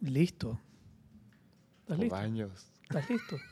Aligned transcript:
Listo. 0.00 0.58
¿Estás 1.82 1.98
listo? 1.98 2.16
años. 2.16 2.72
¿Estás 2.82 3.08
listo? 3.10 3.36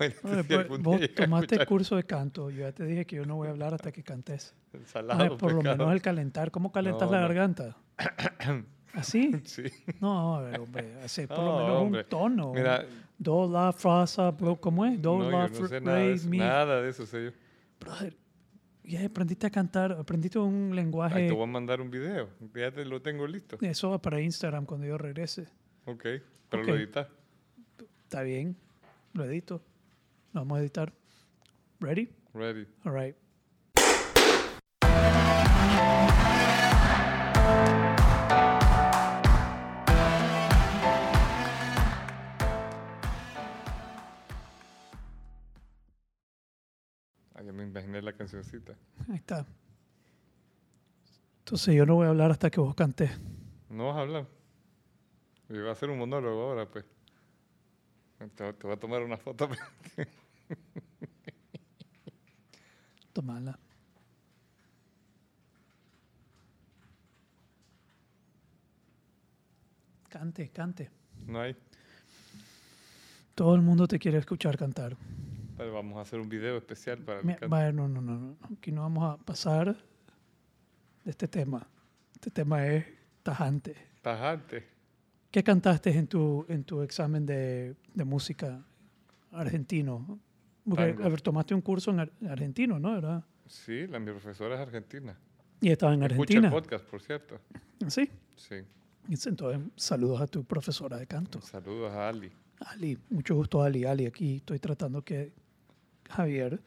Bueno, 0.00 0.14
si 0.14 0.22
pues, 0.48 0.58
algún 0.60 0.82
vos 0.82 0.98
tomaste 1.14 1.44
escuchar 1.56 1.66
curso 1.66 1.96
de 1.96 2.04
canto. 2.04 2.48
Yo 2.50 2.60
ya 2.60 2.72
te 2.72 2.86
dije 2.86 3.04
que 3.04 3.16
yo 3.16 3.26
no 3.26 3.36
voy 3.36 3.48
a 3.48 3.50
hablar 3.50 3.74
hasta 3.74 3.92
que 3.92 4.02
cantes. 4.02 4.54
ensalado, 4.72 5.20
Oye, 5.20 5.36
por 5.36 5.52
lo 5.52 5.58
pescado. 5.58 5.76
menos 5.76 5.92
el 5.92 6.00
calentar. 6.00 6.50
¿Cómo 6.50 6.72
calentas 6.72 7.06
No, 7.10 7.12
la 7.16 7.20
no. 7.20 7.28
garganta? 7.28 7.76
¿Así? 8.94 9.30
Sí. 9.44 9.64
No, 10.00 10.36
a 10.36 10.40
ver, 10.40 10.58
hombre. 10.60 10.94
Hacer 11.04 11.28
por 11.28 11.36
lo 11.40 11.44
No, 11.44 11.58
menos 11.66 11.82
hombre. 11.82 12.00
un 12.00 12.08
tono. 12.08 12.52
Mira, 12.54 12.86
Do, 13.18 13.46
la, 13.46 13.74
fa, 13.74 14.06
sa, 14.06 14.30
bro. 14.30 14.58
¿Cómo 14.58 14.86
es? 14.86 15.02
Do, 15.02 15.18
no, 15.18 15.30
la, 15.30 15.48
yo 15.50 15.60
no 15.60 15.68
sé 15.68 15.80
nada 15.82 15.98
re, 15.98 16.16
mi. 16.24 16.38
Nada 16.38 16.80
de 16.80 16.88
eso 16.88 17.04
sé 17.04 17.24
yo. 17.26 17.30
Brother, 17.78 18.16
ya 18.84 19.04
aprendiste 19.04 19.46
a 19.48 19.50
cantar. 19.50 19.92
Aprendiste 19.92 20.38
un 20.38 20.54
Ahí 20.64 20.70
te 20.70 20.76
lenguaje. 20.76 21.30
voy 21.30 21.42
a 21.42 21.46
mandar 21.46 21.78
un 21.82 21.90
video. 21.90 22.30
Ya 22.54 22.70
te 22.72 22.86
lo 22.86 23.02
tengo 23.02 23.26
listo. 23.26 23.58
Eso 23.60 23.90
va 23.90 24.00
para 24.00 24.18
Instagram 24.18 24.64
cuando 24.64 24.86
yo 24.86 24.96
regrese. 24.96 25.46
Ok. 25.90 26.04
Pero 26.48 26.62
lo 26.62 26.76
editas. 26.76 27.08
Está 28.04 28.22
bien. 28.22 28.56
Lo 29.12 29.24
edito. 29.24 29.60
Lo 30.32 30.42
vamos 30.42 30.58
a 30.58 30.60
editar. 30.60 30.92
Ready? 31.80 32.08
Ready. 32.32 32.64
All 32.84 32.92
right. 32.92 33.16
Ah, 47.34 47.42
ya 47.42 47.52
me 47.52 47.64
imaginé 47.64 48.00
la 48.00 48.12
cancioncita. 48.12 48.76
Ahí 49.08 49.16
está. 49.16 49.44
Entonces 51.40 51.74
yo 51.74 51.84
no 51.84 51.96
voy 51.96 52.06
a 52.06 52.10
hablar 52.10 52.30
hasta 52.30 52.48
que 52.48 52.60
vos 52.60 52.76
cantes. 52.76 53.10
No 53.68 53.88
vas 53.88 53.96
a 53.96 54.00
hablar. 54.02 54.39
Yo 55.50 55.60
voy 55.60 55.68
a 55.68 55.72
hacer 55.72 55.90
un 55.90 55.98
monólogo 55.98 56.42
ahora, 56.42 56.66
pues. 56.70 56.84
Te, 58.36 58.52
te 58.52 58.66
voy 58.66 58.72
a 58.76 58.80
tomar 58.80 59.02
una 59.02 59.16
foto. 59.16 59.48
pues. 59.48 59.60
Tomala. 63.12 63.58
Cante, 70.08 70.48
cante. 70.50 70.90
No 71.26 71.40
hay. 71.40 71.56
Todo 73.34 73.54
el 73.54 73.62
mundo 73.62 73.86
te 73.86 73.98
quiere 73.98 74.18
escuchar 74.18 74.56
cantar. 74.58 74.96
Pero 75.56 75.72
vamos 75.72 75.98
a 75.98 76.00
hacer 76.02 76.18
un 76.20 76.28
video 76.28 76.56
especial 76.56 76.98
para 76.98 77.20
el 77.20 77.26
Mi- 77.26 77.32
canto. 77.34 77.48
vaya, 77.48 77.72
no, 77.72 77.88
no, 77.88 78.00
no, 78.00 78.18
no. 78.18 78.36
Aquí 78.56 78.72
no 78.72 78.82
vamos 78.82 79.04
a 79.14 79.22
pasar 79.22 79.76
de 81.04 81.10
este 81.10 81.28
tema. 81.28 81.66
Este 82.14 82.30
tema 82.30 82.66
es 82.66 82.84
tajante. 83.22 83.76
Tajante. 84.02 84.66
¿Qué 85.30 85.42
cantaste 85.44 85.90
en 85.96 86.06
tu, 86.08 86.44
en 86.48 86.64
tu 86.64 86.82
examen 86.82 87.24
de, 87.24 87.76
de 87.94 88.04
música 88.04 88.64
argentino? 89.32 90.18
Porque, 90.64 90.82
a 91.02 91.08
ver, 91.08 91.20
tomaste 91.20 91.54
un 91.54 91.60
curso 91.62 91.90
en 91.92 92.00
ar- 92.00 92.12
argentino, 92.28 92.78
¿no? 92.78 92.96
¿Era? 92.96 93.24
Sí, 93.46 93.86
la, 93.86 93.98
mi 93.98 94.10
profesora 94.10 94.54
es 94.56 94.60
argentina. 94.60 95.16
Y 95.60 95.70
estaba 95.70 95.94
en 95.94 96.02
Escucha 96.02 96.14
el 96.14 96.20
Argentina. 96.44 96.50
podcast, 96.50 96.84
por 96.86 97.02
cierto. 97.02 97.40
Sí. 97.88 98.10
Sí. 98.36 98.56
Entonces, 99.28 99.60
saludos 99.76 100.20
a 100.20 100.26
tu 100.26 100.44
profesora 100.44 100.96
de 100.96 101.06
canto. 101.06 101.40
Saludos 101.40 101.92
a 101.92 102.08
Ali. 102.08 102.30
Ali, 102.60 102.98
mucho 103.10 103.34
gusto, 103.34 103.62
Ali. 103.62 103.84
Ali, 103.84 104.06
aquí 104.06 104.36
estoy 104.36 104.58
tratando 104.58 105.02
que 105.02 105.32
Javier 106.08 106.60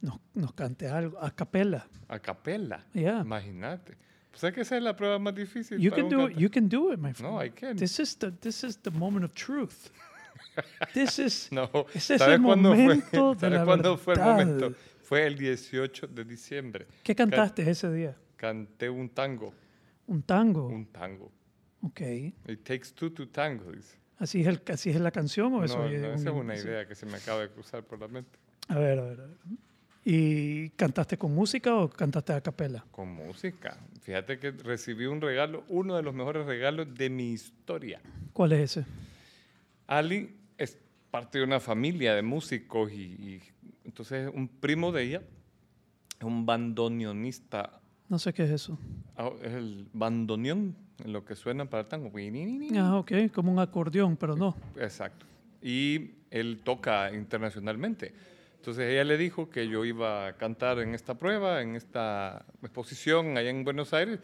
nos, 0.00 0.18
nos 0.34 0.52
cante 0.52 0.88
algo 0.88 1.18
a 1.18 1.30
capela. 1.30 1.86
A 2.08 2.18
capella. 2.18 2.84
Yeah. 2.92 3.20
Imagínate. 3.20 3.96
Pues 4.38 4.44
es 4.44 4.52
que 4.54 4.60
esa 4.60 4.76
es 4.76 4.82
la 4.82 4.94
prueba 4.94 5.18
más 5.18 5.34
difícil. 5.34 5.78
You 5.78 5.90
para 5.90 6.02
can 6.02 6.12
un 6.18 6.26
do 6.26 6.30
it. 6.30 6.36
You 6.38 6.50
can 6.50 6.68
do 6.68 6.92
it, 6.92 6.98
my 6.98 7.12
friend. 7.14 7.32
No, 7.34 7.42
I 7.42 7.50
can't. 7.50 7.78
This 7.78 7.98
is 7.98 8.16
the 8.18 8.30
this 8.32 8.62
is 8.64 8.78
the 8.82 8.90
moment 8.90 9.24
of 9.24 9.32
truth. 9.34 9.88
This 10.92 11.18
is 11.18 11.48
No, 11.52 11.70
Ese 11.94 12.14
es 12.16 12.20
¿sabes 12.20 12.34
el 12.36 12.40
momento 12.42 13.34
de 13.34 13.40
fue? 13.40 13.40
¿Sabes 13.40 13.58
la 13.58 13.64
cuándo 13.64 13.96
fue 13.96 14.14
el 14.14 14.20
momento? 14.20 14.74
Fue 15.02 15.26
el 15.26 15.36
18 15.38 16.08
de 16.08 16.24
diciembre. 16.24 16.86
¿Qué 17.02 17.14
cantaste 17.14 17.68
ese 17.70 17.90
día? 17.92 18.16
Canté 18.36 18.90
un 18.90 19.08
tango. 19.08 19.54
Un 20.08 20.22
tango. 20.22 20.66
Un 20.68 20.86
tango. 20.86 21.32
Ok. 21.82 22.00
It 22.00 22.62
takes 22.64 22.90
two 22.94 23.10
to 23.12 23.28
tango, 23.28 23.72
dice. 23.72 23.96
¿Así 24.18 24.40
es, 24.40 24.46
el, 24.48 24.62
¿Así 24.72 24.90
es 24.90 25.00
la 25.00 25.10
canción 25.10 25.52
o 25.54 25.58
No, 25.58 25.64
eso? 25.64 25.78
no, 25.78 25.86
es 25.88 26.02
esa 26.02 26.14
es 26.14 26.26
un- 26.26 26.32
una 26.40 26.56
idea 26.56 26.86
que 26.86 26.94
se 26.94 27.06
me 27.06 27.16
acaba 27.16 27.40
de 27.42 27.50
cruzar 27.50 27.84
por 27.84 27.98
la 28.00 28.08
mente. 28.08 28.38
A 28.68 28.78
ver, 28.78 28.98
a 28.98 29.02
ver, 29.02 29.20
a 29.20 29.26
ver. 29.26 29.36
¿Y 30.08 30.68
cantaste 30.76 31.18
con 31.18 31.34
música 31.34 31.74
o 31.74 31.90
cantaste 31.90 32.32
a 32.32 32.40
capela? 32.40 32.84
Con 32.92 33.08
música. 33.08 33.76
Fíjate 34.02 34.38
que 34.38 34.52
recibí 34.52 35.06
un 35.06 35.20
regalo, 35.20 35.64
uno 35.68 35.96
de 35.96 36.02
los 36.04 36.14
mejores 36.14 36.46
regalos 36.46 36.94
de 36.94 37.10
mi 37.10 37.32
historia. 37.32 38.00
¿Cuál 38.32 38.52
es 38.52 38.76
ese? 38.76 38.86
Ali 39.88 40.30
es 40.58 40.78
parte 41.10 41.38
de 41.38 41.44
una 41.44 41.58
familia 41.58 42.14
de 42.14 42.22
músicos 42.22 42.92
y, 42.92 43.02
y 43.02 43.42
entonces 43.84 44.30
un 44.32 44.46
primo 44.46 44.92
de 44.92 45.02
ella 45.02 45.22
es 46.20 46.24
un 46.24 46.46
bandoneonista. 46.46 47.80
No 48.08 48.20
sé 48.20 48.32
qué 48.32 48.44
es 48.44 48.50
eso. 48.50 48.78
Ah, 49.16 49.30
Es 49.42 49.54
el 49.54 49.88
bandoneón, 49.92 50.76
lo 51.04 51.24
que 51.24 51.34
suena 51.34 51.68
para 51.68 51.82
el 51.82 51.88
tango. 51.88 52.12
Ah, 52.76 52.98
ok, 52.98 53.12
como 53.34 53.50
un 53.50 53.58
acordeón, 53.58 54.16
pero 54.16 54.36
no. 54.36 54.54
Exacto. 54.76 55.26
Y 55.60 56.12
él 56.30 56.60
toca 56.62 57.12
internacionalmente. 57.12 58.14
Entonces 58.56 58.90
ella 58.90 59.04
le 59.04 59.16
dijo 59.16 59.48
que 59.48 59.68
yo 59.68 59.84
iba 59.84 60.26
a 60.26 60.36
cantar 60.36 60.80
en 60.80 60.94
esta 60.94 61.14
prueba, 61.14 61.62
en 61.62 61.76
esta 61.76 62.44
exposición 62.62 63.36
allá 63.38 63.50
en 63.50 63.64
Buenos 63.64 63.92
Aires. 63.94 64.18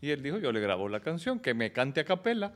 Y 0.00 0.10
él 0.10 0.22
dijo, 0.22 0.38
yo 0.38 0.52
le 0.52 0.60
grabo 0.60 0.88
la 0.88 1.00
canción, 1.00 1.40
que 1.40 1.54
me 1.54 1.72
cante 1.72 2.00
a 2.00 2.04
capela. 2.04 2.52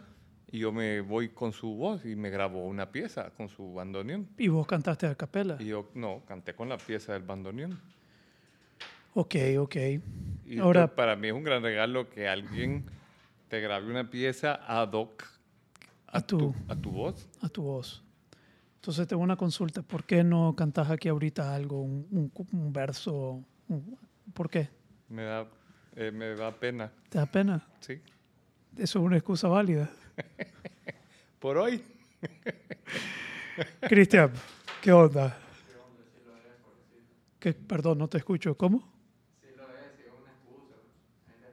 Y 0.52 0.58
yo 0.58 0.72
me 0.72 1.00
voy 1.00 1.28
con 1.28 1.52
su 1.52 1.74
voz 1.76 2.04
y 2.04 2.16
me 2.16 2.28
grabó 2.28 2.66
una 2.66 2.90
pieza 2.90 3.30
con 3.36 3.48
su 3.48 3.72
bandoneón. 3.72 4.28
¿Y 4.36 4.48
vos 4.48 4.66
cantaste 4.66 5.06
a 5.06 5.14
capela? 5.14 5.56
Y 5.60 5.66
yo, 5.66 5.90
no, 5.94 6.22
canté 6.26 6.54
con 6.54 6.68
la 6.68 6.76
pieza 6.76 7.12
del 7.12 7.22
bandoneón. 7.22 7.80
Ok, 9.14 9.36
ok. 9.58 9.76
Y 10.46 10.58
Ahora- 10.58 10.94
para 10.94 11.16
mí 11.16 11.28
es 11.28 11.34
un 11.34 11.44
gran 11.44 11.62
regalo 11.62 12.10
que 12.10 12.28
alguien 12.28 12.84
te 13.48 13.60
grabe 13.60 13.86
una 13.90 14.10
pieza 14.10 14.54
ad 14.66 14.92
hoc 14.92 15.22
a, 16.06 16.18
A 16.18 16.20
tu- 16.26 16.38
tu, 16.38 16.54
a 16.68 16.76
tu 16.76 16.90
voz. 16.90 17.28
A 17.40 17.48
tu 17.48 17.62
voz. 17.62 18.02
Entonces 18.80 19.06
tengo 19.06 19.22
una 19.22 19.36
consulta. 19.36 19.82
¿Por 19.82 20.04
qué 20.04 20.24
no 20.24 20.54
cantas 20.56 20.90
aquí 20.90 21.08
ahorita 21.08 21.54
algo, 21.54 21.82
un, 21.82 22.06
un- 22.10 22.32
un 22.52 22.72
verso? 22.72 23.44
un- 23.68 23.98
¿Por 24.32 24.48
qué? 24.48 24.70
Me 25.08 25.24
da, 25.24 25.46
eh, 25.96 26.10
me 26.10 26.34
da 26.34 26.50
pena, 26.58 26.90
¿Te 27.10 27.18
da 27.18 27.26
pena? 27.26 27.62
¿sí? 27.80 28.00
Eso 28.78 28.98
es 29.00 29.04
una 29.04 29.16
excusa 29.16 29.48
válida. 29.48 29.90
Por 31.40 31.58
hoy. 31.58 31.82
Cristian, 33.88 34.32
¿qué 34.80 34.92
onda? 34.92 35.36
¿Qué, 37.38 37.52
perdón, 37.52 37.98
no 37.98 38.08
te 38.08 38.18
escucho. 38.18 38.56
¿Cómo? 38.56 38.88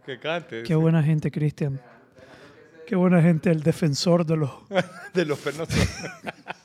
Que 0.05 0.17
cante. 0.19 0.63
Qué 0.63 0.75
buena 0.75 1.03
gente, 1.03 1.29
Cristian. 1.31 1.81
Qué 2.85 2.95
buena 2.95 3.21
gente, 3.21 3.49
el 3.51 3.63
defensor 3.63 4.25
de 4.25 4.37
los, 4.37 4.51
De 5.13 5.25
los 5.25 5.39
penosos. 5.39 5.75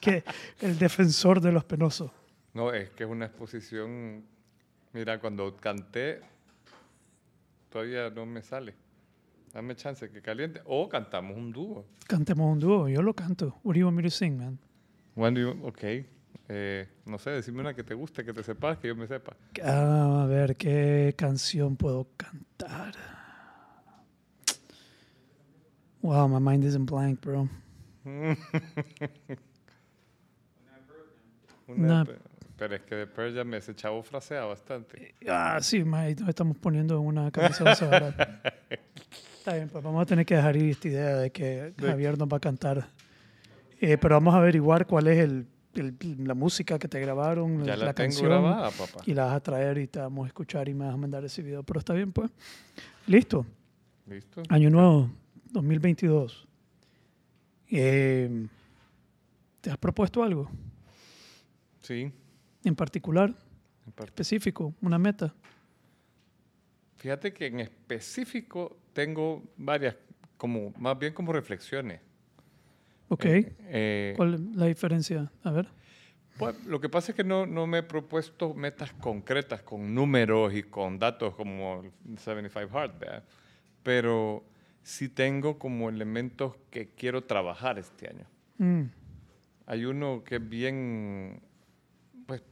Que, 0.03 0.23
el 0.61 0.79
defensor 0.79 1.41
de 1.41 1.53
los 1.53 1.65
penosos. 1.65 2.11
no, 2.55 2.73
es 2.73 2.91
que 2.91 3.05
es 3.05 3.11
una 3.11 3.27
exposición. 3.27 4.25
Mira, 4.93 5.19
cuando 5.21 5.57
canté, 5.57 6.21
todavía 7.71 8.11
no 8.11 8.27
me 8.27 8.43
sale. 8.43 8.75
Dame 9.55 9.75
chance 9.77 10.11
que 10.11 10.21
caliente. 10.21 10.61
O 10.67 10.89
cantamos 10.89 11.37
un 11.37 11.53
dúo. 11.53 11.87
Cantemos 12.07 12.53
un 12.53 12.59
dúo, 12.59 12.89
yo 12.89 13.01
lo 13.03 13.15
canto. 13.15 13.59
What 13.65 13.75
do 13.75 13.81
you 13.81 13.87
want 13.87 13.97
me 13.97 14.03
to 14.03 14.11
sing, 14.11 14.37
man? 14.37 14.59
When 15.15 15.35
do 15.35 15.41
you- 15.41 15.67
ok. 15.67 15.85
Eh, 16.49 16.89
no 17.07 17.19
sé, 17.19 17.31
decime 17.31 17.61
una 17.61 17.73
que 17.75 17.83
te 17.85 17.95
guste, 17.95 18.25
que 18.25 18.33
te 18.33 18.43
sepas, 18.43 18.77
que 18.79 18.89
yo 18.89 18.97
me 18.97 19.07
sepa. 19.07 19.35
Ah, 19.65 20.23
a 20.25 20.27
ver, 20.27 20.57
¿qué 20.57 21.15
canción 21.17 21.77
puedo 21.77 22.09
cantar? 22.17 22.95
Wow, 26.03 26.29
my 26.29 26.41
mind 26.41 26.65
isn't 26.65 26.91
blank, 26.91 27.21
bro. 27.23 27.49
Una, 31.77 31.87
Una- 32.03 32.05
pe- 32.05 32.19
Pero 32.57 32.75
es 32.77 32.83
que 32.83 32.95
de 32.95 33.07
Pearl 33.07 33.35
Jam 33.35 33.55
ese 33.55 33.75
chavo 33.75 34.03
frasea 34.03 34.45
bastante. 34.45 35.15
Ah, 35.29 35.59
sí, 35.61 35.83
ma, 35.85 36.09
nos 36.09 36.29
estamos 36.29 36.57
poniendo 36.59 36.95
en 36.97 37.07
una 37.07 37.25
once 37.27 37.87
varas. 37.87 38.15
Está 39.39 39.55
bien, 39.57 39.69
pues 39.69 39.83
vamos 39.83 40.01
a 40.03 40.07
tener 40.07 40.25
que 40.25 40.37
dejar 40.37 40.57
ir 40.57 40.71
esta 40.71 40.87
idea 40.89 41.17
de 41.17 41.33
que 41.33 41.73
De- 41.77 41.89
Javier 41.89 42.17
nos 42.17 42.29
va 42.29 42.37
a 42.37 42.41
cantar. 42.41 42.87
Eh, 43.81 43.99
pero 43.99 44.15
vamos 44.15 44.33
a 44.35 44.39
averiguar 44.39 44.87
cuál 44.87 45.09
es 45.09 45.19
el, 45.19 45.47
el- 45.75 45.97
la 46.25 46.35
música 46.35 46.79
que 46.79 46.87
te 46.87 47.01
grabaron, 47.01 47.65
Ya 47.65 47.77
la, 47.77 47.87
la, 47.87 47.93
tengo 47.93 48.07
canción. 48.11 48.29
grabada, 48.31 48.71
papá. 48.71 49.03
Y 49.05 49.15
la 49.15 49.25
vas 49.25 49.35
a 49.35 49.41
traer 49.41 49.79
y 49.79 49.89
te 49.89 49.99
vamos 49.99 50.25
a 50.25 50.29
escuchar 50.29 50.69
y 50.69 50.75
me 50.75 50.85
vas 50.85 50.95
a 50.95 50.97
mandar 50.97 51.25
ese 51.25 51.43
video. 51.43 51.65
Pero 51.65 51.81
está 51.81 51.93
bien, 51.95 52.13
pues. 52.13 52.31
Listo. 53.09 53.45
¿Listo? 54.07 54.43
Año 54.49 54.71
nuevo, 54.71 55.11
2022. 55.51 56.47
Eh, 57.73 58.47
¿Te 59.61 59.71
has 59.71 59.79
propuesto 59.79 60.23
algo 60.23 60.49
Sí. 61.83 62.13
en 62.65 62.77
particular, 62.77 63.35
en 63.87 64.05
específico, 64.05 64.75
una 64.81 64.99
meta? 64.99 65.35
Fíjate 66.97 67.33
que 67.33 67.47
en 67.47 67.61
específico 67.61 68.79
tengo 68.93 69.43
varias, 69.57 69.97
como, 70.37 70.73
más 70.79 70.99
bien 70.99 71.13
como 71.13 71.33
reflexiones. 71.33 72.01
Ok. 73.09 73.25
Eh, 73.25 73.55
eh, 73.61 74.15
¿Cuál 74.17 74.35
es 74.35 74.41
la 74.41 74.67
diferencia? 74.67 75.31
A 75.43 75.51
ver. 75.51 75.69
pues, 76.39 76.65
lo 76.65 76.81
que 76.81 76.89
pasa 76.89 77.13
es 77.13 77.17
que 77.17 77.25
no, 77.25 77.45
no 77.45 77.67
me 77.67 77.79
he 77.79 77.83
propuesto 77.83 78.55
metas 78.55 78.93
concretas 78.93 79.63
con 79.63 79.93
números 79.95 80.55
y 80.55 80.63
con 80.63 80.99
datos 80.99 81.35
como 81.35 81.83
el 82.09 82.19
75 82.19 82.79
Hard, 82.79 82.99
¿verdad? 82.99 83.25
pero 83.83 84.45
sí 84.85 85.09
tengo 85.09 85.59
como 85.59 85.89
elementos 85.89 86.55
que 86.71 86.91
quiero 86.91 87.25
trabajar 87.25 87.79
este 87.81 88.09
año. 88.09 88.27
Mm, 88.59 88.83
Hay 89.67 89.85
uno 89.85 90.23
que 90.25 90.37
es 90.37 90.49
bien, 90.49 91.43
pues, 92.39 92.43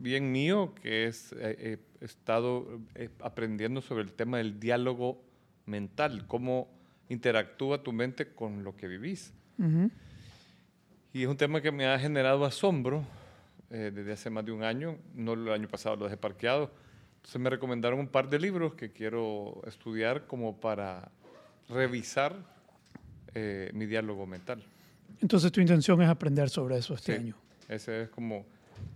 bien 0.00 0.30
mío, 0.32 0.74
que 0.82 1.06
es, 1.06 1.34
eh, 1.38 1.78
he 2.00 2.04
estado 2.04 2.80
eh, 2.94 3.08
aprendiendo 3.20 3.80
sobre 3.80 4.02
el 4.02 4.12
tema 4.12 4.38
del 4.38 4.58
diálogo 4.60 5.22
mental, 5.66 6.26
cómo 6.26 6.68
interactúa 7.08 7.82
tu 7.82 7.92
mente 7.92 8.26
con 8.34 8.62
lo 8.64 8.76
que 8.76 8.88
vivís. 8.88 9.32
Y 11.14 11.22
es 11.22 11.28
un 11.28 11.36
tema 11.36 11.60
que 11.60 11.70
me 11.72 11.86
ha 11.86 11.98
generado 11.98 12.44
asombro 12.44 13.04
eh, 13.70 13.90
desde 13.94 14.12
hace 14.12 14.28
más 14.30 14.44
de 14.44 14.52
un 14.52 14.64
año, 14.64 14.98
no 15.14 15.34
el 15.34 15.48
año 15.50 15.68
pasado 15.68 15.96
lo 15.96 16.04
dejé 16.06 16.16
parqueado. 16.16 16.70
Entonces 17.16 17.40
me 17.40 17.48
recomendaron 17.50 18.00
un 18.00 18.08
par 18.08 18.28
de 18.28 18.38
libros 18.40 18.74
que 18.74 18.90
quiero 18.92 19.62
estudiar 19.66 20.26
como 20.26 20.58
para 20.60 21.10
revisar 21.68 22.34
eh, 23.34 23.70
mi 23.72 23.86
diálogo 23.86 24.26
mental. 24.26 24.62
Entonces 25.20 25.52
tu 25.52 25.60
intención 25.60 26.02
es 26.02 26.08
aprender 26.08 26.50
sobre 26.50 26.76
eso 26.78 26.94
este 26.94 27.14
Sí. 27.14 27.20
año. 27.22 27.36
Ese 27.68 28.02
es 28.02 28.08
como 28.10 28.44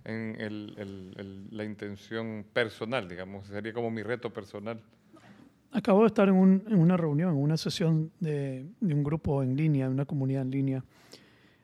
en 0.05 0.37
el- 0.41 0.75
el- 0.79 1.15
el- 1.17 1.49
la 1.51 1.65
intención 1.65 2.45
personal, 2.53 3.09
digamos, 3.09 3.47
sería 3.47 3.73
como 3.73 3.91
mi 3.91 4.03
reto 4.03 4.33
personal. 4.33 4.81
Acabo 5.73 6.03
de 6.03 6.07
estar 6.09 6.29
en, 6.29 6.35
un- 6.37 6.63
en 6.69 6.79
una 6.79 6.97
reunión, 6.97 7.31
en 7.37 7.43
una 7.43 7.57
sesión 7.57 8.11
de, 8.21 8.67
de 8.81 8.95
un 8.95 9.03
grupo 9.05 9.43
en 9.43 9.57
línea, 9.57 9.89
una 9.91 10.05
comunidad 10.07 10.43
en 10.43 10.51
línea, 10.51 10.85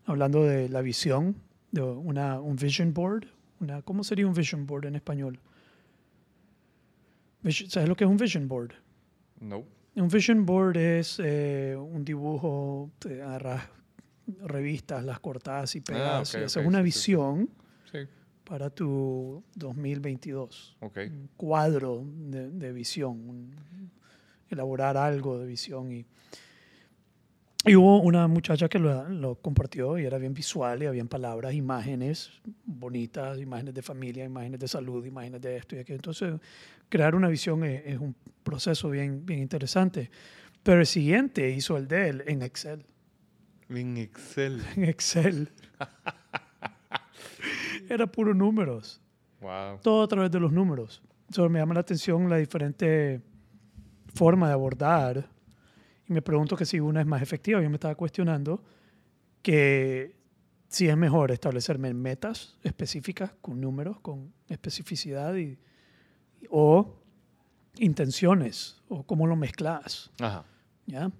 hablando 0.04 0.44
de 0.44 0.68
la 0.68 0.82
visión, 0.82 1.36
de 1.70 1.82
una, 1.82 2.40
un 2.40 2.56
vision 2.56 2.92
board. 2.92 3.26
Una, 3.60 3.80
¿Cómo 3.82 4.02
sería 4.04 4.26
un 4.26 4.34
vision 4.34 4.66
board 4.66 4.86
en 4.86 4.96
español? 4.96 5.38
¿Sabes 7.68 7.88
lo 7.88 7.96
que 7.96 8.04
es 8.04 8.10
un 8.10 8.16
vision 8.16 8.46
board? 8.48 8.72
No. 9.40 9.64
Un 9.96 10.08
vision 10.08 10.46
board 10.46 10.76
es 10.76 11.20
eh, 11.22 11.76
un 11.78 12.04
dibujo, 12.04 12.90
te 12.98 13.20
agarras 13.22 13.68
revistas, 14.44 15.04
las 15.04 15.18
cortas 15.20 15.74
y 15.74 15.80
pegas 15.80 16.34
Ah, 16.34 16.38
ok, 16.38 16.40
y 16.42 16.44
haces 16.44 16.56
ok, 16.62 16.66
una 16.68 16.78
sí. 16.78 16.84
visión 16.84 17.48
Sí, 17.48 17.61
para 18.44 18.70
tu 18.70 19.42
2022 19.54 20.76
ok. 20.80 20.98
un 21.10 21.28
cuadro 21.36 22.04
de, 22.06 22.50
de 22.50 22.72
visión, 22.72 23.28
un- 23.28 23.54
elaborar 24.50 24.96
algo 24.96 25.38
de 25.38 25.46
visión. 25.46 25.90
Y, 25.92 26.04
y 27.64 27.76
hubo 27.76 28.00
una 28.02 28.26
muchacha 28.26 28.68
que 28.68 28.78
lo, 28.78 29.08
lo 29.08 29.36
compartió 29.36 29.96
y 29.98 30.04
era 30.04 30.18
bien 30.18 30.34
visual 30.34 30.82
y 30.82 30.86
habían 30.86 31.08
palabras, 31.08 31.54
imágenes 31.54 32.30
bonitas, 32.64 33.38
imágenes 33.38 33.72
de 33.74 33.82
familia, 33.82 34.24
imágenes 34.24 34.58
de 34.60 34.68
salud, 34.68 35.04
imágenes 35.06 35.40
de 35.40 35.56
esto 35.56 35.76
y 35.76 35.78
aquello. 35.78 35.96
Entonces, 35.96 36.34
crear 36.88 37.14
una 37.14 37.28
visión 37.28 37.64
es, 37.64 37.82
es 37.86 37.98
un 37.98 38.14
proceso 38.42 38.90
bien, 38.90 39.24
bien 39.24 39.38
interesante. 39.40 40.10
Pero 40.62 40.80
el 40.80 40.86
siguiente 40.86 41.48
hizo 41.50 41.76
el 41.76 41.86
de 41.88 42.08
él 42.08 42.24
en 42.26 42.42
Excel. 42.42 42.84
En 43.68 43.96
Excel. 43.96 44.60
En 44.76 44.84
Excel. 44.84 45.48
Era 47.88 48.06
puro 48.06 48.34
números 48.34 49.00
Wow. 49.40 49.80
todo 49.82 50.04
a 50.04 50.08
través 50.08 50.30
de 50.30 50.38
los 50.38 50.52
números. 50.52 51.02
Eso 51.28 51.48
me 51.48 51.58
llama 51.58 51.74
la 51.74 51.80
atención 51.80 52.30
la 52.30 52.36
diferente 52.36 53.20
forma 54.14 54.46
de 54.46 54.52
abordar. 54.52 55.28
Y 56.06 56.12
me 56.12 56.22
pregunto 56.22 56.56
que 56.56 56.64
si 56.64 56.78
una 56.78 57.00
es 57.00 57.06
más 57.06 57.22
efectiva. 57.22 57.60
Yo 57.60 57.68
me 57.68 57.76
estaba 57.76 57.94
cuestionando 57.96 58.62
que 59.42 60.14
si 60.68 60.88
es 60.88 60.96
mejor 60.96 61.32
establecerme 61.32 61.92
metas 61.92 62.56
específicas 62.62 63.32
con 63.40 63.60
números, 63.60 63.98
con 64.00 64.32
especificidad 64.48 65.34
y, 65.34 65.58
o 66.48 66.98
intenciones 67.78 68.80
o 68.88 69.02
cómo 69.02 69.26
lo 69.26 69.34
mezclas. 69.34 70.10
Ajá. 70.20 70.44
¿ya? 70.86 71.10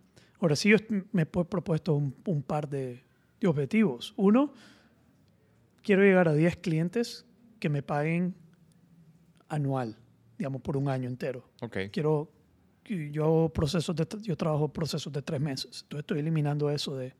Ahora 0.41 0.57
sí, 0.57 0.71
yo 0.71 0.77
me 1.13 1.23
he 1.23 1.27
propuesto 1.27 1.95
un, 1.95 2.15
un 2.27 2.43
par 2.43 2.69
de, 2.69 3.03
de 3.41 3.49
objetivos. 3.49 4.15
Uno, 4.17 4.53
quiero 5.83 6.03
llegar 6.03 6.29
a 6.29 6.35
10 6.35 6.57
clientes 6.57 7.27
que 7.59 7.69
me 7.69 7.83
paguen 7.83 8.35
anual, 9.49 9.97
digamos, 10.39 10.63
por 10.63 10.77
un 10.77 10.89
año 10.89 11.09
entero. 11.09 11.45
Ok. 11.61 11.77
Quiero, 11.93 12.31
yo 12.85 13.25
hago 13.25 13.53
procesos 13.53 13.95
de, 13.95 14.07
yo 14.23 14.37
trabajo 14.37 14.73
procesos 14.73 15.13
de 15.13 15.23
tres 15.23 15.41
meses. 15.41 15.83
Entonces 15.83 16.01
estoy 16.03 16.19
eliminando 16.21 16.71
eso 16.71 16.97
de, 16.97 17.15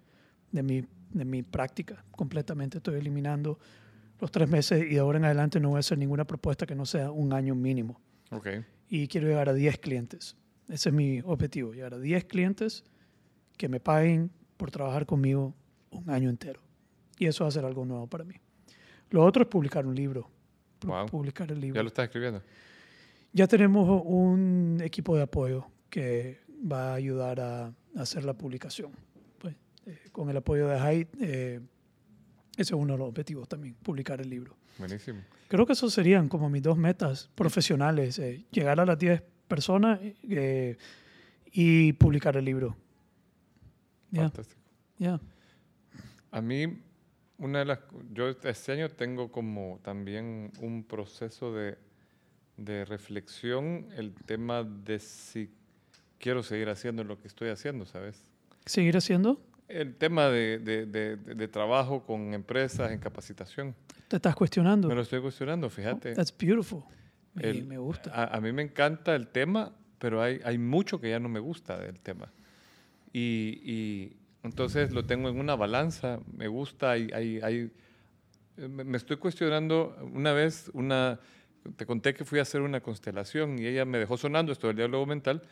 de, 0.51 0.63
mi, 0.63 0.85
de 1.11 1.25
mi 1.25 1.43
práctica 1.43 2.05
completamente. 2.11 2.79
Estoy 2.79 2.97
eliminando 2.97 3.59
los 4.21 4.31
tres 4.31 4.49
meses 4.49 4.83
y 4.91 4.95
de 4.95 4.99
ahora 5.01 5.19
en 5.19 5.25
adelante 5.27 5.61
no 5.61 5.71
voy 5.71 5.77
a 5.79 5.81
hacer 5.81 5.99
ninguna 5.99 6.25
propuesta 6.25 6.67
que 6.67 6.75
no 6.75 6.87
sea 6.87 7.11
un 7.11 7.33
año 7.33 7.55
mínimo 7.57 8.01
Ok. 8.31 8.49
y 8.89 9.09
quiero 9.09 9.27
llegar 9.29 9.49
a 9.49 9.53
10 9.53 9.79
clientes. 9.79 10.37
Ese 10.69 10.89
es 10.91 10.95
mi 10.95 11.21
objetivo, 11.25 11.73
llegar 11.73 11.95
a 11.95 11.99
10 11.99 12.25
clientes 12.27 12.85
que 13.57 13.69
me 13.69 13.81
paguen 13.81 14.31
por 14.57 14.71
trabajar 14.71 15.07
conmigo 15.07 15.55
un 15.91 16.09
año 16.09 16.31
entero. 16.31 16.61
Y 17.19 17.27
eso 17.27 17.45
va 17.45 17.49
a 17.49 17.51
ser 17.51 17.65
algo 17.65 17.85
nuevo 17.85 18.07
para 18.07 18.25
mí. 18.25 18.37
Lo 19.13 19.25
otro 19.25 19.43
es 19.43 19.49
publicar 19.49 19.87
un 19.87 19.95
libro. 19.95 20.29
Wow. 20.85 21.07
Publicar 21.07 21.51
el 21.53 21.61
libro. 21.61 21.77
¿Ya 21.77 21.83
lo 21.83 21.89
estás 21.89 22.05
escribiendo? 22.05 22.43
Ya 23.33 23.47
tenemos 23.47 24.03
un 24.05 24.79
equipo 24.83 25.17
de 25.17 25.23
apoyo 25.23 25.67
que 25.89 26.41
va 26.71 26.93
a 26.93 26.95
ayudar 26.95 27.41
a 27.41 27.73
hacer 27.97 28.25
la 28.25 28.35
publicación. 28.35 28.91
Pues, 29.39 29.55
eh, 29.87 30.09
con 30.11 30.29
el 30.29 30.37
apoyo 30.37 30.67
de 30.67 30.79
Hyde, 30.79 31.09
eh, 31.21 31.61
ese 32.57 32.75
es 32.75 32.79
uno 32.81 32.95
de 32.95 32.99
los 32.99 33.09
objetivos 33.09 33.49
también, 33.49 33.75
publicar 33.83 34.21
el 34.21 34.29
libro. 34.29 34.57
Buenísimo. 34.79 35.21
Creo 35.49 35.67
que 35.67 35.75
esos 35.75 35.93
serían 35.93 36.29
como 36.29 36.49
mis 36.51 36.63
dos 36.63 36.77
metas 36.77 37.31
profesionales, 37.35 38.19
eh, 38.19 38.45
llegar 38.51 38.81
a 38.81 38.87
las 38.87 38.99
10 38.99 39.23
personas 39.49 40.01
eh, 40.03 40.77
y 41.53 41.93
publicar 41.95 42.37
el 42.37 42.45
libro. 42.45 42.77
Ya, 44.11 44.23
Fantástico. 44.23 44.61
ya. 44.99 45.21
A 46.31 46.41
mí, 46.41 46.79
una 47.39 47.61
de 47.61 47.65
las... 47.65 47.81
Yo 48.13 48.29
este 48.29 48.73
año 48.73 48.89
tengo 48.89 49.31
como 49.33 49.81
también 49.83 50.53
un 50.61 50.85
proceso 50.85 51.53
de, 51.55 51.77
de 52.57 52.85
reflexión, 52.85 53.89
el 53.97 54.15
tema 54.15 54.63
de 54.65 54.99
si 54.99 55.51
quiero 56.19 56.43
seguir 56.43 56.69
haciendo 56.69 57.03
lo 57.05 57.19
que 57.21 57.29
estoy 57.29 57.49
haciendo, 57.49 57.85
¿sabes? 57.87 58.25
¿Seguir 58.67 58.97
haciendo? 58.97 59.41
El 59.69 59.97
tema 59.97 60.29
de, 60.29 60.59
de- 60.59 60.87
de- 60.87 61.17
de- 61.17 61.49
trabajo 61.49 62.05
con 62.05 62.35
empresas 62.35 62.93
en 62.93 62.99
capacitación. 62.99 63.75
¿Te 64.09 64.17
estás 64.17 64.35
cuestionando? 64.37 64.87
Me 64.89 64.95
lo 64.95 65.01
estoy 65.01 65.21
cuestionando, 65.21 65.69
fíjate. 65.71 66.15
That's 66.15 66.35
beautiful. 66.37 66.83
Me, 67.35 67.43
El- 67.49 67.65
me 67.65 67.79
gusta. 67.79 68.11
A, 68.13 68.37
a 68.37 68.41
mí 68.41 68.53
me 68.53 68.63
encanta 68.63 69.15
el 69.17 69.29
tema, 69.29 69.73
pero 69.99 70.21
hay, 70.23 70.41
hay 70.45 70.59
mucho 70.59 71.01
que 71.01 71.09
ya 71.11 71.19
no 71.19 71.29
me 71.31 71.41
gusta 71.41 71.79
del 71.79 71.99
tema. 72.01 72.31
Y, 73.13 73.61
y 73.65 74.17
entonces 74.43 74.93
lo 74.93 75.05
tengo 75.05 75.29
en 75.29 75.39
una 75.39 75.55
balanza, 75.57 76.19
me 76.37 76.49
gusta, 76.49 76.93
hay, 76.93 77.11
hay, 77.15 77.41
hay- 77.43 77.71
me 78.57 78.97
estoy 78.97 79.17
cuestionando, 79.17 79.97
una 80.13 80.33
vez, 80.33 80.71
una, 80.75 81.19
te 81.77 81.87
conté 81.87 82.13
que 82.15 82.25
fui 82.25 82.39
a 82.39 82.43
hacer 82.43 82.61
una 82.61 82.81
constelación 82.81 83.59
y 83.59 83.67
ella 83.67 83.85
me 83.85 83.99
dejó 83.99 84.17
sonando 84.17 84.53
esto 84.53 84.67
del 84.67 84.77
diálogo 84.77 85.07
mental 85.07 85.43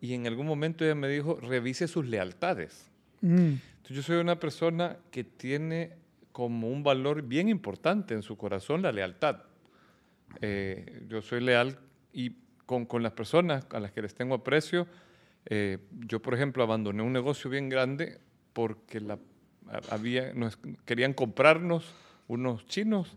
y 0.00 0.14
en 0.14 0.26
algún 0.26 0.46
momento 0.46 0.84
ella 0.84 0.94
me 0.96 1.08
dijo, 1.08 1.38
revise 1.40 1.86
sus 1.86 2.04
lealtades. 2.06 2.90
Mm, 3.20 3.54
Entonces, 3.76 3.96
yo 3.96 4.02
soy 4.02 4.16
una 4.16 4.40
persona 4.40 4.96
que 5.10 5.22
tiene 5.24 5.92
como 6.32 6.68
un 6.70 6.82
valor 6.82 7.22
bien 7.22 7.48
importante 7.48 8.14
en 8.14 8.22
su 8.22 8.36
corazón 8.36 8.82
la 8.82 8.90
lealtad. 8.90 9.42
Eh, 10.40 11.04
yo 11.08 11.22
soy 11.22 11.40
leal 11.42 11.78
y 12.12 12.30
con, 12.66 12.86
con 12.86 13.02
las 13.02 13.12
personas 13.12 13.66
a 13.70 13.78
las 13.80 13.92
que 13.92 14.02
les 14.02 14.14
tengo 14.14 14.34
aprecio. 14.34 14.86
Eh, 15.46 15.78
yo, 16.06 16.20
por 16.22 16.34
ejemplo, 16.34 16.62
abandoné 16.62 17.02
un 17.02 17.12
negocio 17.12 17.50
bien 17.50 17.68
grande 17.68 18.18
porque 18.52 19.00
había, 19.90 20.32
nos 20.34 20.58
querían 20.84 21.12
comprarnos 21.14 21.92
unos 22.28 22.66
chinos 22.66 23.16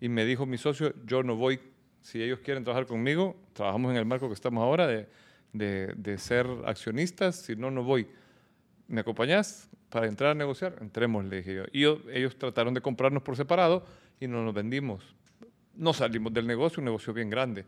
y 0.00 0.08
me 0.08 0.24
dijo 0.24 0.46
mi 0.46 0.58
socio, 0.58 0.94
yo 1.04 1.22
no 1.22 1.36
voy, 1.36 1.60
si 2.02 2.22
ellos 2.22 2.38
quieren 2.40 2.64
trabajar 2.64 2.86
conmigo, 2.86 3.36
trabajamos 3.52 3.90
en 3.90 3.96
el 3.98 4.04
marco 4.06 4.28
que 4.28 4.34
estamos 4.34 4.62
ahora 4.62 4.86
de, 4.86 5.08
de, 5.52 5.92
de 5.96 6.18
ser 6.18 6.46
accionistas, 6.66 7.36
si 7.36 7.56
no, 7.56 7.70
no 7.70 7.82
voy. 7.82 8.06
¿Me 8.86 9.00
acompañás 9.00 9.68
para 9.90 10.06
entrar 10.06 10.30
a 10.30 10.34
negociar? 10.34 10.76
Entremos, 10.80 11.24
le 11.24 11.36
dije 11.38 11.54
yo. 11.54 11.64
Y 11.72 11.80
yo- 11.82 12.00
ellos 12.12 12.36
trataron 12.38 12.72
de 12.74 12.80
comprarnos 12.80 13.22
por 13.22 13.36
separado 13.36 13.84
y 14.20 14.26
no 14.28 14.44
nos 14.44 14.54
vendimos. 14.54 15.04
No 15.74 15.92
salimos 15.92 16.32
del 16.32 16.46
negocio, 16.46 16.80
un 16.80 16.86
negocio 16.86 17.12
bien 17.12 17.28
grande. 17.30 17.64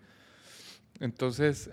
Entonces, 1.00 1.70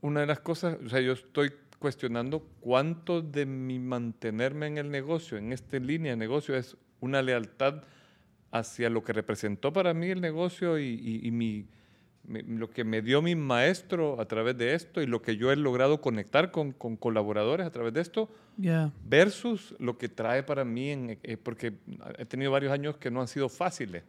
una 0.00 0.20
de 0.20 0.26
las 0.26 0.40
cosas, 0.40 0.76
o 0.84 0.88
sea, 0.88 1.00
yo 1.00 1.12
estoy 1.12 1.52
cuestionando 1.78 2.40
cuánto 2.60 3.22
de 3.22 3.46
mi 3.46 3.78
mantenerme 3.78 4.66
en 4.66 4.78
el 4.78 4.90
negocio, 4.90 5.38
en 5.38 5.52
esta 5.52 5.78
línea 5.78 6.12
de 6.12 6.16
negocio, 6.16 6.56
es 6.56 6.76
una 7.00 7.22
lealtad 7.22 7.82
hacia 8.50 8.90
lo 8.90 9.04
que 9.04 9.12
representó 9.12 9.72
para 9.72 9.94
mí 9.94 10.08
el 10.08 10.20
negocio 10.20 10.78
y, 10.78 10.84
y- 10.84 11.26
y 11.28 11.30
mi, 11.30 11.66
mi- 12.24 12.42
lo 12.42 12.70
que 12.70 12.82
me 12.84 13.02
dio 13.02 13.22
mi 13.22 13.34
maestro 13.36 14.20
a 14.20 14.26
través 14.26 14.56
de 14.56 14.74
esto 14.74 15.00
y 15.02 15.06
lo 15.06 15.20
que 15.22 15.36
yo 15.36 15.52
he 15.52 15.56
logrado 15.56 16.00
conectar 16.00 16.50
con, 16.50 16.72
con 16.72 16.96
colaboradores 16.96 17.66
a 17.66 17.70
través 17.70 17.92
de 17.92 18.00
esto 18.00 18.28
Ya. 18.56 18.90
versus 19.04 19.74
lo 19.78 19.98
que 19.98 20.08
trae 20.08 20.42
para 20.42 20.64
mí, 20.64 20.90
en, 20.90 21.18
eh, 21.22 21.36
porque 21.36 21.74
he 22.18 22.24
tenido 22.24 22.50
varios 22.50 22.72
años 22.72 22.96
que 22.96 23.10
no 23.10 23.20
han 23.20 23.28
sido 23.28 23.48
fáciles. 23.48 24.02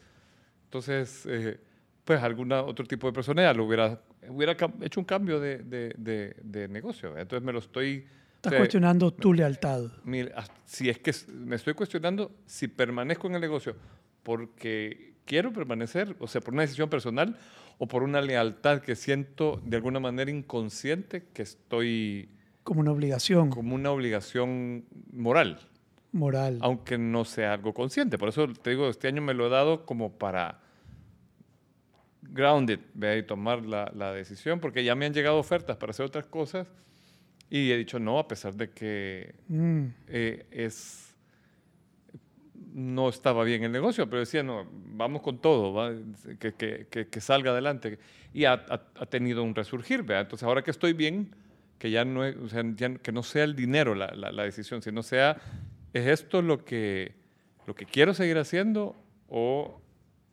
Entonces, 0.66 1.26
eh, 1.28 1.60
pues 2.06 2.22
alguna 2.24 2.62
otro 2.64 2.86
tipo 2.86 3.08
de 3.08 3.14
persona 3.14 3.44
ya 3.44 3.54
lo 3.54 3.66
hubiera, 3.66 4.02
hubiera 4.30 4.56
hecho 4.82 5.00
un 5.00 5.06
cambio 5.06 5.40
de, 5.40 5.60
de- 5.60 5.94
de- 5.98 6.36
de 6.42 6.68
negocio. 6.68 7.18
Entonces 7.18 7.46
me 7.46 7.52
lo 7.54 7.60
estoy... 7.60 8.06
Estás 8.36 8.52
o 8.52 8.54
sea, 8.54 8.60
cuestionando 8.60 9.12
tu 9.14 9.34
lealtad. 9.34 9.82
mi- 10.06 10.22
as- 10.36 10.52
si 10.66 10.90
es 10.90 11.00
que 11.00 11.14
me 11.34 11.56
estoy 11.58 11.74
cuestionando 11.74 12.32
si 12.46 12.68
permanezco 12.70 13.28
en 13.28 13.36
el 13.36 13.42
negocio 13.42 13.76
porque 14.24 15.14
quiero 15.26 15.52
permanecer, 15.52 16.16
o 16.20 16.28
sea, 16.28 16.42
por 16.42 16.54
una 16.54 16.64
decisión 16.64 16.90
personal 16.90 17.36
o 17.78 17.88
por 17.88 18.04
una 18.04 18.22
lealtad 18.22 18.82
que 18.82 18.96
siento 18.96 19.62
de 19.66 19.78
alguna 19.78 20.00
manera 20.00 20.30
inconsciente 20.32 21.26
que 21.34 21.42
estoy 21.44 22.30
Como 22.64 22.82
una 22.82 22.92
obligación 22.92 23.50
como 23.50 23.76
una 23.76 23.92
obligación 23.92 24.86
moral 25.12 25.60
moral. 26.12 26.58
aunque 26.62 26.98
no 26.98 27.24
sea 27.26 27.54
algo 27.54 27.74
consciente. 27.74 28.18
Por 28.18 28.30
eso 28.30 28.48
te 28.48 28.72
digo, 28.72 28.90
este 28.90 29.08
año 29.08 29.22
me 29.22 29.34
lo 29.34 29.48
he 29.48 29.50
dado 29.50 29.86
como 29.86 30.12
para 30.18 30.60
grounded, 32.32 32.80
¿ve? 32.94 33.18
y 33.20 33.24
tomar 33.24 33.66
la, 33.66 33.92
la 33.96 34.14
decisión, 34.14 34.60
porque 34.60 34.84
ya 34.84 34.96
me 34.96 35.06
han 35.06 35.14
llegado 35.14 35.38
ofertas 35.38 35.78
para 35.78 35.92
hacer 35.92 36.06
otras 36.06 36.26
cosas 36.28 36.68
y 37.50 37.72
he 37.72 37.78
dicho 37.78 38.00
no, 38.00 38.20
a 38.20 38.28
pesar 38.28 38.56
de 38.56 38.70
que 38.72 39.34
Mm, 39.48 39.86
eh, 40.08 40.46
es 40.52 41.06
no 42.72 43.10
estaba 43.10 43.44
bien 43.44 43.64
el 43.64 43.72
negocio, 43.72 44.08
pero 44.10 44.20
decía, 44.20 44.44
no, 44.44 44.68
vamos 44.72 45.22
con 45.22 45.40
todo, 45.40 45.92
que, 46.40 46.54
que- 46.54 46.88
que- 46.90 47.08
que 47.08 47.22
salga 47.22 47.52
adelante. 47.52 47.98
Y 48.34 48.46
ha, 48.46 48.54
ha- 48.54 48.84
ha 48.96 49.06
tenido 49.08 49.44
un 49.44 49.56
resurgir, 49.56 50.04
¿vea? 50.04 50.20
Entonces, 50.22 50.46
ahora 50.46 50.62
que 50.62 50.70
estoy 50.72 50.94
bien, 50.94 51.34
que 51.80 51.90
ya 51.90 52.06
no, 52.06 52.22
o 52.22 52.48
sea, 52.48 52.64
ya 52.76 52.94
que 52.96 53.12
no 53.12 53.24
sea 53.24 53.44
el 53.46 53.56
dinero 53.56 53.96
la, 53.96 54.08
la- 54.16 54.32
la 54.32 54.44
decisión, 54.44 54.82
sino 54.84 55.02
sea, 55.02 55.38
¿es 55.94 56.06
esto 56.08 56.42
lo 56.44 56.64
que, 56.64 57.14
lo 57.66 57.74
que 57.74 57.86
quiero 57.86 58.14
seguir 58.14 58.38
haciendo 58.38 58.96
o, 59.28 59.82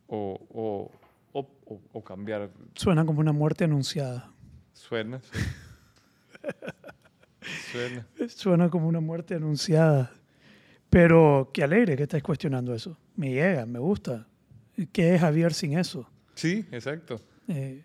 o, 0.07 0.39
o- 0.51 0.91
o- 1.39 1.59
o- 1.65 1.81
o 1.93 2.03
cambiar? 2.03 2.49
suena 2.75 3.05
como 3.05 3.19
una 3.19 3.31
muerte 3.33 3.63
anunciada. 3.65 4.31
Suena, 4.73 5.19
sí. 5.21 5.39
Suena. 7.71 8.07
Suena 8.29 8.69
como 8.69 8.87
una 8.87 8.99
muerte 8.99 9.35
anunciada. 9.35 10.11
Pero 10.89 11.49
qué 11.53 11.63
alegre 11.63 11.95
que 11.97 12.03
estés 12.03 12.23
cuestionando 12.23 12.73
eso. 12.73 12.97
Me 13.15 13.31
llega, 13.31 13.65
me 13.65 13.79
gusta. 13.79 14.27
¿Qué 14.91 15.15
es 15.15 15.21
Javier 15.21 15.53
sin 15.53 15.77
eso? 15.77 16.09
Sí, 16.35 16.65
exacto. 16.71 17.19
Eh, 17.47 17.83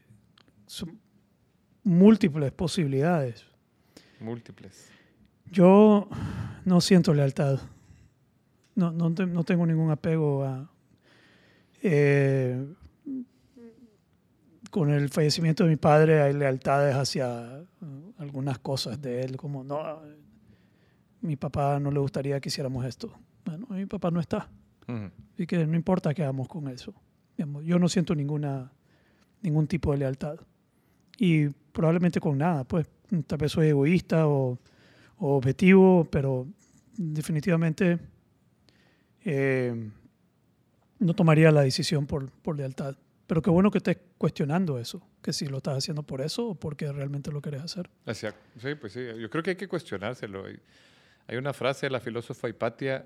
son 0.66 0.98
múltiples 1.84 2.52
posibilidades. 2.52 3.44
Múltiples. 4.20 4.88
Yo 5.50 6.08
no 6.64 6.80
siento 6.80 7.12
lealtad. 7.14 7.58
No, 8.74 8.90
no 8.92 9.44
tengo 9.44 9.66
ningún 9.66 9.90
apego 9.90 10.44
a... 10.44 10.70
eh, 11.82 12.64
con 14.72 14.90
el 14.90 15.10
fallecimiento 15.10 15.64
de 15.64 15.70
mi 15.70 15.76
padre 15.76 16.22
hay 16.22 16.32
lealtades 16.32 16.96
hacia 16.96 17.60
eh, 17.60 18.12
algunas 18.16 18.58
cosas 18.58 19.02
de 19.02 19.20
él, 19.20 19.36
como 19.36 19.62
no, 19.62 20.00
mi 21.20 21.36
papá 21.36 21.78
no 21.78 21.90
le 21.90 22.00
gustaría 22.00 22.40
que 22.40 22.48
hiciéramos 22.48 22.86
esto. 22.86 23.12
Bueno, 23.44 23.66
mi 23.68 23.84
papá 23.84 24.10
no 24.10 24.18
está. 24.18 24.48
Ujú. 24.88 25.10
Así 25.34 25.46
que 25.46 25.66
no 25.66 25.76
importa 25.76 26.14
qué 26.14 26.22
hagamos 26.22 26.48
con 26.48 26.68
eso. 26.68 26.94
Yo 27.36 27.78
no 27.78 27.86
siento 27.86 28.14
ninguna, 28.14 28.72
ningún 29.42 29.66
tipo 29.66 29.92
de 29.92 29.98
lealtad. 29.98 30.36
Y 31.18 31.48
probablemente 31.48 32.18
con 32.18 32.38
nada, 32.38 32.64
pues. 32.64 32.88
Tal 33.26 33.36
vez 33.36 33.52
soy 33.52 33.68
egoísta 33.68 34.26
o, 34.26 34.58
o 35.18 35.36
objetivo, 35.36 36.08
pero 36.10 36.46
definitivamente 36.96 37.98
eh, 39.22 39.90
no 40.98 41.12
tomaría 41.12 41.50
la 41.52 41.60
decisión 41.60 42.06
por, 42.06 42.30
por 42.30 42.56
lealtad. 42.56 42.96
Pero 43.26 43.42
qué 43.42 43.50
bueno 43.50 43.70
que 43.70 43.78
estés 43.78 43.98
cuestionando 44.22 44.78
eso, 44.78 45.02
que 45.20 45.32
si 45.32 45.46
lo 45.46 45.56
estás 45.56 45.76
haciendo 45.78 46.04
por 46.04 46.20
eso 46.20 46.50
o 46.50 46.54
porque 46.54 46.92
realmente 46.92 47.32
lo 47.32 47.42
querés 47.42 47.60
hacer. 47.62 47.90
Sí, 48.60 48.76
pues 48.76 48.92
sí, 48.92 49.00
yo 49.18 49.28
creo 49.28 49.42
que 49.42 49.50
hay 49.50 49.56
que 49.56 49.66
cuestionárselo. 49.66 50.44
Hay 51.26 51.36
una 51.36 51.52
frase 51.52 51.86
de 51.86 51.90
la 51.90 51.98
filósofa 51.98 52.48
Hipatia 52.48 53.04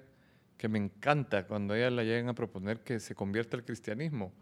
que 0.59 0.69
me 0.69 0.79
encanta 0.79 1.47
cuando 1.47 1.73
a 1.73 1.79
ella 1.79 1.89
la 1.89 2.05
llegan 2.05 2.29
a 2.29 2.35
proponer 2.35 2.81
que 2.81 3.01
se 3.01 3.15
convierta 3.15 3.57
al 3.57 3.65
cristianismo. 3.65 4.35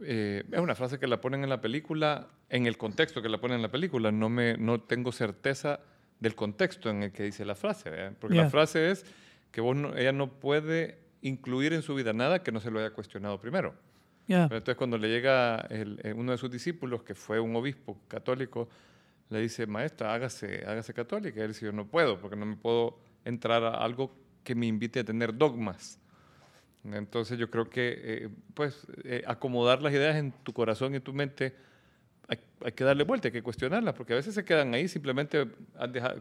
Eh, 0.00 0.42
es 0.50 0.58
una 0.60 0.74
frase 0.74 0.98
que 0.98 1.06
la 1.06 1.20
ponen 1.20 1.42
en 1.44 1.50
la 1.50 1.60
película, 1.60 2.26
en 2.48 2.66
el 2.66 2.78
contexto 2.78 3.20
que 3.20 3.28
la 3.28 3.38
ponen 3.38 3.56
en 3.56 3.62
la 3.62 3.70
película. 3.70 4.10
No, 4.10 4.30
me, 4.30 4.56
no 4.56 4.80
tengo 4.80 5.12
certeza 5.12 5.80
del 6.20 6.34
contexto 6.34 6.88
en 6.88 7.02
el 7.02 7.12
que 7.12 7.24
dice 7.24 7.44
la 7.44 7.54
frase, 7.54 7.90
¿verdad? 7.90 8.14
porque 8.18 8.36
la 8.36 8.48
frase 8.48 8.90
es 8.92 9.04
que 9.50 9.60
vos 9.60 9.76
no- 9.76 9.94
ella 9.94 10.12
no 10.12 10.40
puede 10.40 11.00
incluir 11.20 11.74
en 11.74 11.82
su 11.82 11.94
vida 11.94 12.14
nada 12.14 12.42
que 12.42 12.50
no 12.50 12.60
se 12.60 12.70
lo 12.70 12.78
haya 12.80 12.92
cuestionado 12.92 13.38
primero. 13.38 13.74
Pero 14.48 14.58
entonces 14.58 14.76
cuando 14.76 14.98
le 14.98 15.08
llega 15.08 15.56
el- 15.70 16.00
eh, 16.04 16.12
uno 16.12 16.32
de 16.32 16.38
sus 16.38 16.50
discípulos, 16.50 17.02
que 17.02 17.14
fue 17.14 17.40
un 17.40 17.54
obispo 17.56 17.98
católico, 18.08 18.68
le 19.30 19.40
dice, 19.40 19.66
maestra, 19.66 20.12
hágase, 20.14 20.64
hágase 20.66 20.92
católica. 20.94 21.40
Y 21.40 21.42
él 21.42 21.48
dice, 21.48 21.64
yo 21.66 21.72
no 21.72 21.86
puedo, 21.86 22.20
porque 22.20 22.36
no 22.36 22.44
me 22.46 22.56
puedo 22.56 22.98
entrar 23.24 23.62
a 23.64 23.74
algo 23.82 24.14
que 24.44 24.54
me 24.54 24.66
invite 24.66 25.00
a 25.00 25.04
tener 25.04 25.36
dogmas. 25.36 25.98
Entonces 26.84 27.38
yo 27.38 27.48
creo 27.50 27.70
que, 27.70 27.94
eh, 28.04 28.28
pues, 28.54 28.86
eh, 29.04 29.22
acomodar 29.26 29.82
las 29.82 29.92
ideas 29.92 30.16
en 30.16 30.32
tu 30.32 30.52
corazón 30.52 30.92
y 30.92 30.96
en 30.96 31.02
tu 31.02 31.12
mente, 31.12 31.54
hay, 32.28 32.38
hay 32.64 32.72
que 32.72 32.82
darle 32.84 33.04
vuelta, 33.04 33.28
hay 33.28 33.32
que 33.32 33.42
cuestionarlas, 33.42 33.94
porque 33.94 34.14
a 34.14 34.16
veces 34.16 34.34
se 34.34 34.44
quedan 34.44 34.74
ahí 34.74 34.88
simplemente 34.88 35.46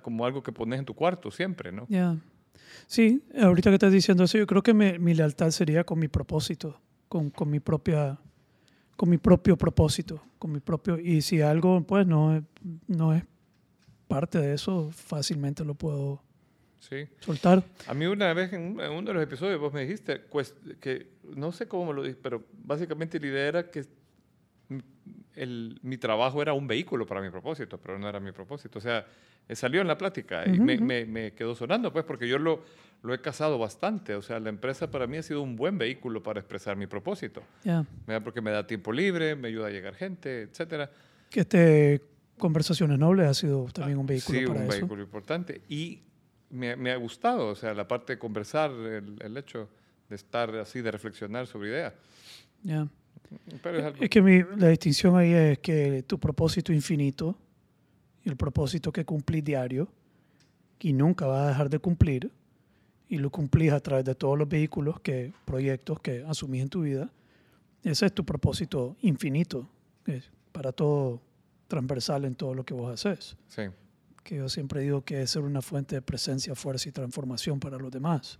como 0.04 0.26
algo 0.26 0.44
que 0.44 0.52
pones 0.52 0.78
en 0.80 0.86
tu 0.86 0.94
cuarto 0.94 1.32
siempre, 1.32 1.72
¿no? 1.72 1.86
ya. 1.90 2.16
Sí, 2.88 3.24
ahorita 3.40 3.70
que 3.72 3.76
estás 3.76 3.92
diciendo 3.92 4.24
eso, 4.26 4.38
yo 4.38 4.46
creo 4.46 4.62
que 4.62 4.74
me- 4.74 5.00
mi 5.00 5.14
lealtad 5.14 5.50
sería 5.52 5.84
con 5.84 5.98
mi 6.00 6.08
propósito, 6.08 6.80
con, 7.12 7.30
con 7.30 7.50
mi 7.50 7.60
propia 7.60 8.18
con 8.96 9.10
mi 9.10 9.18
propio 9.18 9.58
propósito, 9.58 10.24
con 10.40 10.50
mi 10.54 10.62
propio 10.62 10.98
y 10.98 11.22
si 11.22 11.42
algo 11.42 11.86
pues 11.86 12.08
no 12.08 12.42
no 12.88 13.14
es 13.14 13.26
parte 14.08 14.38
de 14.40 14.54
eso, 14.54 14.90
fácilmente 14.92 15.66
lo 15.66 15.74
puedo 15.76 16.22
Sí. 16.80 17.08
soltar. 17.20 17.64
A 17.88 17.94
mí 17.94 18.06
una 18.06 18.34
vez 18.34 18.54
en, 18.54 18.62
un- 18.62 18.80
en 18.82 18.92
uno 18.92 19.08
de 19.10 19.14
los 19.14 19.24
episodios 19.24 19.60
vos 19.60 19.74
me 19.74 19.82
dijiste 19.82 20.22
que, 20.80 21.12
no 21.36 21.52
sé 21.52 21.68
cómo 21.68 21.88
me 21.88 21.94
lo 21.94 22.02
dijiste, 22.04 22.22
pero 22.24 22.44
básicamente 22.64 23.20
la 23.20 23.28
idea 23.28 23.48
era 23.48 23.70
que 23.70 23.86
el, 25.36 25.80
mi 25.84 25.98
trabajo 25.98 26.42
era 26.42 26.54
un 26.54 26.68
vehículo 26.68 27.06
para 27.06 27.22
mi 27.22 27.30
propósito, 27.30 27.78
pero 27.78 27.98
no 28.00 28.08
era 28.10 28.20
mi 28.20 28.32
propósito. 28.32 28.80
O 28.80 28.82
sea, 28.82 29.06
eh, 29.48 29.56
salió 29.56 29.82
en 29.82 29.88
la 29.88 29.98
plática 29.98 30.46
y 30.48 30.52
Ujú, 30.52 30.64
me, 30.64 30.76
ujú. 30.76 30.86
me- 30.86 31.06
me 31.06 31.32
quedó 31.34 31.56
sonando, 31.56 31.92
pues, 31.92 32.06
porque 32.06 32.28
yo 32.28 32.38
lo, 32.38 32.64
lo 33.04 33.14
he 33.14 33.20
casado 33.22 33.58
bastante. 33.58 34.16
O 34.16 34.22
sea, 34.22 34.40
la 34.40 34.50
empresa 34.50 34.92
para 34.92 35.08
mí 35.08 35.18
ha 35.18 35.24
sido 35.24 35.42
un 35.42 35.56
buen 35.56 35.78
vehículo 35.78 36.22
para 36.24 36.40
expresar 36.40 36.76
mi 36.78 36.88
propósito. 36.88 37.44
¿verdad? 37.64 38.24
porque 38.24 38.42
me 38.42 38.52
da 38.52 38.66
tiempo 38.68 38.92
libre, 38.92 39.36
me 39.36 39.48
ayuda 39.50 39.68
a 39.68 39.72
llegar 39.72 39.96
gente, 39.96 40.44
etcétera. 40.44 40.90
Que 41.30 41.42
este 41.42 42.02
conversaciones 42.38 42.98
nobles 42.98 43.28
ha 43.28 43.34
sido 43.36 43.66
también 43.72 44.00
un 44.00 44.06
vehículo 44.08 44.40
sí, 44.40 44.46
para 44.48 44.60
un 44.62 44.66
eso. 44.66 44.72
vehículo 44.80 45.02
importante. 45.04 45.62
Y 45.70 46.02
me, 46.50 46.76
me 46.76 46.92
ha 46.92 46.96
gustado, 46.98 47.48
o 47.48 47.56
sea, 47.56 47.74
la 47.74 47.88
parte 47.88 48.14
de 48.14 48.20
conversar, 48.20 48.72
el, 48.72 49.18
el 49.22 49.38
hecho 49.38 49.70
de 50.10 50.16
estar 50.16 50.54
así, 50.58 50.82
de 50.82 50.92
reflexionar 50.92 51.48
sobre 51.48 51.70
ideas. 51.70 51.94
Ya. 52.64 52.88
Pero 53.64 53.78
es 53.80 53.84
algo... 53.86 54.04
Es 54.04 54.10
que 54.10 54.22
mi- 54.22 54.44
la 54.58 54.68
distinción 54.70 55.16
ahí 55.18 55.32
es 55.34 55.60
que 55.60 56.04
tu 56.04 56.20
propósito 56.20 56.74
infinito 56.74 57.38
y 58.24 58.30
el 58.30 58.36
propósito 58.36 58.92
que 58.92 59.06
cumplís 59.06 59.44
diario 59.44 59.88
y 60.80 60.94
nunca 60.94 61.26
vas 61.28 61.42
a 61.46 61.48
dejar 61.50 61.70
de 61.70 61.80
cumplir 61.80 62.32
y 63.08 63.18
lo 63.18 63.30
cumplís 63.30 63.72
a 63.72 63.80
través 63.80 64.06
de 64.06 64.16
todos 64.16 64.38
los 64.38 64.48
vehículos, 64.48 65.00
que, 65.02 65.34
proyectos 65.46 66.00
que 66.00 66.24
asumís 66.28 66.62
en 66.62 66.70
tu 66.70 66.82
vida, 66.82 67.12
ese 67.84 68.06
es 68.06 68.14
tu 68.14 68.24
propósito 68.26 68.96
infinito, 69.02 69.68
es 70.06 70.30
para 70.52 70.72
todo 70.72 71.22
transversal 71.68 72.26
en 72.26 72.36
todo 72.36 72.54
lo 72.54 72.64
que 72.64 72.74
vos 72.74 72.92
haces. 72.94 73.36
Sí, 73.48 73.64
Que 74.24 74.38
yo 74.38 74.50
siempre 74.50 74.82
digo 74.82 75.02
que 75.04 75.22
es 75.24 75.32
ser 75.32 75.42
una 75.44 75.62
fuente 75.62 75.96
de 75.96 76.02
presencia, 76.02 76.54
fuerza 76.56 76.90
y 76.90 76.92
transformación 76.92 77.60
para 77.60 77.78
los 77.78 77.92
demás. 77.92 78.40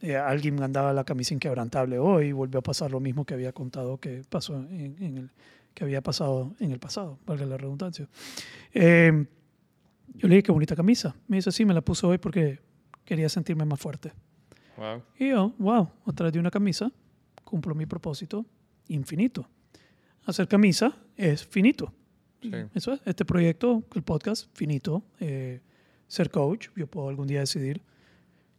Eh, 0.00 0.16
alguien 0.16 0.62
andaba 0.62 0.92
la 0.92 1.04
camisa 1.04 1.34
inquebrantable 1.34 1.98
hoy 1.98 2.26
y 2.26 2.32
volvió 2.32 2.60
a 2.60 2.62
pasar 2.62 2.90
lo 2.90 3.00
mismo 3.00 3.24
que 3.24 3.34
había 3.34 3.52
contado 3.52 3.98
que 3.98 4.22
pasó 4.28 4.54
en, 4.56 4.96
en 5.00 5.16
el 5.18 5.30
que 5.76 5.84
había 5.84 6.00
pasado 6.00 6.54
en 6.58 6.72
el 6.72 6.78
pasado, 6.78 7.18
valga 7.26 7.44
la 7.44 7.58
redundancia. 7.58 8.08
Eh, 8.72 9.26
yo 10.14 10.26
le 10.26 10.36
dije, 10.36 10.44
qué 10.44 10.52
bonita 10.52 10.74
camisa. 10.74 11.14
Me 11.28 11.36
dice, 11.36 11.52
sí, 11.52 11.66
me 11.66 11.74
la 11.74 11.82
puse 11.82 12.06
hoy 12.06 12.16
porque 12.16 12.60
quería 13.04 13.28
sentirme 13.28 13.66
más 13.66 13.78
fuerte. 13.78 14.10
wow. 14.78 15.02
Y 15.18 15.28
yo, 15.28 15.52
wow, 15.58 15.90
a 16.06 16.12
través 16.12 16.32
de 16.32 16.40
una 16.40 16.50
camisa 16.50 16.90
cumplo 17.44 17.74
mi 17.74 17.84
propósito 17.84 18.46
infinito. 18.88 19.46
Hacer 20.24 20.48
camisa 20.48 20.96
es 21.14 21.46
finito. 21.46 21.92
Sí. 22.40 22.50
Eso 22.74 22.94
es, 22.94 23.00
este 23.04 23.26
proyecto, 23.26 23.84
el 23.94 24.02
podcast, 24.02 24.48
finito. 24.54 25.04
Eh, 25.20 25.60
ser 26.08 26.30
coach, 26.30 26.68
yo 26.74 26.86
puedo 26.86 27.10
algún 27.10 27.26
día 27.26 27.40
decidir, 27.40 27.82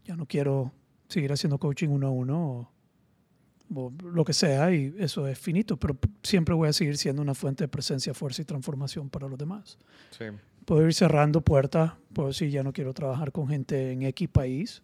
ya 0.06 0.16
no 0.16 0.28
quiero 0.28 0.72
seguir 1.08 1.32
haciendo 1.32 1.58
coaching 1.58 1.90
uno 1.90 2.08
a 2.08 2.12
uno 2.12 2.50
o, 2.50 2.72
o 3.76 3.94
lo 4.04 4.24
que 4.24 4.34
sea, 4.34 4.74
y 4.74 4.96
eso 4.98 5.28
es 5.28 5.38
finito, 5.38 5.78
pero 5.78 5.98
siempre 6.24 6.56
voy 6.56 6.70
a 6.70 6.74
seguir 6.74 6.98
siendo 6.98 7.22
una 7.22 7.34
fuente 7.34 7.64
de 7.64 7.68
presencia, 7.68 8.14
fuerza 8.14 8.42
y 8.42 8.46
transformación 8.46 9.10
para 9.10 9.28
los 9.28 9.38
demás. 9.38 9.78
Sí. 10.12 10.26
Puedo 10.66 10.86
ir 10.86 10.94
cerrando 10.94 11.42
puertas, 11.42 11.94
puedo 12.14 12.30
decir, 12.30 12.50
ya 12.50 12.64
no 12.64 12.74
quiero 12.74 12.94
trabajar 12.94 13.32
con 13.32 13.48
gente 13.48 13.92
en 13.92 14.04
X 14.04 14.28
país, 14.30 14.84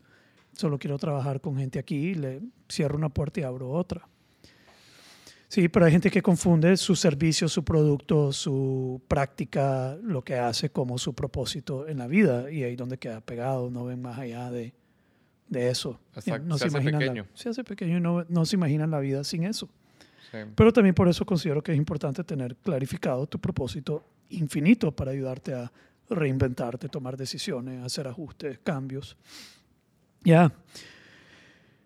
solo 0.53 0.79
quiero 0.79 0.97
trabajar 0.97 1.41
con 1.41 1.57
gente 1.57 1.79
aquí, 1.79 2.15
le 2.15 2.41
cierro 2.71 2.97
una 2.97 3.09
puerta 3.09 3.41
y 3.41 3.43
abro 3.43 3.69
otra. 3.71 4.07
Sí, 5.53 5.67
pero 5.69 5.85
hay 5.85 5.91
gente 5.91 6.09
que 6.09 6.23
confunde 6.23 6.75
su 6.77 6.95
servicio, 6.95 7.47
su 7.47 7.63
producto, 7.63 8.33
su 8.33 9.03
práctica, 9.07 9.95
lo 10.01 10.23
que 10.23 10.35
hace 10.35 10.71
como 10.71 10.97
su 10.97 11.13
propósito 11.13 11.87
en 11.87 11.99
la 11.99 12.07
vida 12.07 12.49
y 12.49 12.63
ahí 12.63 12.75
donde 12.75 12.97
queda 12.97 13.21
pegado, 13.21 13.69
no 13.69 13.85
ven 13.85 14.01
más 14.01 14.17
allá 14.17 14.49
de, 14.49 14.73
de 15.47 15.69
eso. 15.69 15.99
Exacto, 16.15 16.47
No 16.47 16.57
se 16.57 16.65
hace 16.67 16.73
imaginan 16.77 16.93
la- 16.93 16.99
pequeño. 17.13 17.25
se 17.33 17.49
hace 17.49 17.63
pequeño 17.63 17.97
y 17.97 18.01
no, 18.01 18.25
no 18.29 18.45
se 18.45 18.55
imaginan 18.55 18.89
la 18.91 18.99
vida 18.99 19.23
sin 19.23 19.43
eso. 19.43 19.69
Sí. 20.31 20.37
Pero 20.55 20.73
también 20.73 20.95
por 20.95 21.07
eso 21.07 21.25
considero 21.25 21.61
que 21.61 21.71
es 21.73 21.77
importante 21.77 22.23
tener 22.23 22.55
clarificado 22.55 23.27
tu 23.27 23.39
propósito 23.39 24.03
infinito 24.29 24.91
para 24.91 25.11
ayudarte 25.11 25.53
a 25.53 25.71
reinventarte, 26.09 26.89
tomar 26.89 27.15
decisiones, 27.17 27.83
hacer 27.83 28.07
ajustes, 28.07 28.59
cambios. 28.63 29.15
Ya. 30.23 30.51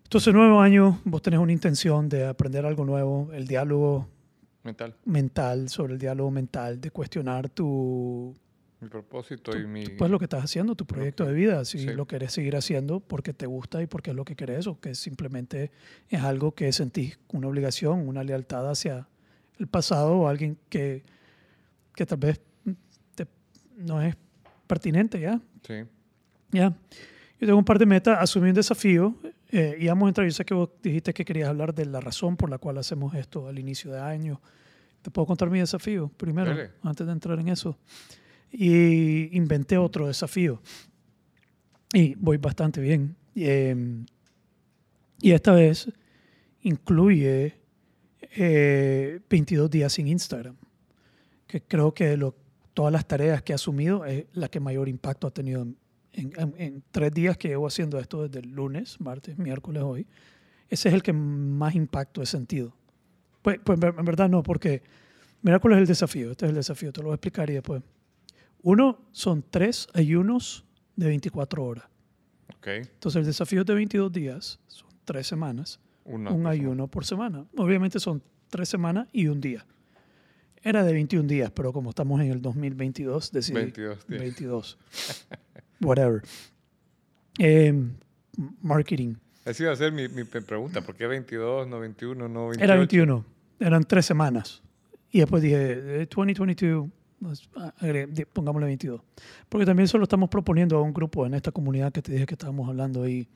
Entonces, 0.04 0.32
nuevo 0.32 0.60
año, 0.60 1.00
vos 1.04 1.20
tenés 1.20 1.38
una 1.40 1.52
intención 1.52 2.08
de 2.08 2.26
aprender 2.26 2.64
algo 2.64 2.84
nuevo, 2.84 3.30
el 3.32 3.46
diálogo 3.46 4.08
Mental. 4.64 4.94
mental, 5.04 5.68
sobre 5.68 5.94
el 5.94 5.98
diálogo 5.98 6.30
mental, 6.30 6.80
de 6.80 6.90
cuestionar 6.90 7.50
tu, 7.50 8.34
Mi 8.80 8.88
propósito 8.88 9.56
y 9.58 9.66
mi... 9.66 9.88
pues 9.88 10.08
lo 10.10 10.18
que 10.20 10.26
estás 10.26 10.44
haciendo, 10.44 10.76
tu 10.76 10.86
proyecto 10.86 11.24
de 11.26 11.32
vida, 11.32 11.64
si 11.64 11.78
sí. 11.80 11.86
lo 11.86 12.06
querés 12.06 12.32
seguir 12.32 12.54
haciendo 12.54 13.00
porque 13.00 13.32
te 13.34 13.46
gusta 13.46 13.82
y 13.82 13.86
porque 13.86 14.10
es 14.10 14.16
lo 14.16 14.24
que 14.24 14.36
querés 14.36 14.66
o 14.68 14.78
que 14.80 14.94
simplemente 14.94 15.72
es 16.08 16.22
algo 16.22 16.52
que 16.54 16.72
sentís 16.72 17.18
una 17.32 17.48
obligación, 17.48 18.06
una 18.08 18.22
lealtad 18.22 18.70
hacia 18.70 19.08
el 19.58 19.66
pasado 19.66 20.16
o 20.18 20.28
alguien 20.28 20.56
que, 20.68 21.02
que 21.96 22.06
tal 22.06 22.18
vez 22.18 22.40
te- 23.16 23.26
no 23.76 24.00
es 24.00 24.14
pertinente 24.68 25.18
ya. 25.20 25.40
Sí. 25.66 25.82
Ya. 26.52 26.68
Yo 27.40 27.46
tengo 27.46 27.58
un 27.58 27.64
par 27.64 27.78
de 27.80 27.86
metas, 27.86 28.16
asumí 28.20 28.48
un 28.50 28.54
desafío 28.54 29.16
eh, 29.50 29.76
y 29.80 29.88
vamos 29.88 30.06
a 30.06 30.08
entrar. 30.10 30.26
Yo 30.26 30.32
sé 30.32 30.44
que 30.44 30.54
vos 30.54 30.70
dijiste 30.82 31.12
que 31.12 31.24
querías 31.24 31.48
hablar 31.48 31.74
de 31.74 31.84
la 31.86 32.00
razón 32.00 32.36
por 32.36 32.48
la 32.48 32.58
cual 32.58 32.78
hacemos 32.78 33.12
esto 33.14 33.48
al 33.48 33.58
inicio 33.58 33.90
de 33.90 33.98
año. 34.00 34.40
¿Te 35.02 35.10
puedo 35.10 35.26
contar 35.26 35.50
mi 35.50 35.58
desafío 35.58 36.08
primero, 36.16 36.50
Dale. 36.50 36.70
antes 36.82 37.06
de 37.06 37.12
entrar 37.12 37.38
en 37.40 37.48
eso? 37.48 37.76
Y 38.52 39.36
inventé 39.36 39.76
otro 39.78 40.06
desafío. 40.06 40.60
Y 41.92 42.14
voy 42.16 42.36
bastante 42.38 42.80
bien. 42.80 43.14
Eh, 43.34 44.04
y 45.20 45.32
esta 45.32 45.52
vez 45.52 45.90
incluye 46.62 47.54
eh, 48.36 49.20
22 49.28 49.70
días 49.70 49.92
sin 49.92 50.08
Instagram, 50.08 50.56
que 51.46 51.62
creo 51.62 51.92
que 51.94 52.16
lo, 52.16 52.34
todas 52.74 52.92
las 52.92 53.06
tareas 53.06 53.42
que 53.42 53.52
he 53.52 53.54
asumido 53.54 54.04
es 54.04 54.26
la 54.32 54.48
que 54.48 54.60
mayor 54.60 54.88
impacto 54.88 55.26
ha 55.26 55.30
tenido 55.30 55.62
en, 55.62 55.76
en- 56.12 56.54
en- 56.58 56.82
tres 56.90 57.12
días 57.12 57.36
que 57.36 57.48
llevo 57.48 57.66
haciendo 57.66 57.98
esto 57.98 58.26
desde 58.26 58.40
el 58.46 58.52
lunes, 58.54 59.00
martes, 59.00 59.38
miércoles, 59.38 59.82
hoy. 59.82 60.06
Ese 60.68 60.88
es 60.88 60.94
el 60.94 61.02
que 61.02 61.12
más 61.12 61.74
impacto 61.74 62.22
he 62.22 62.26
sentido. 62.26 62.74
Pues, 63.42 63.58
pues 63.64 63.78
en 63.82 64.04
verdad 64.04 64.28
no, 64.28 64.42
porque 64.42 64.82
cuál 65.60 65.72
es 65.74 65.78
el 65.78 65.86
desafío. 65.86 66.30
Este 66.32 66.44
es 66.44 66.50
el 66.50 66.56
desafío, 66.56 66.92
te 66.92 67.00
lo 67.00 67.06
voy 67.06 67.12
a 67.12 67.16
explicar 67.16 67.48
y 67.50 67.54
después. 67.54 67.82
Uno 68.62 68.98
son 69.12 69.44
tres 69.48 69.88
ayunos 69.94 70.64
de 70.96 71.06
24 71.06 71.64
horas. 71.64 71.84
Ok. 72.56 72.66
Entonces 72.66 73.20
el 73.20 73.26
desafío 73.26 73.60
es 73.60 73.66
de 73.66 73.74
22 73.74 74.12
días, 74.12 74.58
son 74.66 74.88
tres 75.04 75.26
semanas, 75.26 75.80
Una 76.04 76.30
un 76.30 76.46
ayuno 76.46 76.88
por 76.88 77.04
semana. 77.04 77.46
Obviamente 77.56 78.00
son 78.00 78.22
tres 78.48 78.68
semanas 78.68 79.08
y 79.12 79.28
un 79.28 79.40
día. 79.40 79.64
Era 80.62 80.84
de 80.84 80.92
21 80.92 81.28
días, 81.28 81.50
pero 81.52 81.72
como 81.72 81.90
estamos 81.90 82.20
en 82.20 82.30
el 82.30 82.42
2022, 82.42 83.30
decidí 83.30 83.54
22 83.54 84.06
días. 84.06 84.20
22. 84.20 84.78
Whatever. 85.80 86.22
Eh, 87.38 87.72
marketing. 88.60 89.14
Esa 89.44 89.62
iba 89.62 89.72
a 89.72 89.76
ser 89.76 89.92
mi, 89.92 90.08
mi 90.08 90.24
pregunta. 90.24 90.80
¿Por 90.80 90.96
qué 90.96 91.06
22, 91.06 91.68
no 91.68 91.80
21, 91.80 92.28
no 92.28 92.48
28? 92.48 92.64
Era 92.64 92.76
21. 92.76 93.24
Eran 93.60 93.84
tres 93.84 94.04
semanas. 94.04 94.62
Y 95.10 95.20
después 95.20 95.42
dije, 95.42 96.02
eh, 96.02 96.08
2022, 96.14 96.88
pues, 97.20 97.48
pongámosle 98.32 98.66
22. 98.66 99.00
Porque 99.48 99.66
también 99.66 99.84
eso 99.84 99.98
lo 99.98 100.04
estamos 100.04 100.28
proponiendo 100.28 100.76
a 100.76 100.82
un 100.82 100.92
grupo 100.92 101.26
en 101.26 101.34
esta 101.34 101.52
comunidad 101.52 101.92
que 101.92 102.02
te 102.02 102.12
dije 102.12 102.26
que 102.26 102.34
estábamos 102.34 102.68
hablando 102.68 103.08
y 103.08 103.28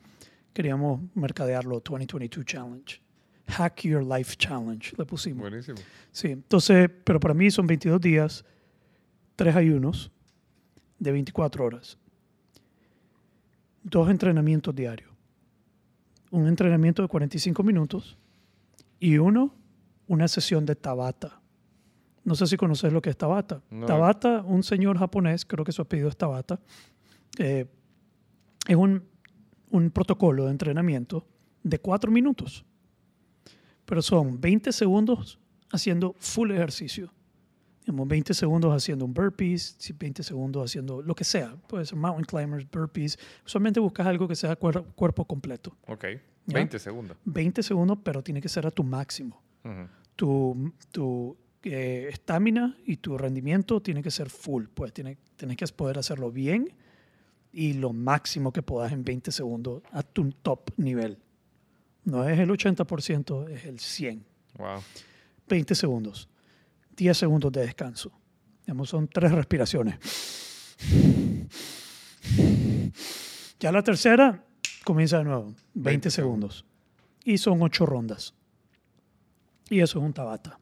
queríamos 0.53 1.01
mercadearlo 1.15 1.81
2022 1.83 2.45
Challenge. 2.45 3.01
Hack 3.47 3.81
Your 3.81 4.03
Life 4.03 4.35
Challenge, 4.37 4.93
le 4.97 5.05
pusimos. 5.05 5.41
Buenísimo. 5.41 5.77
Sí, 6.11 6.29
entonces, 6.29 6.89
pero 7.03 7.19
para 7.19 7.33
mí 7.33 7.51
son 7.51 7.67
22 7.67 7.99
días, 7.99 8.45
tres 9.35 9.55
ayunos 9.55 10.11
de 10.99 11.11
24 11.11 11.65
horas, 11.65 11.97
dos 13.83 14.09
entrenamientos 14.09 14.73
diarios, 14.73 15.11
un 16.31 16.47
entrenamiento 16.47 17.01
de 17.01 17.07
45 17.09 17.63
minutos 17.63 18.17
y 18.99 19.17
uno, 19.17 19.53
una 20.07 20.27
sesión 20.27 20.65
de 20.65 20.75
Tabata. 20.75 21.42
No 22.23 22.35
sé 22.35 22.47
si 22.47 22.55
conoces 22.57 22.93
lo 22.93 23.01
que 23.01 23.09
es 23.09 23.17
Tabata. 23.17 23.61
No. 23.69 23.85
Tabata, 23.85 24.41
un 24.43 24.63
señor 24.63 24.97
japonés, 24.97 25.45
creo 25.45 25.65
que 25.65 25.71
su 25.71 25.81
apellido 25.81 26.07
es 26.09 26.15
Tabata, 26.17 26.59
eh, 27.37 27.65
es 28.67 28.75
un, 28.75 29.03
un 29.71 29.91
protocolo 29.91 30.45
de 30.45 30.51
entrenamiento 30.51 31.25
de 31.63 31.79
cuatro 31.79 32.11
minutos 32.11 32.65
pero 33.85 34.01
son 34.01 34.39
20 34.39 34.71
segundos 34.71 35.37
haciendo 35.71 36.15
full 36.17 36.51
ejercicio. 36.51 37.11
Digamos, 37.81 38.07
20 38.07 38.33
segundos 38.33 38.73
haciendo 38.73 39.03
un 39.03 39.13
burpees, 39.13 39.75
si 39.77 39.91
20 39.91 40.23
segundos 40.23 40.63
haciendo 40.63 41.01
lo 41.01 41.13
que 41.13 41.25
sea. 41.25 41.57
Puede 41.67 41.85
ser 41.85 41.97
mountain 41.97 42.23
climbers, 42.23 42.65
burpees. 42.71 43.19
Usualmente 43.45 43.81
buscas 43.81 44.07
algo 44.07 44.25
que 44.25 44.35
sea 44.37 44.57
cuer- 44.57 44.85
cuerpo 44.95 45.25
completo. 45.25 45.75
Ok. 45.87 46.05
¿Ya? 46.45 46.55
20 46.55 46.79
segundos. 46.79 47.17
20 47.25 47.61
segundos, 47.61 47.97
pero 48.03 48.23
tiene 48.23 48.39
que 48.39 48.47
ser 48.47 48.65
a 48.65 48.71
tu 48.71 48.83
máximo. 48.85 49.41
Tu 50.15 50.71
tu, 50.91 51.35
eh, 51.63 52.09
estamina 52.11 52.77
y 52.85 52.97
tu 52.97 53.17
rendimiento 53.17 53.81
tiene 53.81 54.03
que 54.03 54.11
ser 54.11 54.29
full. 54.29 54.65
Pues 54.73 54.93
tiene, 54.93 55.17
tienes 55.35 55.57
que 55.57 55.65
poder 55.67 55.97
hacerlo 55.97 56.31
bien 56.31 56.73
y 57.51 57.73
lo 57.73 57.93
máximo 57.93 58.51
que 58.51 58.61
puedas 58.63 58.91
en 58.91 59.03
20 59.03 59.31
segundos 59.31 59.83
a 59.91 60.03
tu 60.03 60.31
top 60.31 60.71
nivel. 60.77 61.19
No 62.03 62.27
es 62.27 62.39
el 62.39 62.49
80%, 62.49 63.49
es 63.49 63.65
el 63.65 63.77
100%. 63.77 64.23
Wow. 64.57 64.81
20 65.47 65.75
segundos, 65.75 66.29
10 66.95 67.17
segundos 67.17 67.51
de 67.51 67.61
descanso. 67.61 68.11
Digamos, 68.65 68.89
son 68.89 69.07
tres 69.07 69.31
respiraciones. 69.31 69.97
Ya 73.59 73.71
la 73.71 73.81
tercera 73.81 74.43
comienza 74.83 75.17
de 75.17 75.23
nuevo, 75.25 75.45
20, 75.45 75.61
20 75.73 76.11
segundos. 76.11 76.65
Y 77.23 77.37
son 77.37 77.61
ocho 77.61 77.85
rondas. 77.85 78.33
Y 79.69 79.79
eso 79.79 79.99
es 79.99 80.05
un 80.05 80.13
tabata. 80.13 80.59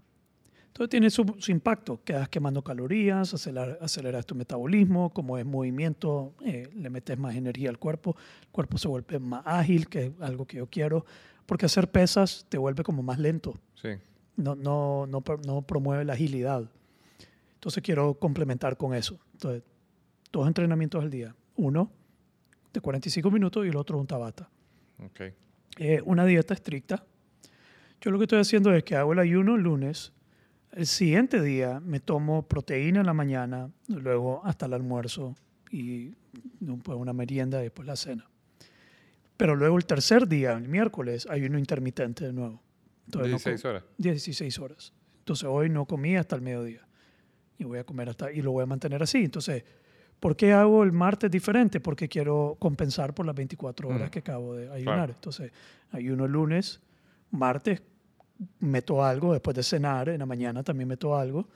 Entonces 0.71 0.89
tiene 0.89 1.09
su, 1.09 1.35
su 1.37 1.51
impacto. 1.51 2.01
Quedas 2.03 2.29
quemando 2.29 2.63
calorías, 2.63 3.33
aceleras, 3.33 3.77
aceleras 3.81 4.25
tu 4.25 4.35
metabolismo, 4.35 5.09
como 5.11 5.37
es 5.37 5.45
movimiento, 5.45 6.33
eh, 6.45 6.69
le 6.73 6.89
metes 6.89 7.17
más 7.19 7.35
energía 7.35 7.69
al 7.69 7.77
cuerpo, 7.77 8.15
el 8.41 8.47
cuerpo 8.47 8.77
se 8.77 8.87
vuelve 8.87 9.19
más 9.19 9.43
ágil, 9.45 9.89
que 9.89 10.05
es 10.05 10.11
algo 10.21 10.45
que 10.45 10.57
yo 10.57 10.67
quiero, 10.67 11.05
porque 11.45 11.65
hacer 11.65 11.91
pesas 11.91 12.45
te 12.47 12.57
vuelve 12.57 12.83
como 12.83 13.03
más 13.03 13.19
lento 13.19 13.59
Sí. 13.75 13.89
no, 14.37 14.55
no, 14.55 15.05
no, 15.07 15.21
no 15.45 15.61
promueve 15.61 16.05
la 16.05 16.13
agilidad. 16.13 16.63
Entonces 17.55 17.83
quiero 17.83 18.13
complementar 18.15 18.77
con 18.77 18.93
eso. 18.95 19.19
Entonces, 19.33 19.63
dos 20.31 20.47
entrenamientos 20.47 21.03
al 21.03 21.11
día. 21.11 21.35
Uno 21.57 21.91
de 22.73 22.79
45 22.79 23.29
minutos 23.29 23.65
y 23.65 23.69
el 23.69 23.75
otro 23.75 23.99
un 23.99 24.07
tabata. 24.07 24.49
Ok. 25.03 25.21
Eh, 25.77 26.01
una 26.05 26.25
dieta 26.25 26.53
estricta. 26.53 27.03
Yo 27.99 28.09
lo 28.09 28.17
que 28.17 28.23
estoy 28.23 28.39
haciendo 28.39 28.73
es 28.73 28.83
que 28.83 28.95
hago 28.95 29.13
el 29.13 29.19
ayuno 29.19 29.55
el 29.55 29.61
lunes. 29.63 30.13
El 30.71 30.87
siguiente 30.87 31.41
día 31.41 31.79
me 31.81 31.99
tomo 31.99 32.47
proteína 32.47 33.01
en 33.01 33.05
la 33.05 33.13
mañana, 33.13 33.69
luego 33.87 34.41
hasta 34.45 34.67
el 34.67 34.73
almuerzo 34.73 35.35
y 35.69 36.13
pues, 36.83 36.97
una 36.97 37.13
merienda 37.13 37.59
y 37.59 37.63
después 37.63 37.85
la 37.87 37.95
cena. 37.95 38.25
Pero 39.37 39.55
luego 39.55 39.77
el 39.77 39.85
tercer 39.85 40.27
día, 40.27 40.53
el 40.53 40.67
miércoles, 40.69 41.27
ayuno 41.29 41.57
intermitente 41.59 42.25
de 42.25 42.33
nuevo. 42.33 42.61
Entonces, 43.05 43.31
no 43.31 43.37
16 43.37 43.61
co- 43.61 43.67
horas. 43.69 43.83
16 43.97 44.59
horas. 44.59 44.93
Entonces 45.19 45.45
hoy 45.49 45.69
no 45.69 45.85
comí 45.85 46.15
hasta 46.15 46.35
el 46.35 46.41
mediodía 46.41 46.87
y 47.57 47.63
voy 47.63 47.79
a 47.79 47.83
comer 47.83 48.09
hasta 48.09 48.31
y 48.31 48.41
lo 48.41 48.51
voy 48.51 48.63
a 48.63 48.65
mantener 48.65 49.03
así. 49.03 49.23
Entonces, 49.23 49.63
¿por 50.19 50.35
qué 50.37 50.53
hago 50.53 50.83
el 50.83 50.91
martes 50.93 51.29
diferente? 51.29 51.79
Porque 51.81 52.07
quiero 52.07 52.55
compensar 52.59 53.13
por 53.13 53.25
las 53.25 53.35
24 53.35 53.89
horas 53.89 54.07
Mm. 54.07 54.11
que 54.11 54.19
acabo 54.19 54.55
de 54.55 54.71
ayunar. 54.71 54.95
Claro. 54.95 55.13
Entonces, 55.13 55.51
ayuno 55.91 56.25
el 56.25 56.31
lunes, 56.31 56.79
martes 57.31 57.81
meto 58.59 59.03
algo 59.03 59.33
después 59.33 59.55
de 59.55 59.63
cenar, 59.63 60.09
en 60.09 60.19
la 60.19 60.25
mañana 60.25 60.63
también 60.63 60.87
meto 60.87 61.15
algo 61.15 61.47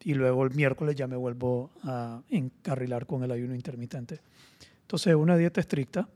y 0.00 0.14
luego 0.14 0.44
el 0.44 0.54
miércoles 0.54 0.94
ya 0.94 1.06
me 1.06 1.16
vuelvo 1.16 1.70
a 1.82 2.22
encarrilar 2.28 3.06
con 3.06 3.22
el 3.24 3.30
ayuno 3.30 3.54
intermitente. 3.54 4.20
Entonces, 4.82 5.14
una 5.14 5.36
dieta 5.36 5.60
estricta 5.60 6.08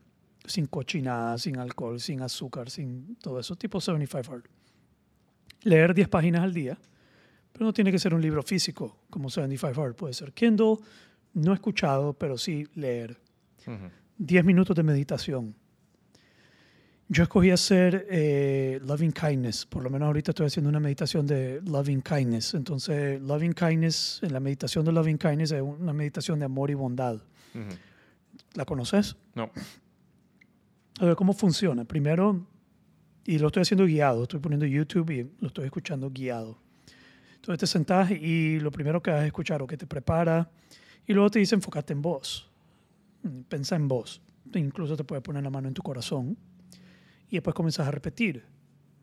sin 0.45 0.67
cochinada, 0.67 1.37
sin 1.37 1.57
alcohol, 1.57 1.99
sin 1.99 2.21
azúcar, 2.21 2.69
sin 2.69 3.15
todo 3.15 3.39
eso, 3.39 3.55
tipo 3.55 3.79
75 3.79 4.33
Hard. 4.33 4.43
Leer 5.63 5.93
10 5.93 6.09
páginas 6.09 6.41
al 6.43 6.53
día, 6.53 6.77
pero 7.51 7.65
no 7.65 7.73
tiene 7.73 7.91
que 7.91 7.99
ser 7.99 8.13
un 8.13 8.21
libro 8.21 8.43
físico 8.43 8.97
como 9.09 9.29
75 9.29 9.81
Hard, 9.81 9.95
puede 9.95 10.13
ser 10.13 10.33
Kindle, 10.33 10.77
no 11.33 11.53
escuchado, 11.53 12.13
pero 12.13 12.37
sí 12.37 12.67
leer. 12.75 13.17
Ujú. 13.65 13.89
10 14.17 14.45
minutos 14.45 14.75
de 14.75 14.83
meditación. 14.83 15.55
Yo 17.09 17.23
escogí 17.23 17.51
hacer 17.51 18.07
eh, 18.09 18.79
loving 18.85 19.11
kindness, 19.11 19.65
por 19.65 19.83
lo 19.83 19.89
menos 19.89 20.07
ahorita 20.07 20.31
estoy 20.31 20.47
haciendo 20.47 20.69
una 20.69 20.79
meditación 20.79 21.27
de 21.27 21.61
loving 21.61 22.01
kindness. 22.01 22.53
Entonces, 22.53 23.21
loving 23.21 23.53
kindness, 23.53 24.19
en 24.23 24.33
la 24.33 24.39
meditación 24.39 24.85
de 24.85 24.93
loving 24.93 25.17
kindness 25.17 25.51
es 25.51 25.61
una 25.61 25.93
meditación 25.93 26.39
de 26.39 26.45
amor 26.45 26.71
y 26.71 26.75
bondad. 26.75 27.21
¿La 28.53 28.65
conoces? 28.65 29.15
No. 29.35 29.51
A 30.99 31.05
ver 31.05 31.15
cómo 31.15 31.33
funciona. 31.33 31.83
Primero, 31.83 32.47
y 33.25 33.37
lo 33.37 33.47
estoy 33.47 33.61
haciendo 33.61 33.85
guiado, 33.85 34.23
estoy 34.23 34.39
poniendo 34.39 34.65
YouTube 34.65 35.09
y 35.11 35.29
lo 35.39 35.47
estoy 35.47 35.65
escuchando 35.65 36.09
guiado. 36.09 36.57
Entonces 37.35 37.59
te 37.59 37.67
sentás 37.67 38.11
y 38.11 38.59
lo 38.59 38.71
primero 38.71 39.03
que 39.03 39.11
haces 39.11 39.23
es 39.23 39.27
escuchar 39.27 39.61
o 39.61 39.67
que 39.67 39.75
te 39.75 39.85
prepara 39.85 40.49
y 41.05 41.13
luego 41.13 41.29
te 41.29 41.39
dice 41.39 41.55
enfócate 41.55 41.91
en 41.91 42.01
vos. 42.01 42.49
Mm, 43.23 43.41
Pensa 43.41 43.75
en 43.75 43.87
vos. 43.89 44.21
Incluso 44.53 44.95
te 44.95 45.03
puede 45.03 45.21
poner 45.21 45.43
la 45.43 45.49
mano 45.49 45.67
en 45.67 45.73
tu 45.73 45.81
corazón 45.81 46.37
y 47.33 47.37
después 47.37 47.55
comienzas 47.55 47.87
a 47.87 47.91
repetir. 47.91 48.43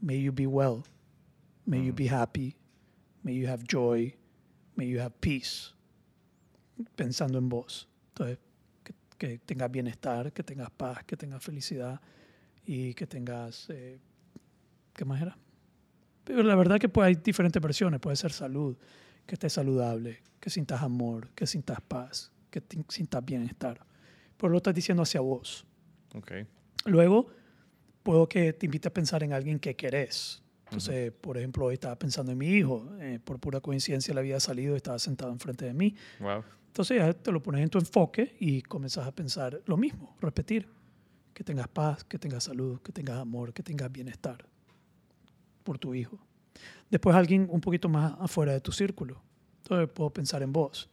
May 0.00 0.22
you 0.22 0.30
be 0.32 0.46
well. 0.46 0.84
May 1.66 1.84
you 1.84 1.92
be 1.92 2.08
happy. 2.08 2.56
May 3.24 3.34
you 3.34 3.48
have 3.48 3.64
joy. 3.68 4.16
May 4.76 4.88
you 4.88 5.00
have 5.00 5.14
peace. 5.18 5.74
Pensando 6.94 7.38
en 7.38 7.48
vos. 7.48 7.88
Entonces, 8.10 8.38
que, 8.84 8.94
que 9.18 9.38
tengas 9.38 9.68
bienestar, 9.68 10.32
que 10.32 10.44
tengas 10.44 10.70
paz, 10.70 11.02
que 11.04 11.16
tengas 11.16 11.42
felicidad 11.42 12.00
y 12.64 12.94
que 12.94 13.06
tengas... 13.08 13.68
eh, 13.70 13.98
¿Qué 14.94 15.04
más 15.04 15.20
era? 15.20 15.36
Pero 16.22 16.44
la 16.44 16.54
verdad 16.54 16.78
que 16.78 16.88
pues, 16.88 17.06
hay 17.06 17.14
diferentes 17.16 17.60
versiones. 17.60 17.98
Puede 17.98 18.14
ser 18.16 18.30
salud, 18.30 18.76
que 19.26 19.34
estés 19.34 19.52
saludable, 19.54 20.22
que 20.38 20.50
sintas 20.50 20.82
amor, 20.82 21.30
que 21.34 21.48
sintas 21.48 21.80
paz, 21.80 22.30
que 22.48 22.60
te- 22.60 22.84
sintas 22.88 23.24
bienestar. 23.24 23.84
Pero 24.36 24.50
lo 24.50 24.58
estás 24.58 24.72
diciendo 24.74 25.02
hacia 25.02 25.20
vos. 25.20 25.66
Ok. 26.14 26.32
Luego, 26.86 27.28
puedo 28.02 28.28
que 28.28 28.52
te 28.52 28.66
invite 28.66 28.88
a 28.88 28.92
pensar 28.92 29.22
en 29.22 29.32
alguien 29.32 29.58
que 29.58 29.74
querés. 29.76 30.42
Entonces, 30.64 31.12
por 31.12 31.36
ejemplo, 31.36 31.64
hoy 31.66 31.74
estaba 31.74 31.98
pensando 31.98 32.30
en 32.30 32.38
mi 32.38 32.46
hijo. 32.46 32.88
eh, 33.00 33.18
por 33.22 33.40
pura 33.40 33.60
coincidencia, 33.60 34.14
le 34.14 34.20
había 34.20 34.38
salido 34.38 34.74
y 34.74 34.76
estaba 34.76 34.98
sentado 35.00 35.32
enfrente 35.32 35.64
de 35.64 35.74
mí. 35.74 35.96
Wow. 36.20 36.44
Entonces, 36.68 36.98
ya 36.98 37.12
te 37.12 37.32
lo 37.32 37.42
pones 37.42 37.62
en 37.62 37.68
tu 37.68 37.78
enfoque 37.78 38.36
y 38.38 38.62
comenzas 38.62 39.04
a 39.04 39.12
pensar 39.12 39.60
lo 39.66 39.76
mismo, 39.76 40.16
repetir. 40.20 40.68
Que 41.34 41.42
tengas 41.42 41.66
paz, 41.66 42.04
que 42.04 42.18
tengas 42.18 42.44
salud, 42.44 42.80
que 42.82 42.92
tengas 42.92 43.18
amor, 43.18 43.52
que 43.52 43.62
tengas 43.62 43.90
bienestar 43.90 44.44
por 45.64 45.78
tu 45.78 45.94
hijo. 45.94 46.18
Después, 46.88 47.16
alguien 47.16 47.48
un 47.50 47.60
poquito 47.60 47.88
más 47.88 48.14
afuera 48.20 48.52
de 48.52 48.60
tu 48.60 48.70
círculo. 48.70 49.20
Entonces, 49.62 49.88
puedo 49.92 50.10
pensar 50.10 50.42
en 50.42 50.52
vos. 50.52 50.88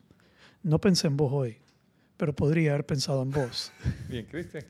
No 0.64 0.82
pensé 0.82 1.06
en 1.06 1.18
vos 1.18 1.32
hoy, 1.32 1.58
pero 2.18 2.34
podría 2.36 2.72
haber 2.72 2.86
pensado 2.86 3.22
en 3.22 3.30
vos. 3.30 3.72
Bien, 4.10 4.26
Cristian. 4.26 4.64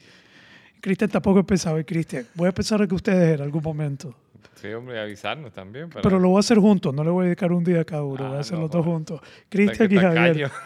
Cristian 0.82 1.10
tampoco 1.10 1.44
pensado 1.46 1.78
en 1.78 1.84
Cristian. 1.84 2.26
Voy 2.36 2.48
a 2.50 2.52
pensar 2.52 2.82
en 2.82 2.88
que 2.88 2.96
ustedes 2.96 3.36
en 3.36 3.42
algún 3.44 3.62
momento. 3.64 4.14
Sí, 4.56 4.68
hombre, 4.70 5.00
avisarnos 5.00 5.54
también. 5.54 5.90
Para... 5.90 6.02
Pero 6.02 6.20
lo 6.20 6.30
voy 6.30 6.38
a 6.38 6.40
hacer 6.40 6.58
juntos, 6.58 6.94
no 6.94 7.04
le 7.04 7.10
voy 7.12 7.24
a 7.24 7.26
dedicar 7.26 7.52
un 7.52 7.64
día 7.64 7.82
a 7.82 7.86
cada 7.86 8.04
uno, 8.04 8.26
Ah, 8.26 8.28
voy 8.30 8.38
a 8.38 8.42
hacer 8.42 8.56
no, 8.56 8.62
los 8.62 8.72
dos 8.72 8.82
joder. 8.84 8.94
juntos. 8.96 9.22
Cristian 9.50 9.92
y 9.92 9.96
Javier. 9.98 10.52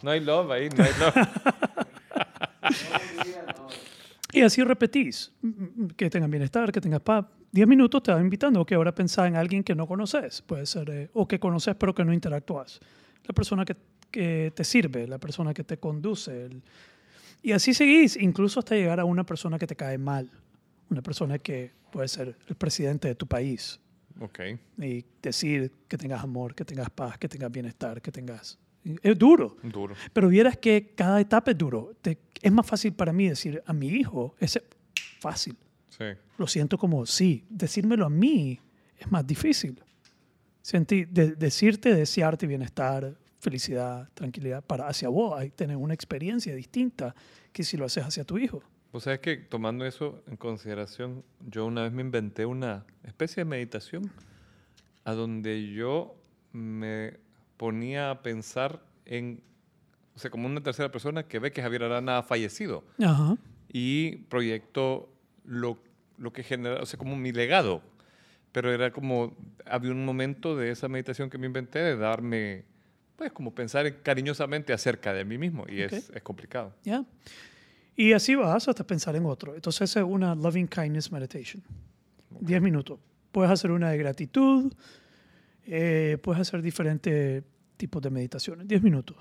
No 0.00 0.10
hay 0.12 0.20
love 0.20 0.48
ahí, 0.52 0.68
no 0.68 0.84
hay 0.84 0.90
love. 1.00 1.14
Y 4.32 4.42
así 4.42 4.62
repetís, 4.62 5.32
que 5.96 6.10
tengan 6.10 6.30
bienestar, 6.30 6.70
que 6.70 6.80
tengas 6.80 7.00
paz. 7.00 7.24
Diez 7.50 7.66
minutos 7.66 8.02
te 8.02 8.12
va 8.12 8.20
invitando 8.20 8.64
que 8.64 8.74
ahora 8.74 8.94
pensás 8.94 9.26
en 9.26 9.36
alguien 9.36 9.64
que 9.64 9.74
no 9.74 9.86
conoces, 9.86 10.42
puede 10.42 10.66
ser, 10.66 10.90
eh, 10.90 11.10
o 11.14 11.26
que 11.26 11.40
conoces 11.40 11.74
pero 11.76 11.94
que 11.94 12.04
no 12.04 12.12
interactúas. 12.12 12.78
La 13.26 13.32
persona 13.32 13.64
que, 13.64 13.74
que 14.10 14.52
te 14.54 14.64
sirve, 14.64 15.06
la 15.08 15.18
persona 15.18 15.54
que 15.54 15.64
te 15.64 15.78
conduce. 15.78 16.44
el- 16.44 16.62
Y 17.42 17.52
así 17.52 17.72
seguís, 17.74 18.16
incluso 18.16 18.58
hasta 18.60 18.74
llegar 18.74 19.00
a 19.00 19.04
una 19.04 19.24
persona 19.24 19.58
que 19.58 19.66
te 19.66 19.76
cae 19.76 19.96
mal, 19.98 20.30
una 20.90 21.02
persona 21.02 21.38
que 21.38 21.70
puede 21.92 22.08
ser 22.08 22.36
el 22.48 22.56
presidente 22.56 23.08
de 23.08 23.14
tu 23.14 23.26
país. 23.26 23.78
ok. 24.20 24.40
Y 24.78 25.04
decir 25.22 25.70
que 25.88 25.96
tengas 25.96 26.22
amor, 26.22 26.54
que 26.54 26.64
tengas 26.64 26.90
paz, 26.90 27.16
que 27.18 27.28
tengas 27.28 27.50
bienestar, 27.50 28.00
que 28.02 28.10
tengas... 28.12 28.58
Es 29.02 29.18
duro. 29.18 29.56
Duro. 29.62 29.94
Pero 30.12 30.28
vieras 30.28 30.56
que 30.56 30.92
cada 30.94 31.20
etapa 31.20 31.50
es 31.50 31.58
duro. 31.58 31.92
Te- 32.00 32.18
es 32.40 32.52
más 32.52 32.66
fácil 32.66 32.92
para 32.92 33.12
mí 33.12 33.28
decir 33.28 33.62
a 33.66 33.72
mi 33.72 33.88
hijo, 33.88 34.34
es 34.38 34.58
fácil. 35.20 35.56
Sí. 35.90 36.04
Lo 36.38 36.46
siento 36.46 36.78
como 36.78 37.04
sí. 37.04 37.44
Decírmelo 37.50 38.06
a 38.06 38.10
mí 38.10 38.58
es 38.98 39.10
más 39.10 39.26
difícil. 39.26 39.82
Sentí, 40.62 41.04
de- 41.04 41.32
decirte, 41.32 41.94
desearte 41.94 42.46
bienestar, 42.46 43.16
felicidad, 43.40 44.08
tranquilidad 44.14 44.64
para 44.64 44.88
hacia 44.88 45.08
vos, 45.08 45.38
hay 45.38 45.50
tener 45.50 45.76
una 45.76 45.94
experiencia 45.94 46.54
distinta 46.54 47.14
que 47.52 47.64
si 47.64 47.76
lo 47.76 47.84
haces 47.84 48.04
hacia 48.04 48.24
tu 48.24 48.38
hijo. 48.38 48.62
O 48.90 49.00
sea, 49.00 49.20
que 49.20 49.36
tomando 49.36 49.84
eso 49.84 50.22
en 50.26 50.36
consideración, 50.36 51.22
yo 51.46 51.66
una 51.66 51.82
vez 51.82 51.92
me 51.92 52.00
inventé 52.00 52.46
una 52.46 52.86
especie 53.04 53.42
de 53.42 53.50
meditación 53.50 54.10
a 55.04 55.12
donde 55.12 55.72
yo 55.72 56.14
me 56.52 57.18
ponía 57.56 58.10
a 58.10 58.22
pensar 58.22 58.82
en, 59.04 59.42
o 60.14 60.18
sea, 60.18 60.30
como 60.30 60.46
una 60.46 60.62
tercera 60.62 60.90
persona 60.90 61.24
que 61.24 61.38
ve 61.38 61.52
que 61.52 61.62
Javier 61.62 61.84
Arana 61.84 62.18
ha 62.18 62.22
fallecido 62.22 62.84
Ajá. 63.02 63.36
y 63.70 64.16
proyectó 64.28 65.12
lo, 65.44 65.78
lo 66.16 66.32
que 66.32 66.42
genera, 66.42 66.80
o 66.82 66.86
sea, 66.86 66.98
como 66.98 67.16
mi 67.16 67.32
legado. 67.32 67.82
Pero 68.52 68.72
era 68.72 68.90
como, 68.90 69.36
había 69.66 69.92
un 69.92 70.04
momento 70.04 70.56
de 70.56 70.70
esa 70.70 70.88
meditación 70.88 71.28
que 71.28 71.36
me 71.36 71.46
inventé 71.46 71.80
de 71.80 71.96
darme, 71.96 72.64
pues, 73.18 73.32
como 73.32 73.52
pensar 73.52 74.00
cariñosamente 74.00 74.72
acerca 74.72 75.12
de 75.12 75.24
mí 75.24 75.38
mismo 75.38 75.66
y 75.68 75.82
es, 75.82 76.08
es 76.08 76.22
complicado. 76.22 76.72
¿Ya? 76.84 77.04
Y 77.96 78.12
así 78.12 78.36
vas 78.36 78.68
hasta 78.68 78.86
pensar 78.86 79.16
en 79.16 79.26
otro. 79.26 79.56
Entonces 79.56 79.96
es 79.96 80.04
una 80.04 80.36
loving 80.36 80.68
kindness 80.68 81.10
meditation. 81.10 81.60
10 82.40 82.62
minutos. 82.62 83.00
Puedes 83.32 83.50
hacer 83.50 83.72
una 83.72 83.90
de 83.90 83.98
gratitud, 83.98 84.72
eh, 85.66 86.16
puedes 86.22 86.40
hacer 86.40 86.62
diferentes 86.62 87.42
tipos 87.76 88.00
de 88.00 88.10
meditaciones. 88.10 88.68
10 88.68 88.82
minutos. 88.84 89.16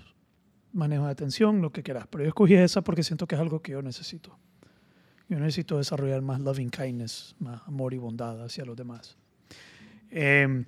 Manejo 0.73 1.05
de 1.05 1.12
atención, 1.12 1.60
lo 1.60 1.71
que 1.71 1.81
quieras. 1.81 2.05
Pero 2.07 2.23
yo 2.23 2.27
escogí 2.27 2.53
esa 2.53 2.83
porque 2.83 3.01
siento 3.01 3.25
que 3.25 3.33
es 3.33 3.41
algo 3.41 3.63
que 3.63 3.71
yo 3.71 3.81
necesito. 3.81 4.38
Yo 5.27 5.39
necesito 5.39 5.79
desarrollar 5.79 6.21
más 6.21 6.39
loving 6.39 6.69
kindness, 6.69 7.36
más 7.39 7.63
amor 7.65 7.95
y 7.95 7.97
bondad 7.97 8.43
hacia 8.43 8.63
los 8.63 8.77
demás. 8.77 9.17
Eh, 10.12 10.65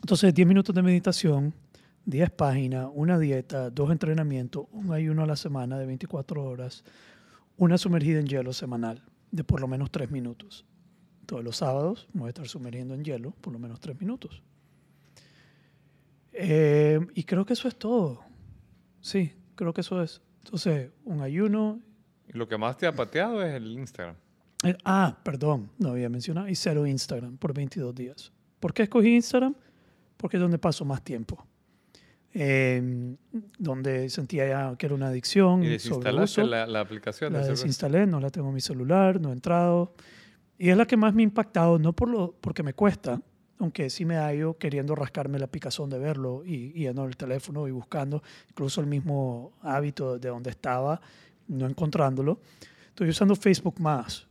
entonces, 0.00 0.32
10 0.32 0.48
minutos 0.48 0.74
de 0.74 0.82
meditación, 0.82 1.52
10 2.06 2.30
páginas, 2.30 2.88
una 2.94 3.18
dieta, 3.18 3.68
dos 3.70 3.90
entrenamientos, 3.90 4.66
un 4.72 4.92
ayuno 4.92 5.24
a 5.24 5.26
la 5.26 5.36
semana 5.36 5.76
de 5.76 5.86
24 5.86 6.42
horas, 6.42 6.84
una 7.56 7.78
sumergida 7.78 8.20
en 8.20 8.26
hielo 8.26 8.52
semanal 8.52 9.02
de 9.32 9.42
por 9.42 9.60
lo 9.60 9.66
menos 9.66 9.90
3 9.90 10.10
minutos. 10.10 10.64
Todos 11.26 11.42
los 11.42 11.56
sábados 11.56 12.08
me 12.12 12.20
voy 12.20 12.28
a 12.28 12.30
estar 12.30 12.46
sumergiendo 12.46 12.94
en 12.94 13.04
hielo 13.04 13.32
por 13.40 13.52
lo 13.52 13.58
menos 13.58 13.80
3 13.80 14.00
minutos. 14.00 14.40
Eh, 16.32 17.00
y 17.14 17.24
creo 17.24 17.44
que 17.44 17.54
eso 17.54 17.66
es 17.66 17.76
todo. 17.76 18.20
Sí, 19.00 19.32
creo 19.56 19.74
que 19.74 19.80
eso 19.80 20.00
es. 20.00 20.22
Entonces, 20.44 20.90
un 21.04 21.22
ayuno. 21.22 21.80
Y 22.28 22.38
lo 22.38 22.46
que 22.46 22.56
más 22.56 22.76
te 22.76 22.86
ha 22.86 22.92
pateado 22.92 23.42
es 23.42 23.52
el 23.54 23.72
Instagram. 23.72 24.14
eh, 24.62 24.76
ah, 24.84 25.18
perdón, 25.24 25.70
no 25.78 25.90
había 25.90 26.08
mencionado. 26.08 26.48
Y 26.48 26.54
cero 26.54 26.86
Instagram 26.86 27.36
por 27.36 27.52
22 27.52 27.94
días. 27.94 28.32
¿Por 28.60 28.72
qué 28.72 28.84
escogí 28.84 29.16
Instagram? 29.16 29.56
Porque 30.16 30.36
es 30.36 30.40
donde 30.40 30.58
paso 30.58 30.84
más 30.84 31.02
tiempo. 31.02 31.44
Eh, 32.38 33.16
donde 33.58 34.10
sentía 34.10 34.46
ya 34.46 34.76
que 34.76 34.84
era 34.84 34.94
una 34.94 35.08
adicción. 35.08 35.62
Y 35.62 35.68
desinstalaste 35.68 36.44
la, 36.44 36.66
la 36.66 36.80
aplicación. 36.80 37.32
La 37.32 37.40
desinstalé, 37.40 38.06
no 38.06 38.20
la 38.20 38.28
tengo 38.28 38.48
en 38.48 38.54
mi 38.54 38.60
celular, 38.60 39.18
no 39.18 39.30
he 39.30 39.32
entrado. 39.32 39.94
Y 40.58 40.68
es 40.68 40.76
la 40.76 40.86
que 40.86 40.98
más 40.98 41.14
me 41.14 41.22
ha 41.22 41.24
impactado, 41.24 41.78
no 41.78 41.94
por 41.94 42.10
lo, 42.10 42.34
porque 42.38 42.62
me 42.62 42.74
cuesta, 42.74 43.22
aunque 43.58 43.88
sí 43.88 44.04
me 44.04 44.18
ha 44.18 44.34
ido 44.34 44.58
queriendo 44.58 44.94
rascarme 44.94 45.38
la 45.38 45.46
picazón 45.46 45.88
de 45.88 45.98
verlo 45.98 46.42
y, 46.44 46.72
y 46.74 46.82
yendo 46.82 47.06
el 47.06 47.16
teléfono 47.16 47.66
y 47.68 47.70
buscando, 47.70 48.22
incluso 48.50 48.82
el 48.82 48.86
mismo 48.86 49.54
hábito 49.62 50.18
de 50.18 50.28
donde 50.28 50.50
estaba, 50.50 51.00
no 51.48 51.66
encontrándolo. 51.66 52.40
Estoy 52.88 53.08
usando 53.08 53.34
Facebook 53.34 53.80
más, 53.80 54.26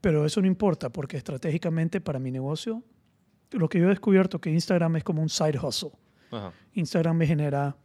pero 0.00 0.24
eso 0.24 0.40
no 0.40 0.46
importa 0.46 0.90
porque 0.90 1.16
estratégicamente 1.16 2.00
para 2.00 2.20
mi 2.20 2.30
negocio, 2.30 2.84
lo 3.50 3.68
que 3.68 3.80
yo 3.80 3.86
he 3.86 3.90
descubierto 3.90 4.40
que 4.40 4.50
Instagram 4.50 4.94
es 4.96 5.02
como 5.02 5.22
un 5.22 5.28
side 5.28 5.58
hustle. 5.58 5.90
Ajá. 6.32 6.52
Instagram 6.74 7.16
me 7.16 7.26
genera 7.26 7.76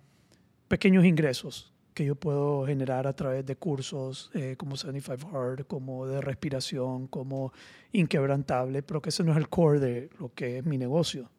pequeños 0.67 1.05
ingresos 1.05 1.71
que 1.97 2.05
yo 2.05 2.15
puedo 2.15 2.63
generar 2.67 3.07
a 3.07 3.13
través 3.13 3.43
de 3.43 3.55
cursos 3.55 4.29
eh, 4.35 4.55
como 4.55 4.77
75 4.77 5.35
Hard, 5.35 5.65
como 5.65 6.05
de 6.05 6.21
respiración, 6.21 7.07
como 7.07 7.51
inquebrantable, 7.91 8.83
pero 8.83 9.01
que 9.01 9.09
ese 9.09 9.23
no 9.23 9.31
es 9.31 9.37
el 9.39 9.49
core 9.49 9.79
de 9.79 10.09
lo 10.19 10.31
que 10.31 10.59
es 10.59 10.65
mi 10.65 10.77
negocio. 10.77 11.31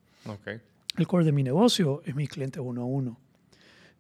El 0.97 1.07
core 1.07 1.25
de 1.25 1.31
mi 1.31 1.45
negocio 1.45 2.03
es 2.05 2.17
mi 2.17 2.27
cliente 2.27 2.59
uno 2.59 2.83
a 2.83 2.85
uno. 2.87 3.21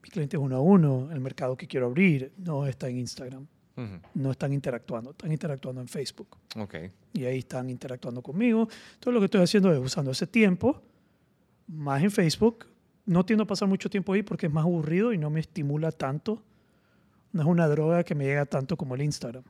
Mi 0.02 0.10
cliente 0.10 0.36
uno 0.36 0.56
a 0.56 0.60
uno, 0.60 1.10
el 1.12 1.20
mercado 1.20 1.56
que 1.56 1.68
quiero 1.68 1.86
abrir, 1.86 2.32
no 2.38 2.66
está 2.66 2.88
en 2.88 2.98
Instagram. 2.98 3.46
Ujú. 3.76 4.00
No 4.14 4.32
están 4.32 4.52
interactuando, 4.52 5.12
están 5.12 5.30
interactuando 5.30 5.80
en 5.80 5.86
Facebook. 5.86 6.36
Ok. 6.56 6.74
Y 7.12 7.24
ahí 7.24 7.38
están 7.38 7.70
interactuando 7.70 8.20
conmigo. 8.20 8.62
Entonces 8.94 9.14
lo 9.14 9.20
que 9.20 9.26
estoy 9.26 9.42
haciendo 9.42 9.72
es 9.72 9.78
usando 9.78 10.10
ese 10.10 10.26
tiempo 10.26 10.82
más 11.68 12.02
en 12.02 12.10
Facebook. 12.10 12.66
No 13.08 13.24
tiendo 13.24 13.44
a 13.44 13.46
pasar 13.46 13.68
mucho 13.68 13.88
tiempo 13.88 14.12
ahí 14.12 14.22
porque 14.22 14.46
es 14.46 14.52
más 14.52 14.64
aburrido 14.64 15.12
y 15.12 15.18
no 15.18 15.30
me 15.30 15.40
estimula 15.40 15.90
tanto. 15.92 16.42
No 17.32 17.42
es 17.42 17.48
una 17.48 17.66
droga 17.68 18.04
que 18.04 18.14
me 18.14 18.24
llega 18.24 18.44
tanto 18.46 18.76
como 18.76 18.94
el 18.94 19.02
Instagram. 19.02 19.42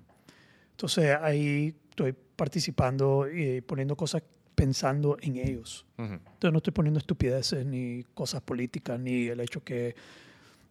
Entonces 0.72 1.16
ahí 1.20 1.74
estoy 1.90 2.14
participando 2.36 3.26
y 3.30 3.60
poniendo 3.60 3.96
cosas 3.96 4.22
pensando 4.54 5.16
en 5.20 5.36
ellos. 5.36 5.84
Entonces 5.96 6.52
no 6.52 6.58
estoy 6.58 6.72
poniendo 6.72 6.98
estupideces 6.98 7.66
ni 7.66 8.04
cosas 8.14 8.40
políticas 8.42 8.98
ni 9.00 9.26
el 9.26 9.40
hecho 9.40 9.62
que, 9.62 9.94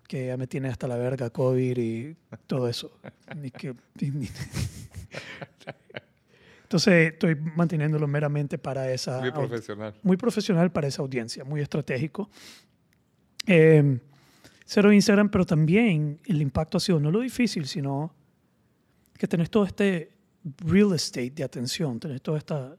que 0.08 0.28
ya 0.28 0.38
me 0.38 0.48
tiene 0.48 0.70
hasta 0.70 0.88
la 0.88 0.96
verga 0.98 1.30
COVID 1.30 1.78
y 1.78 2.16
todo 2.48 2.68
eso. 2.70 2.92
Ni 3.36 3.52
que, 3.52 3.74
ni- 4.02 4.12
ni- 4.12 4.30
Entonces 6.64 7.14
estoy 7.14 7.36
manteniéndolo 7.36 8.08
meramente 8.08 8.58
para 8.58 8.92
esa 8.92 9.20
Muy 9.22 9.32
profesional. 9.32 9.94
muy 10.04 10.18
profesional 10.18 10.72
para 10.72 10.88
esa 10.88 11.02
audiencia, 11.02 11.46
muy 11.46 11.62
estratégico. 11.62 12.30
Eh, 13.48 14.00
cero 14.66 14.92
Instagram, 14.92 15.30
pero 15.30 15.46
también 15.46 16.20
el 16.26 16.42
impacto 16.42 16.78
ha 16.78 16.82
sido 16.82 17.00
no 17.00 17.10
lo 17.10 17.22
difícil, 17.22 17.66
sino 17.66 18.14
que 19.18 19.28
tenés 19.28 19.50
todo 19.50 19.64
este 19.64 20.12
real 20.58 20.94
estate 20.94 21.32
de 21.32 21.44
atención, 21.44 22.00
tenés 22.00 22.22
toda 22.22 22.38
esta... 22.38 22.76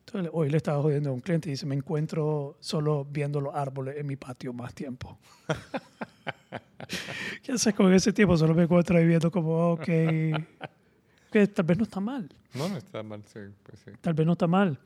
entonces, 0.00 0.30
hoy 0.32 0.48
le 0.48 0.56
estaba 0.56 0.80
jodiendo 0.80 1.10
a 1.10 1.12
un 1.12 1.20
cliente 1.20 1.48
y 1.48 1.52
dice, 1.52 1.66
me 1.66 1.74
encuentro 1.74 2.56
solo 2.60 3.04
viendo 3.04 3.40
los 3.40 3.54
árboles 3.54 3.96
en 3.98 4.06
mi 4.06 4.16
patio 4.16 4.52
más 4.52 4.72
tiempo. 4.74 5.18
¿Qué 7.42 7.52
haces 7.52 7.74
con 7.74 7.92
ese 7.92 8.12
tiempo? 8.12 8.36
Solo 8.36 8.54
me 8.54 8.62
encuentro 8.62 8.96
ahí 8.96 9.06
viendo 9.06 9.30
como, 9.30 9.72
ok, 9.72 9.84
que 9.84 11.46
tal 11.52 11.64
vez 11.64 11.76
no 11.76 11.84
está 11.84 11.98
mal 11.98 12.28
No, 12.54 12.68
no 12.68 12.76
está 12.76 13.02
mal, 13.02 13.24
sí. 13.26 13.40
Pues 13.64 13.80
sí. 13.80 13.90
tal 14.00 14.14
vez 14.14 14.24
no 14.24 14.32
está 14.32 14.46
mal. 14.46 14.78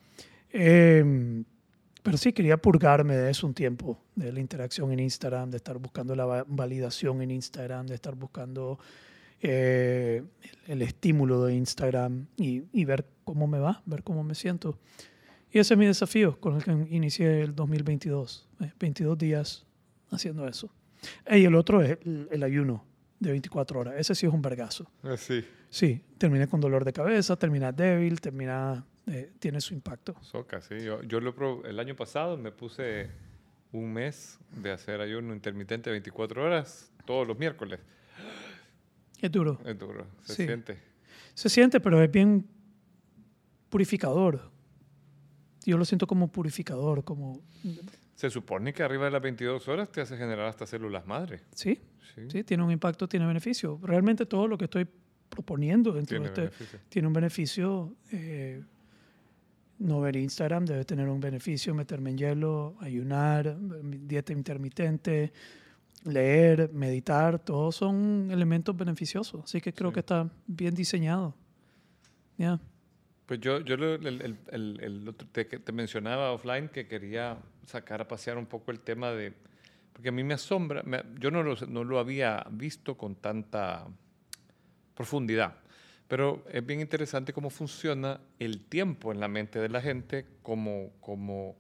Eh, 0.51 1.45
pero 2.03 2.17
sí, 2.17 2.33
quería 2.33 2.57
purgarme 2.57 3.17
de 3.17 3.31
eso 3.31 3.47
un 3.47 3.55
tiempo, 3.55 3.99
de 4.15 4.33
la 4.33 4.41
interacción 4.41 4.93
en 4.93 5.01
Instagram, 5.01 5.51
de 5.51 5.57
estar 5.59 5.79
buscando 5.79 6.15
la 6.15 6.25
va- 6.27 6.45
validación 6.47 7.23
en 7.23 7.31
Instagram, 7.31 7.87
de 7.87 7.95
estar 7.95 8.15
buscando 8.15 8.79
eh, 9.41 10.23
el, 10.67 10.73
el 10.73 10.83
estímulo 10.83 11.45
de 11.45 11.55
Instagram 11.55 12.27
y, 12.37 12.65
y 12.73 12.85
ver 12.85 13.07
cómo 13.25 13.47
me 13.47 13.59
va, 13.59 13.83
ver 13.87 14.03
cómo 14.03 14.23
me 14.25 14.35
siento. 14.35 14.79
Y 15.51 15.59
ese 15.59 15.75
es 15.75 15.79
mi 15.79 15.87
desafío 15.87 16.39
con 16.41 16.57
el 16.57 16.65
que 16.65 16.73
inicié 16.91 17.43
el 17.43 17.55
2022, 17.55 18.49
eh, 18.61 18.73
22 18.79 19.17
días 19.19 19.67
haciendo 20.11 20.47
eso. 20.47 20.71
Y 21.31 21.45
el 21.45 21.55
otro 21.55 21.81
es 21.83 21.99
el, 22.05 22.29
el 22.31 22.43
ayuno 22.43 22.85
de 23.21 23.31
24 23.31 23.81
horas. 23.81 23.95
Ese 23.99 24.15
sí 24.15 24.27
es 24.27 24.33
un 24.33 24.43
vergazo. 24.43 24.91
Ah, 25.03 25.17
sí. 25.17 25.45
Sí, 25.71 26.01
terminé 26.19 26.49
con 26.49 26.61
dolor 26.61 26.85
de 26.85 26.93
cabeza, 26.93 27.37
terminas 27.37 27.77
débil, 27.77 28.21
termina, 28.21 28.85
eh, 29.11 29.33
tiene 29.39 29.61
su 29.61 29.75
impacto. 29.75 30.15
Soca, 30.23 30.61
sí. 30.61 30.81
Yo, 30.81 31.03
yo 31.03 31.21
lo 31.21 31.65
el 31.65 31.79
año 31.81 31.95
pasado 31.97 32.37
me 32.37 32.53
puse 32.53 33.11
un 33.73 33.93
mes 33.93 34.39
de 34.63 34.71
hacer 34.73 35.01
ayuno 35.01 35.35
intermitente 35.35 35.91
24 35.91 36.45
horas 36.45 36.93
todos 37.07 37.27
los 37.27 37.39
miércoles. 37.39 37.81
Es 39.21 39.31
duro. 39.33 39.59
Es 39.65 39.79
duro, 39.79 40.07
se 40.23 40.35
Sí. 40.35 40.45
siente. 40.47 40.79
Se 41.35 41.49
siente, 41.49 41.81
pero 41.81 42.03
es 42.03 42.11
bien 42.11 42.47
purificador. 43.69 44.51
Yo 45.65 45.77
lo 45.77 45.85
siento 45.85 46.07
como 46.07 46.29
purificador, 46.33 47.05
como... 47.05 47.41
Se 48.15 48.31
supone 48.31 48.73
que 48.73 48.83
arriba 48.83 49.05
de 49.05 49.11
las 49.13 49.23
22 49.23 49.69
horas 49.69 49.91
te 49.93 50.01
hace 50.01 50.17
generar 50.17 50.47
hasta 50.47 50.67
células 50.67 51.07
madre. 51.07 51.41
Sí, 51.55 51.81
Sí, 52.15 52.23
sí, 52.31 52.43
tiene 52.43 52.65
un 52.65 52.71
impacto, 52.73 53.07
tiene 53.09 53.27
beneficio. 53.27 53.79
Realmente 53.83 54.27
todo 54.27 54.49
lo 54.49 54.59
que 54.59 54.65
estoy 54.65 54.89
proponiendo 55.29 55.93
dentro 55.93 56.17
tiene 56.17 56.25
de 56.25 56.29
este 56.31 56.41
beneficio. 56.41 56.81
tiene 56.89 57.07
un 57.09 57.15
beneficio. 57.15 57.95
eh, 58.11 58.65
no 59.79 60.01
ver 60.01 60.17
Instagram 60.17 60.65
debe 60.65 60.85
tener 60.85 61.09
un 61.09 61.21
beneficio, 61.21 61.75
meterme 61.75 62.11
en 62.11 62.19
hielo, 62.19 62.77
ayunar, 62.81 63.57
dieta 63.61 64.33
intermitente, 64.33 65.33
leer, 66.05 66.71
meditar, 66.73 67.39
todos 67.39 67.77
son 67.77 68.29
elementos 68.31 68.77
beneficiosos. 68.77 69.45
Así 69.45 69.61
que 69.61 69.73
creo 69.73 69.91
Sí. 69.91 69.95
que 69.95 70.01
está 70.01 70.29
bien 70.47 70.75
diseñado. 70.75 71.35
Ya. 72.37 72.61
Pues 73.27 73.41
yo, 73.41 73.61
yo 73.61 73.75
el, 73.75 74.07
el- 74.07 74.39
el- 74.51 74.81
el 74.81 75.09
otro- 75.09 75.29
te, 75.31 75.47
que 75.47 75.59
te 75.59 75.73
mencionaba 75.73 76.33
offline 76.33 76.69
que 76.69 76.87
quería 76.89 77.37
sacar 77.67 78.01
a 78.01 78.09
pasear 78.09 78.39
un 78.39 78.47
poco 78.47 78.71
el 78.71 78.81
tema 78.81 79.11
de... 79.11 79.35
Porque 79.93 80.09
a 80.09 80.13
mí 80.13 80.23
me 80.25 80.35
asombra, 80.35 80.83
me- 80.85 81.03
yo 81.19 81.31
no 81.31 81.43
lo, 81.43 81.55
no 81.69 81.85
lo 81.85 81.99
había 81.99 82.47
visto 82.51 82.97
con 82.97 83.17
tanta 83.17 83.87
profundidad, 84.95 85.55
pero 86.09 86.45
es 86.51 86.65
bien 86.65 86.81
interesante 86.81 87.33
cómo 87.33 87.51
funciona 87.51 88.21
el 88.39 88.61
tiempo 88.65 89.13
en 89.13 89.21
la 89.21 89.29
mente 89.29 89.59
de 89.61 89.69
la 89.69 89.81
gente 89.81 90.25
como, 90.43 90.91
como, 91.01 91.55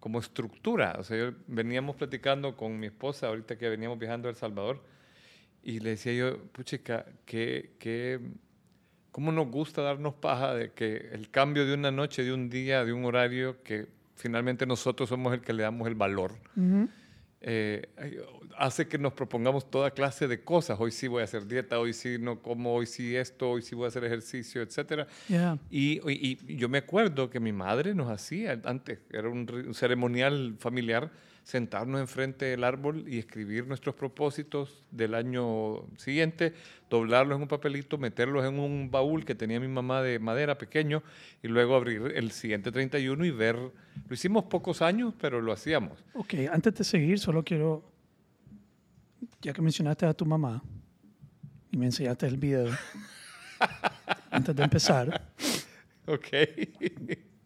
como 0.00 0.18
estructura. 0.18 0.96
O 0.98 1.04
sea, 1.04 1.16
yo- 1.16 1.32
veníamos 1.46 1.96
platicando 1.96 2.56
con 2.56 2.78
mi 2.78 2.86
esposa 2.86 3.28
ahorita 3.28 3.56
que 3.56 3.68
veníamos 3.68 3.98
viajando 3.98 4.28
a 4.28 4.30
El 4.32 4.36
Salvador 4.36 4.82
y 5.62 5.80
le 5.80 5.90
decía 5.90 6.12
yo, 6.12 6.38
puchica, 6.52 7.06
que... 7.24 7.70
que 7.78 8.20
¿Cómo 9.12 9.32
nos 9.32 9.48
gusta 9.50 9.80
darnos 9.80 10.12
paja 10.12 10.52
de 10.52 10.72
que 10.72 11.08
el 11.12 11.30
cambio 11.30 11.64
de 11.64 11.72
una 11.72 11.90
noche, 11.90 12.22
de 12.22 12.34
un 12.34 12.50
día, 12.50 12.84
de 12.84 12.92
un 12.92 13.06
horario, 13.06 13.62
que 13.62 13.86
finalmente 14.14 14.66
nosotros 14.66 15.08
somos 15.08 15.32
el 15.32 15.40
que 15.40 15.54
le 15.54 15.62
damos 15.62 15.88
el 15.88 15.94
valor, 15.94 16.32
Ujú. 16.54 16.86
Eh, 17.48 17.86
hace 18.58 18.88
que 18.88 18.98
nos 18.98 19.12
propongamos 19.12 19.70
toda 19.70 19.92
clase 19.92 20.26
de 20.26 20.42
cosas. 20.42 20.78
Hoy 20.80 20.90
sí 20.90 21.06
voy 21.06 21.20
a 21.20 21.24
hacer 21.24 21.46
dieta, 21.46 21.78
hoy 21.78 21.92
sí 21.92 22.16
no 22.18 22.42
como, 22.42 22.74
hoy 22.74 22.86
sí 22.86 23.14
esto, 23.14 23.50
hoy 23.50 23.62
sí 23.62 23.76
voy 23.76 23.84
a 23.84 23.88
hacer 23.88 24.02
ejercicio, 24.04 24.62
etcétera. 24.62 25.06
Ya. 25.28 25.56
Y, 25.70 26.00
y- 26.10 26.38
y 26.48 26.56
yo 26.56 26.68
me 26.68 26.78
acuerdo 26.78 27.30
que 27.30 27.38
mi 27.38 27.52
madre 27.52 27.94
nos 27.94 28.10
hacía 28.10 28.60
antes, 28.64 28.98
era 29.12 29.28
un 29.28 29.72
ceremonial 29.74 30.56
familiar, 30.58 31.10
sentarnos 31.46 32.00
enfrente 32.00 32.44
del 32.46 32.64
árbol 32.64 33.04
y 33.06 33.18
escribir 33.20 33.68
nuestros 33.68 33.94
propósitos 33.94 34.82
del 34.90 35.14
año 35.14 35.86
siguiente, 35.96 36.52
doblarlos 36.90 37.36
en 37.36 37.42
un 37.42 37.46
papelito, 37.48 37.98
meterlos 37.98 38.44
en 38.44 38.58
un 38.58 38.90
baúl 38.90 39.24
que 39.24 39.36
tenía 39.36 39.60
mi 39.60 39.68
mamá 39.68 40.02
de 40.02 40.18
madera 40.18 40.58
pequeño 40.58 41.04
y 41.44 41.46
luego 41.46 41.76
abrir 41.76 42.12
el 42.16 42.32
siguiente 42.32 42.72
31 42.72 43.24
y 43.24 43.30
ver. 43.30 43.54
Lo 43.54 44.12
hicimos 44.12 44.42
pocos 44.46 44.82
años, 44.82 45.14
pero 45.20 45.40
lo 45.40 45.52
hacíamos. 45.52 46.04
Ok, 46.14 46.34
antes 46.50 46.74
de 46.74 46.82
seguir, 46.82 47.20
solo 47.20 47.44
quiero, 47.44 47.88
ya 49.40 49.52
que 49.52 49.62
mencionaste 49.62 50.04
a 50.04 50.14
tu 50.14 50.26
mamá 50.26 50.60
y 51.70 51.76
me 51.76 51.86
enseñaste 51.86 52.26
el 52.26 52.38
video, 52.38 52.70
antes 54.32 54.56
de 54.56 54.64
empezar, 54.64 55.30
Ok. 56.06 56.26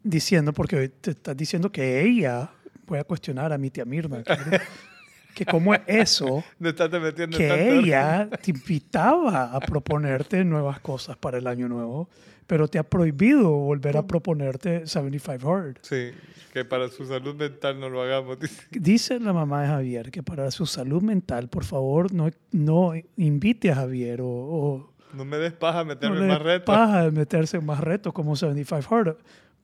diciendo, 0.02 0.54
porque 0.54 0.88
te 0.88 1.10
estás 1.10 1.36
diciendo 1.36 1.70
que 1.70 2.00
ella, 2.02 2.50
voy 2.90 2.98
a 2.98 3.05
cuestionar 3.05 3.53
a 3.53 3.59
mi 3.59 3.70
tía 3.70 3.85
Mirna, 3.85 4.22
que, 5.35 5.46
cómo 5.46 5.72
es 5.74 5.81
eso, 5.87 6.44
No 6.59 6.68
metiendo 7.00 7.37
en 7.37 7.42
que 7.42 7.48
tanto- 7.48 7.64
ella 7.87 8.29
te 8.42 8.50
invitaba 8.50 9.44
a 9.55 9.61
proponerte 9.61 10.44
nuevas 10.44 10.81
cosas 10.81 11.16
para 11.16 11.38
el 11.38 11.46
año 11.46 11.68
nuevo, 11.68 12.09
pero 12.46 12.66
te 12.68 12.79
ha 12.79 12.83
prohibido 12.83 13.48
volver 13.50 13.96
a 13.96 14.03
proponerte 14.07 14.87
75 14.87 15.55
Hard. 15.55 15.76
Sí, 15.83 16.11
que 16.53 16.64
para 16.64 16.88
su 16.88 17.07
salud 17.07 17.37
mental 17.37 17.79
no 17.79 17.88
lo 17.88 18.03
hagamos. 18.03 18.40
dice. 18.40 18.62
Dice 18.72 19.20
la 19.20 19.33
mamá 19.33 19.62
de 19.62 19.68
Javier 19.68 20.11
que 20.11 20.22
para 20.24 20.50
su 20.50 20.66
salud 20.66 21.00
mental, 21.00 21.48
por 21.48 21.62
favor, 21.64 22.12
no, 22.12 22.29
no 22.50 22.92
invite 23.16 23.70
a 23.70 23.76
Javier 23.76 24.20
o, 24.20 24.26
o 24.29 24.92
No 25.14 25.24
me 25.24 25.37
des 25.38 25.53
paja 25.53 25.79
no 25.81 25.85
meterme 25.85 26.16
le 26.18 26.22
en 26.24 26.29
más 26.29 26.42
retos. 26.42 26.74
paja 26.74 27.05
de 27.05 27.12
meterse 27.12 27.57
en 27.59 27.66
más 27.66 27.79
retos 27.81 28.12
como 28.12 28.35
75 28.35 28.94
Hard, 28.96 29.16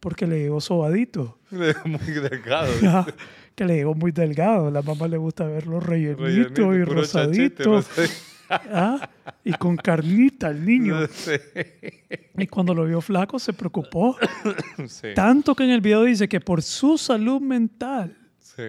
porque 0.06 0.24
le 0.24 0.38
llegó 0.38 0.60
sobadito, 0.60 1.36
Muy 1.50 2.12
delgado. 2.12 2.70
que 3.56 3.64
le 3.64 3.74
llegó 3.74 3.92
muy 3.92 4.12
delgado. 4.12 4.70
La 4.70 4.80
mamá 4.80 5.08
le 5.08 5.16
gusta 5.16 5.44
verlo 5.46 5.80
rellenito, 5.80 6.22
Rellenito, 6.22 6.74
y 6.76 6.84
rosadito, 6.84 7.80
no. 7.80 7.84
¿ah? 8.48 9.10
y 9.42 9.52
con 9.54 9.76
carnita 9.76 10.50
el 10.50 10.64
niño. 10.64 11.08
Sí. 11.08 11.32
Y 12.38 12.46
cuando 12.46 12.72
lo 12.72 12.84
vio 12.84 13.00
flaco 13.00 13.40
se 13.40 13.52
preocupó, 13.52 14.16
Sí, 14.86 15.08
tanto 15.16 15.56
que 15.56 15.64
en 15.64 15.70
el 15.70 15.80
video 15.80 16.04
dice 16.04 16.28
que 16.28 16.38
por 16.38 16.62
su 16.62 16.96
salud 16.98 17.40
mental. 17.40 18.16
sí. 18.38 18.62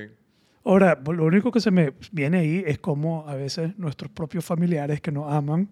Ahora, 0.64 1.00
lo 1.06 1.24
único 1.24 1.52
que 1.52 1.60
se 1.60 1.70
me 1.70 1.94
viene 2.12 2.40
ahí 2.40 2.64
es 2.66 2.80
como 2.80 3.30
a 3.30 3.36
veces 3.36 3.78
nuestros 3.78 4.10
propios 4.10 4.44
familiares 4.44 5.02
que 5.02 5.12
nos 5.12 5.32
aman 5.32 5.70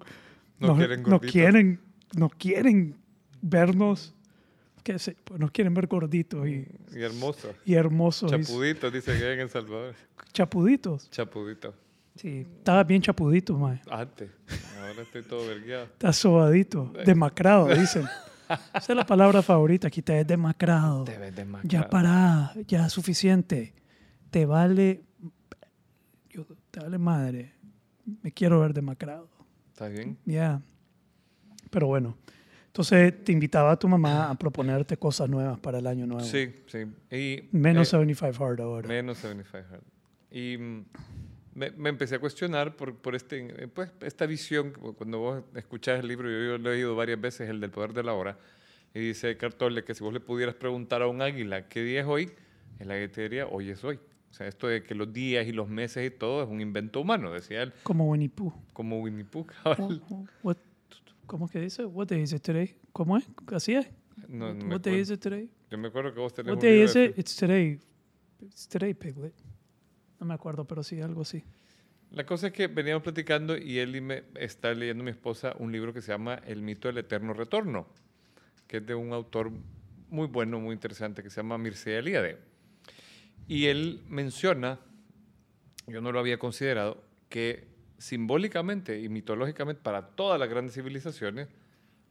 No 0.60 0.68
nos, 0.68 0.78
quieren 0.78 1.02
nos 1.02 1.22
quieren, 1.22 1.80
nos 2.16 2.36
quieren 2.36 2.96
vernos, 3.42 4.15
que 4.86 5.00
se, 5.00 5.16
pues 5.16 5.40
nos 5.40 5.50
quieren 5.50 5.74
ver 5.74 5.88
gorditos 5.88 6.48
y, 6.48 6.68
Y 6.96 7.02
hermoso. 7.02 7.54
y 7.66 7.74
hermosos 7.74 8.32
y 8.32 8.44
Chapudito, 8.44 8.92
dice 8.92 9.18
que 9.18 9.26
hay 9.26 9.34
en 9.34 9.40
El 9.42 9.50
Salvador. 9.50 9.96
chapuditos. 10.32 11.10
Chapudito. 11.10 11.74
Sí, 12.16 12.46
estaba 12.60 12.84
bien 12.84 13.02
chapudito, 13.02 13.58
mae. 13.58 13.82
Antes. 13.90 14.30
Ahora 14.80 15.02
estoy 15.02 15.24
todo 15.24 15.46
vergueado. 15.48 15.86
Está 15.86 16.14
sobadito, 16.14 16.94
demacrado, 17.04 17.68
dicen. 17.76 18.06
Esa 18.48 18.94
es 18.94 18.96
la 18.96 19.06
palabra 19.08 19.42
favorita, 19.42 19.88
aquí 19.88 20.04
te 20.04 20.14
ves 20.14 20.28
demacrado. 20.28 21.04
Te 21.04 21.18
ves 21.18 21.32
Ya 21.34 21.42
demacrado. 21.44 21.90
pará, 21.90 22.54
ya 22.68 22.88
suficiente. 22.90 23.74
Te 24.30 24.46
vale, 24.46 25.02
yo, 26.30 26.46
te 26.70 26.80
vale 26.80 27.00
madre. 27.00 27.54
Me 28.22 28.32
quiero 28.32 28.60
ver 28.60 28.72
demacrado. 28.74 29.28
¿Está 29.74 29.88
bien? 29.88 30.16
Ya. 30.26 30.62
Pero 31.72 31.88
bueno. 31.88 32.16
Entonces 32.76 33.24
te 33.24 33.32
invitaba 33.32 33.72
a 33.72 33.80
tu 33.80 33.88
mamá 33.88 34.30
a 34.30 34.36
proponerte 34.36 34.98
cosas 34.98 35.30
nuevas 35.30 35.58
para 35.60 35.80
el 35.80 35.88
año 35.88 36.06
nuevo. 36.06 36.26
Sí, 36.26 36.54
sí. 36.68 36.80
Y, 37.10 37.48
Menos 37.54 37.88
eh, 37.88 37.92
75 37.92 38.44
Hard 38.46 38.60
ahora. 38.60 38.86
Menos 38.90 39.18
75 39.20 39.76
Hard. 39.76 39.82
Y 40.30 40.58
mm, 40.58 40.86
me, 41.54 41.72
me 41.72 41.88
empecé 41.88 42.16
a 42.16 42.20
cuestionar 42.20 42.76
por, 42.76 42.94
por 42.98 43.16
este, 43.16 43.64
eh, 43.64 43.70
pues, 43.70 43.94
esta 44.02 44.26
visión, 44.26 44.74
cuando 44.98 45.20
vos 45.20 45.44
escuchás 45.56 46.02
el 46.02 46.08
libro, 46.10 46.30
yo, 46.30 46.38
yo 46.38 46.58
lo 46.58 46.70
he 46.70 46.74
leído 46.76 46.98
varias 46.98 47.22
veces, 47.22 47.50
el 47.50 47.62
del 47.62 47.72
poder 47.72 47.94
de 47.94 48.04
la 48.04 48.12
hora, 48.12 48.38
y 48.94 49.00
dice 49.00 49.38
Cartole 49.38 49.86
que 49.86 49.96
si 49.96 50.04
vos 50.04 50.12
le 50.12 50.20
pudieras 50.20 50.56
preguntar 50.56 51.02
a 51.02 51.08
un 51.08 51.22
águila 51.22 51.70
qué 51.70 51.82
día 51.82 52.02
es 52.02 52.08
hoy, 52.08 52.30
el 52.80 52.92
águila 52.92 53.10
te 53.10 53.22
diría, 53.22 53.48
hoy 53.48 53.70
es 53.70 53.86
hoy. 53.86 54.02
O 54.32 54.34
sea, 54.34 54.48
esto 54.48 54.68
de 54.68 54.84
que 54.84 54.96
los 54.96 55.14
días 55.14 55.48
y 55.48 55.54
los 55.54 55.70
meses 55.70 56.06
y 56.06 56.10
todo 56.14 56.44
es 56.44 56.50
un 56.50 56.60
invento 56.60 57.00
humano, 57.00 57.32
decía 57.32 57.64
él, 57.64 57.72
Como 57.84 58.10
Winnie 58.10 58.28
Pooh. 58.28 58.52
como 58.74 59.00
Winnie 59.00 59.24
Pooh. 59.24 59.48
What- 59.64 60.02
what- 60.44 60.58
¿Cómo 61.26 61.46
es 61.46 61.52
que 61.52 61.60
dice? 61.60 61.86
What 61.86 62.08
day 62.08 62.22
is 62.22 62.34
it 62.34 62.42
today? 62.42 62.76
¿Cómo 62.92 63.18
es? 63.18 63.28
¿Así 63.48 63.74
es? 63.74 63.88
No, 64.28 64.54
no 64.54 64.76
what 64.76 64.82
day 64.82 65.00
is 65.00 65.10
it 65.10 65.20
today? 65.20 65.50
Yo 65.70 65.78
me 65.78 65.88
acuerdo 65.88 66.14
que 66.14 66.20
vos 66.20 66.34
tenés 66.34 66.50
What 66.50 66.58
un 66.58 66.62
day 66.62 66.84
is 66.84 66.96
it? 66.96 67.18
It's 67.18 67.36
today. 67.36 67.80
It's 68.42 68.68
today, 68.68 68.94
Piglet. 68.94 69.34
No 70.20 70.26
me 70.26 70.34
acuerdo, 70.34 70.66
pero 70.66 70.84
sí, 70.84 71.02
algo 71.02 71.22
así. 71.22 71.44
La 72.12 72.26
cosa 72.26 72.48
es 72.48 72.54
que 72.54 72.68
veníamos 72.68 73.04
platicando 73.04 73.58
y 73.58 73.80
él 73.80 73.96
y 73.96 74.02
me 74.02 74.24
está 74.36 74.74
leyendo 74.74 75.04
mi 75.04 75.12
esposa 75.12 75.56
un 75.60 75.72
libro 75.72 75.94
que 75.94 76.02
se 76.02 76.12
llama 76.12 76.36
El 76.46 76.62
mito 76.62 76.88
del 76.88 77.00
eterno 77.00 77.34
retorno, 77.34 77.88
que 78.68 78.78
es 78.78 78.86
de 78.86 78.96
un 78.96 79.12
autor 79.12 79.52
muy 80.10 80.28
bueno, 80.28 80.60
muy 80.60 80.74
interesante, 80.74 81.24
que 81.24 81.30
se 81.30 81.38
llama 81.38 81.58
Mircea 81.58 82.00
Eliade. 82.00 82.38
Y 83.48 83.66
él 83.66 84.02
menciona, 84.08 84.80
yo 85.88 86.00
no 86.02 86.12
lo 86.12 86.20
había 86.20 86.38
considerado, 86.38 87.04
que 87.28 87.75
simbólicamente 87.98 89.00
y 89.02 89.10
mitológicamente 89.10 89.82
para 89.82 90.08
todas 90.08 90.40
las 90.40 90.50
grandes 90.50 90.76
civilizaciones 90.76 91.48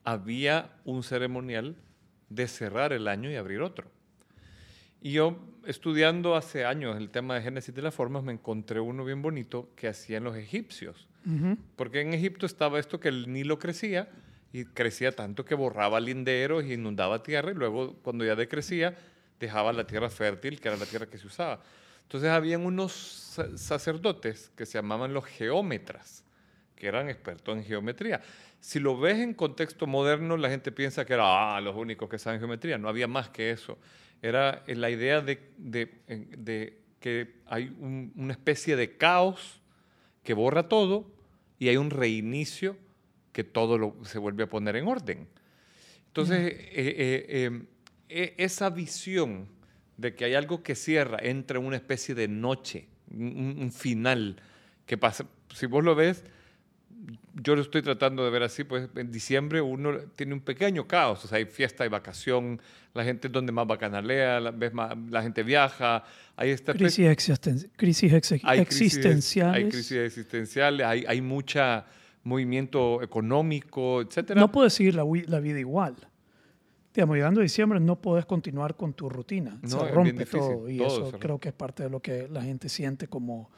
había 0.04 0.70
un 0.84 1.02
ceremonial 1.02 1.76
de 2.28 2.48
cerrar 2.48 2.92
el 2.92 3.08
año 3.08 3.30
y 3.30 3.36
abrir 3.36 3.60
otro. 3.62 3.86
Y 5.00 5.12
yo, 5.12 5.36
estudiando 5.66 6.34
hace 6.34 6.64
años 6.64 6.96
el 6.96 7.10
tema 7.10 7.34
de 7.34 7.42
Génesis 7.42 7.74
de 7.74 7.82
las 7.82 7.94
formas, 7.94 8.22
me 8.22 8.32
encontré 8.32 8.80
uno 8.80 9.04
bien 9.04 9.20
bonito 9.20 9.70
que 9.76 9.88
hacían 9.88 10.24
los 10.24 10.36
egipcios. 10.36 11.06
Porque 11.76 12.02
en 12.02 12.12
Egipto 12.12 12.44
estaba 12.44 12.78
esto 12.78 13.00
que 13.00 13.08
el 13.08 13.32
Nilo 13.32 13.58
crecía 13.58 14.10
y 14.52 14.66
crecía 14.66 15.12
tanto 15.12 15.44
que 15.44 15.54
borraba 15.54 15.98
linderos 15.98 16.64
y 16.64 16.74
inundaba 16.74 17.22
tierra 17.22 17.50
y 17.50 17.54
luego 17.54 17.94
cuando 18.02 18.24
ya 18.24 18.36
decrecía 18.36 18.94
dejaba 19.40 19.72
la 19.72 19.86
tierra 19.86 20.10
fértil, 20.10 20.60
que 20.60 20.68
era 20.68 20.76
la 20.76 20.86
tierra 20.86 21.06
que 21.06 21.18
se 21.18 21.26
usaba. 21.26 21.60
Entonces 22.04 22.30
habían 22.30 22.64
unos 22.64 22.92
sa- 22.92 23.56
sacerdotes 23.58 24.50
que 24.56 24.66
se 24.66 24.74
llamaban 24.78 25.12
los 25.12 25.24
geómetras, 25.24 26.24
que 26.76 26.86
eran 26.86 27.08
expertos 27.08 27.56
en 27.56 27.64
geometría. 27.64 28.20
Si 28.60 28.78
lo 28.80 28.98
ves 28.98 29.18
en 29.18 29.34
contexto 29.34 29.86
moderno, 29.86 30.36
la 30.36 30.48
gente 30.48 30.72
piensa 30.72 31.04
que 31.04 31.14
era 31.14 31.56
ah, 31.56 31.60
los 31.60 31.74
únicos 31.76 32.08
que 32.08 32.18
saben 32.18 32.38
geometría. 32.40 32.78
No 32.78 32.88
había 32.88 33.06
más 33.08 33.28
que 33.28 33.50
eso. 33.50 33.78
Era 34.22 34.62
eh, 34.66 34.74
la 34.74 34.90
idea 34.90 35.20
de, 35.20 35.50
de- 35.58 36.02
de 36.08 36.78
que 37.00 37.34
hay 37.46 37.74
un- 37.78 38.12
una 38.16 38.32
especie 38.32 38.76
de 38.76 38.96
caos 38.96 39.60
que 40.22 40.32
borra 40.32 40.68
todo 40.68 41.10
y 41.58 41.68
hay 41.68 41.76
un 41.76 41.90
reinicio 41.90 42.76
que 43.32 43.44
todo 43.44 43.76
lo- 43.76 43.96
se 44.04 44.18
vuelve 44.18 44.44
a 44.44 44.48
poner 44.48 44.76
en 44.76 44.86
orden. 44.88 45.28
Entonces, 46.06 46.52
eh, 46.54 47.50
eh, 48.08 48.34
esa 48.38 48.70
visión 48.70 49.48
de 49.96 50.14
que 50.14 50.24
hay 50.24 50.34
algo 50.34 50.62
que 50.62 50.74
cierra, 50.74 51.18
entra 51.22 51.58
en 51.58 51.66
una 51.66 51.76
especie 51.76 52.14
de 52.14 52.28
noche, 52.28 52.86
un, 53.10 53.56
un 53.60 53.72
final, 53.72 54.36
que 54.86 54.96
pasa, 54.98 55.24
si 55.54 55.66
vos 55.66 55.84
lo 55.84 55.94
ves, 55.94 56.24
yo 57.34 57.54
lo 57.54 57.62
estoy 57.62 57.82
tratando 57.82 58.24
de 58.24 58.30
ver 58.30 58.42
así, 58.44 58.64
pues 58.64 58.88
en 58.96 59.10
diciembre 59.12 59.60
uno 59.60 59.98
tiene 60.16 60.32
un 60.34 60.40
pequeño 60.40 60.86
caos, 60.86 61.24
o 61.24 61.28
sea, 61.28 61.38
hay 61.38 61.44
fiesta, 61.44 61.84
hay 61.84 61.90
vacación, 61.90 62.60
la 62.94 63.04
gente 63.04 63.26
es 63.28 63.32
donde 63.32 63.52
más 63.52 63.66
bacanalea, 63.66 64.40
la, 64.40 64.50
ves 64.52 64.72
más- 64.72 64.96
la 65.10 65.22
gente 65.22 65.42
viaja, 65.42 66.04
hay 66.36 66.50
esta 66.50 66.72
Crisis, 66.72 67.06
existen- 67.06 67.68
crisis 67.76 68.12
hay 68.12 68.18
crisis- 68.64 68.96
existenciales. 68.96 69.54
hay 69.64 69.68
crisis 69.70 69.96
existenciales, 69.98 70.86
hay, 70.86 71.04
hay 71.06 71.20
mucha 71.20 71.84
movimiento 72.22 73.02
económico, 73.02 74.00
etcétera. 74.00 74.40
No 74.40 74.50
puedes 74.50 74.72
seguir 74.72 74.94
la 74.94 75.40
vida 75.40 75.58
igual. 75.58 75.94
Digamos, 76.94 77.16
llegando 77.16 77.40
a 77.40 77.42
diciembre 77.42 77.80
no 77.80 78.00
puedes 78.00 78.24
continuar 78.24 78.76
con 78.76 78.92
tu 78.92 79.08
rutina. 79.08 79.58
No, 79.62 79.68
se 79.80 79.88
rompe 79.88 80.12
difícil, 80.12 80.38
todo. 80.38 80.70
Y 80.70 80.78
todo 80.78 81.08
eso 81.08 81.18
creo 81.18 81.38
que 81.40 81.48
es 81.48 81.54
parte 81.54 81.82
de 81.82 81.90
lo 81.90 82.00
que 82.00 82.28
la 82.28 82.42
gente 82.42 82.68
siente 82.68 83.08
como 83.08 83.50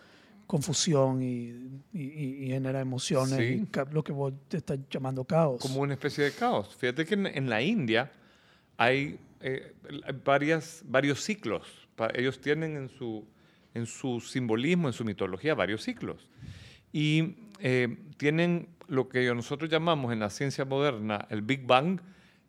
confusión 0.46 1.22
y, 1.22 1.48
y- 1.92 2.44
y- 2.44 2.46
genera 2.48 2.80
emociones. 2.80 3.36
Sí. 3.36 3.66
y 3.66 3.92
lo 3.94 4.02
que 4.04 4.12
vos 4.12 4.32
te 4.48 4.58
estás 4.58 4.78
llamando 4.90 5.24
caos. 5.24 5.60
como 5.60 5.80
una 5.80 5.94
especie 5.94 6.24
de 6.24 6.32
caos. 6.32 6.74
Fíjate 6.76 7.04
que 7.04 7.14
en, 7.14 7.26
en 7.26 7.50
la 7.50 7.60
India 7.62 8.10
hay 8.76 9.18
eh, 9.40 9.74
varias, 10.24 10.82
varios 10.86 11.22
ciclos. 11.22 11.66
Ellos 12.14 12.40
tienen 12.40 12.76
en 12.76 12.88
su, 12.88 13.26
en 13.74 13.86
su 13.86 14.20
simbolismo, 14.20 14.86
en 14.88 14.92
su 14.94 15.04
mitología, 15.04 15.54
varios 15.54 15.82
ciclos. 15.82 16.28
Y 16.92 17.34
eh, 17.58 17.96
tienen 18.16 18.68
lo 18.86 19.08
que 19.08 19.34
nosotros 19.34 19.68
llamamos 19.70 20.12
en 20.12 20.20
la 20.20 20.30
ciencia 20.30 20.64
moderna 20.64 21.26
el 21.30 21.42
Big 21.42 21.66
Bang, 21.66 22.00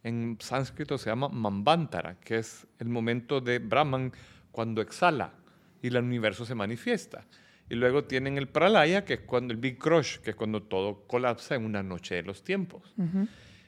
en 0.04 0.38
sánscrito 0.40 0.98
se 0.98 1.10
llama 1.10 1.30
Manvantara, 1.30 2.16
que 2.20 2.38
es 2.38 2.66
el 2.80 2.90
momento 2.90 3.42
de 3.42 3.60
Brahman 3.60 4.12
cuando 4.52 4.82
exhala 4.82 5.34
y 5.82 5.88
el 5.88 5.98
universo 5.98 6.46
se 6.46 6.56
manifiesta. 6.56 7.26
Y 7.70 7.76
luego 7.76 8.06
tienen 8.06 8.38
el 8.38 8.48
Pralaya, 8.48 9.04
que 9.04 9.16
es 9.16 9.20
cuando 9.22 9.54
el 9.54 9.60
Big 9.60 9.78
Crush, 9.78 10.20
que 10.20 10.30
es 10.30 10.36
cuando 10.36 10.64
todo 10.64 11.04
colapsa 11.08 11.56
en 11.56 11.66
una 11.66 11.84
noche 11.84 12.16
de 12.16 12.24
los 12.24 12.44
tiempos. 12.44 12.94
Ujú. 12.98 13.28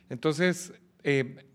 Entonces, 0.10 0.74
eh, 1.04 1.46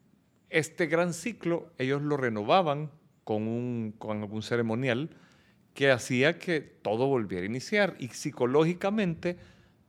este 0.50 0.86
gran 0.86 1.14
ciclo 1.14 1.72
ellos 1.78 2.02
lo 2.02 2.16
renovaban 2.18 2.90
con, 3.24 3.48
un, 3.48 3.94
con 3.98 4.20
algún 4.20 4.42
ceremonial 4.42 5.08
que 5.72 5.90
hacía 5.90 6.38
que 6.38 6.60
todo 6.60 7.06
volviera 7.06 7.42
a 7.44 7.46
iniciar. 7.46 7.96
Y 7.98 8.08
psicológicamente, 8.08 9.38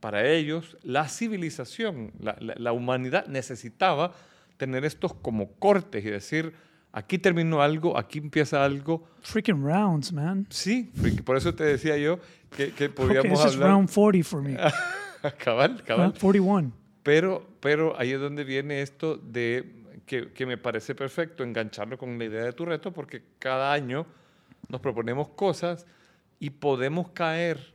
para 0.00 0.26
ellos, 0.28 0.76
la 0.82 1.08
civilización, 1.08 2.12
la, 2.18 2.36
la- 2.40 2.54
la 2.56 2.72
humanidad 2.72 3.26
necesitaba 3.26 4.14
tener 4.56 4.84
estos 4.84 5.14
como 5.14 5.52
cortes 5.54 6.04
y 6.04 6.10
decir, 6.10 6.52
aquí 6.92 7.18
terminó 7.18 7.62
algo, 7.62 7.96
aquí 7.98 8.18
empieza 8.18 8.64
algo. 8.64 9.06
Freaking 9.22 9.62
rounds, 9.64 10.12
man. 10.12 10.46
Sí, 10.50 10.90
por 11.24 11.36
eso 11.36 11.54
te 11.54 11.64
decía 11.64 11.96
yo 11.98 12.18
que, 12.56 12.72
que 12.72 12.86
Okay, 12.86 12.88
podíamos 12.88 13.40
this 13.40 13.50
is 13.50 13.54
hablar... 13.54 13.70
round 13.70 13.90
40 13.92 14.24
for 14.28 14.42
me. 14.42 14.56
cabal, 15.38 15.76
Ah, 15.80 15.84
cabal. 15.84 16.12
41. 16.18 16.72
Pero, 17.02 17.46
pero 17.60 17.98
ahí 17.98 18.12
es 18.12 18.20
donde 18.20 18.44
viene 18.44 18.82
esto 18.82 19.16
de 19.16 19.72
que, 20.06 20.32
que 20.32 20.46
me 20.46 20.56
parece 20.58 20.94
perfecto 20.94 21.42
engancharlo 21.44 21.98
con 21.98 22.18
la 22.18 22.24
idea 22.24 22.44
de 22.44 22.52
tu 22.52 22.64
reto, 22.64 22.92
porque 22.92 23.22
cada 23.38 23.72
año 23.72 24.06
nos 24.68 24.80
proponemos 24.80 25.28
cosas 25.28 25.86
y 26.40 26.50
podemos 26.50 27.10
caer 27.10 27.74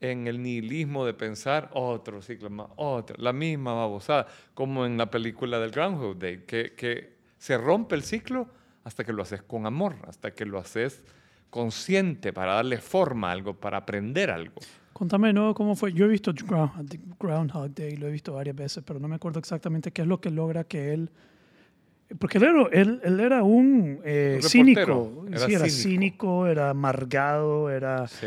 en 0.00 0.26
el 0.28 0.42
nihilismo 0.42 1.04
de 1.04 1.14
pensar 1.14 1.70
otro 1.74 2.22
ciclo 2.22 2.50
más, 2.50 2.68
otra, 2.76 3.16
la 3.18 3.32
misma 3.32 3.74
babosada, 3.74 4.26
como 4.54 4.86
en 4.86 4.96
la 4.96 5.10
película 5.10 5.58
del 5.58 5.70
Groundhog 5.72 6.18
Day, 6.18 6.44
que, 6.46 6.72
que 6.76 7.14
se 7.38 7.56
rompe 7.58 7.94
el 7.96 8.02
ciclo 8.02 8.48
hasta 8.84 9.04
que 9.04 9.12
lo 9.12 9.22
haces 9.22 9.42
con 9.42 9.66
amor, 9.66 9.96
hasta 10.06 10.30
que 10.32 10.44
lo 10.44 10.58
haces 10.58 11.02
consciente 11.50 12.32
para 12.32 12.54
darle 12.54 12.78
forma 12.78 13.28
a 13.30 13.32
algo, 13.32 13.54
para 13.54 13.78
aprender 13.78 14.30
algo. 14.30 14.54
Contame 14.92 15.28
de 15.28 15.34
nuevo 15.34 15.54
cómo 15.54 15.74
fue. 15.76 15.92
Yo 15.92 16.04
he 16.06 16.08
visto 16.08 16.32
Ground- 16.32 16.98
Groundhog 17.18 17.70
Day, 17.74 17.96
lo 17.96 18.06
he 18.08 18.10
visto 18.10 18.34
varias 18.34 18.56
veces, 18.56 18.82
pero 18.86 18.98
no 19.00 19.08
me 19.08 19.16
acuerdo 19.16 19.38
exactamente 19.38 19.92
qué 19.92 20.02
es 20.02 20.08
lo 20.08 20.20
que 20.20 20.30
logra 20.30 20.64
que 20.64 20.92
él. 20.92 21.10
Porque 22.18 22.38
él 22.38 22.44
era, 22.44 22.68
él, 22.72 23.00
él 23.04 23.20
era 23.20 23.42
un 23.42 24.00
eh, 24.04 24.40
Un 24.42 24.48
cínico. 24.48 25.26
era 25.30 25.38
sí, 25.46 25.54
era 25.54 25.64
cínico. 25.68 25.82
cínico, 25.88 26.46
era 26.46 26.70
amargado, 26.70 27.70
era, 27.70 28.08
Sí. 28.08 28.26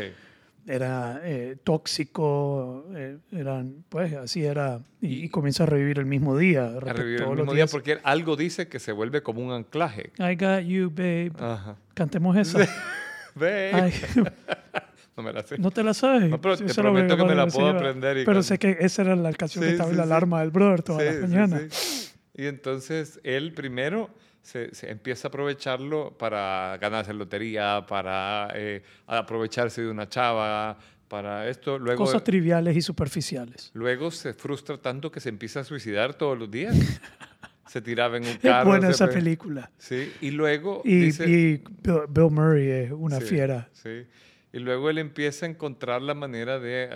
Era 0.66 1.20
eh, 1.24 1.56
tóxico, 1.64 2.86
eh, 2.94 3.18
eran, 3.32 3.84
pues 3.88 4.12
así 4.14 4.44
era. 4.44 4.80
Y, 5.00 5.24
Y- 5.24 5.28
comienza 5.28 5.64
a 5.64 5.66
revivir 5.66 5.98
el 5.98 6.06
mismo 6.06 6.36
día. 6.36 6.66
a 6.66 6.80
revivir 6.80 7.22
el 7.22 7.28
mismo 7.30 7.44
día 7.52 7.64
días. 7.64 7.70
porque 7.72 7.98
algo 8.04 8.36
dice 8.36 8.68
que 8.68 8.78
se 8.78 8.92
vuelve 8.92 9.22
como 9.22 9.40
un 9.44 9.52
anclaje. 9.52 10.12
I 10.18 10.34
got 10.36 10.60
you, 10.64 10.90
babe. 10.90 11.32
Ajá. 11.38 11.76
Cantemos 11.94 12.36
esa. 12.36 12.60
Ay, 13.40 13.92
No 15.16 15.22
me 15.22 15.32
la 15.32 15.42
sé. 15.42 15.58
no 15.58 15.70
te 15.70 15.82
la 15.82 15.92
sabes. 15.92 16.30
No, 16.30 16.40
pero 16.40 16.56
te 16.56 16.64
la 16.64 16.66
voy 16.66 16.72
a 16.72 16.74
prometo 17.06 17.16
que 17.18 17.24
me 17.24 17.34
la 17.34 17.46
puedo 17.46 17.70
sí, 17.70 17.76
aprender 17.76 18.16
y 18.18 18.24
Pero 18.24 18.36
can- 18.36 18.44
sé 18.44 18.58
que 18.58 18.78
esa 18.80 19.02
era 19.02 19.14
la 19.14 19.30
canción 19.34 19.62
que 19.62 19.68
Sí, 19.68 19.72
estaba 19.74 19.90
sí, 19.90 19.92
en 19.92 19.98
la 19.98 20.04
sí. 20.04 20.10
alarma 20.10 20.40
del 20.40 20.50
brother 20.50 20.82
todas 20.82 21.02
Sí, 21.02 21.06
las 21.08 21.16
sí, 21.16 21.20
mañanas. 21.36 21.62
sí. 21.74 22.08
Y 22.34 22.46
entonces 22.46 23.20
él 23.24 23.52
primero 23.52 24.08
se, 24.42 24.74
se 24.74 24.90
empieza 24.90 25.28
a 25.28 25.30
aprovecharlo 25.30 26.16
para 26.18 26.76
ganarse 26.80 27.14
lotería, 27.14 27.84
para 27.88 28.50
eh, 28.54 28.82
aprovecharse 29.06 29.82
de 29.82 29.88
una 29.90 30.08
chava, 30.08 30.76
para 31.08 31.48
esto. 31.48 31.78
Luego, 31.78 32.04
Cosas 32.04 32.24
triviales 32.24 32.76
y 32.76 32.82
superficiales. 32.82 33.70
luego 33.74 34.10
se 34.10 34.32
frustra 34.34 34.78
tanto 34.78 35.10
que 35.12 35.20
se 35.20 35.28
empieza 35.28 35.60
a 35.60 35.64
suicidar 35.64 36.14
todos 36.14 36.38
los 36.38 36.50
días. 36.50 36.74
se 37.66 37.80
tiraba 37.80 38.16
en 38.16 38.24
un 38.24 38.28
Es 38.30 38.38
carro. 38.38 38.70
buena 38.70 38.88
se 38.88 38.92
esa 38.94 39.06
pe- 39.06 39.14
película. 39.14 39.70
Sí, 39.78 40.12
y 40.20 40.30
luego 40.30 40.82
Y, 40.84 40.96
dice... 41.06 41.24
y 41.28 41.56
Bill, 41.82 42.00
Bill 42.08 42.30
Murray 42.30 42.68
es 42.68 42.92
una 42.92 43.18
Sí, 43.20 43.26
fiera. 43.26 43.68
Sí. 43.72 44.06
Y 44.52 44.58
luego 44.58 44.90
él 44.90 44.98
empieza 44.98 45.46
a 45.46 45.48
encontrar 45.48 46.02
la 46.02 46.12
manera 46.14 46.58
de 46.60 46.90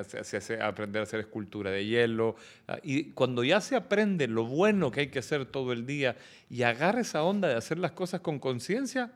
aprender 0.60 1.00
a 1.00 1.02
hacer 1.04 1.20
escultura 1.20 1.70
de 1.70 1.86
hielo. 1.86 2.36
ah, 2.68 2.78
Y 2.82 3.12
cuando 3.12 3.42
ya 3.44 3.60
se 3.62 3.76
aprende 3.76 4.28
lo 4.28 4.44
bueno 4.44 4.90
que 4.90 5.00
hay 5.00 5.06
que 5.08 5.20
hacer 5.20 5.46
todo 5.46 5.72
el 5.72 5.86
día 5.86 6.16
y 6.50 6.62
agarra 6.64 7.00
esa 7.00 7.22
onda 7.22 7.48
de 7.48 7.54
hacer 7.54 7.78
las 7.78 7.92
cosas 7.92 8.20
con 8.20 8.38
conciencia, 8.38 9.10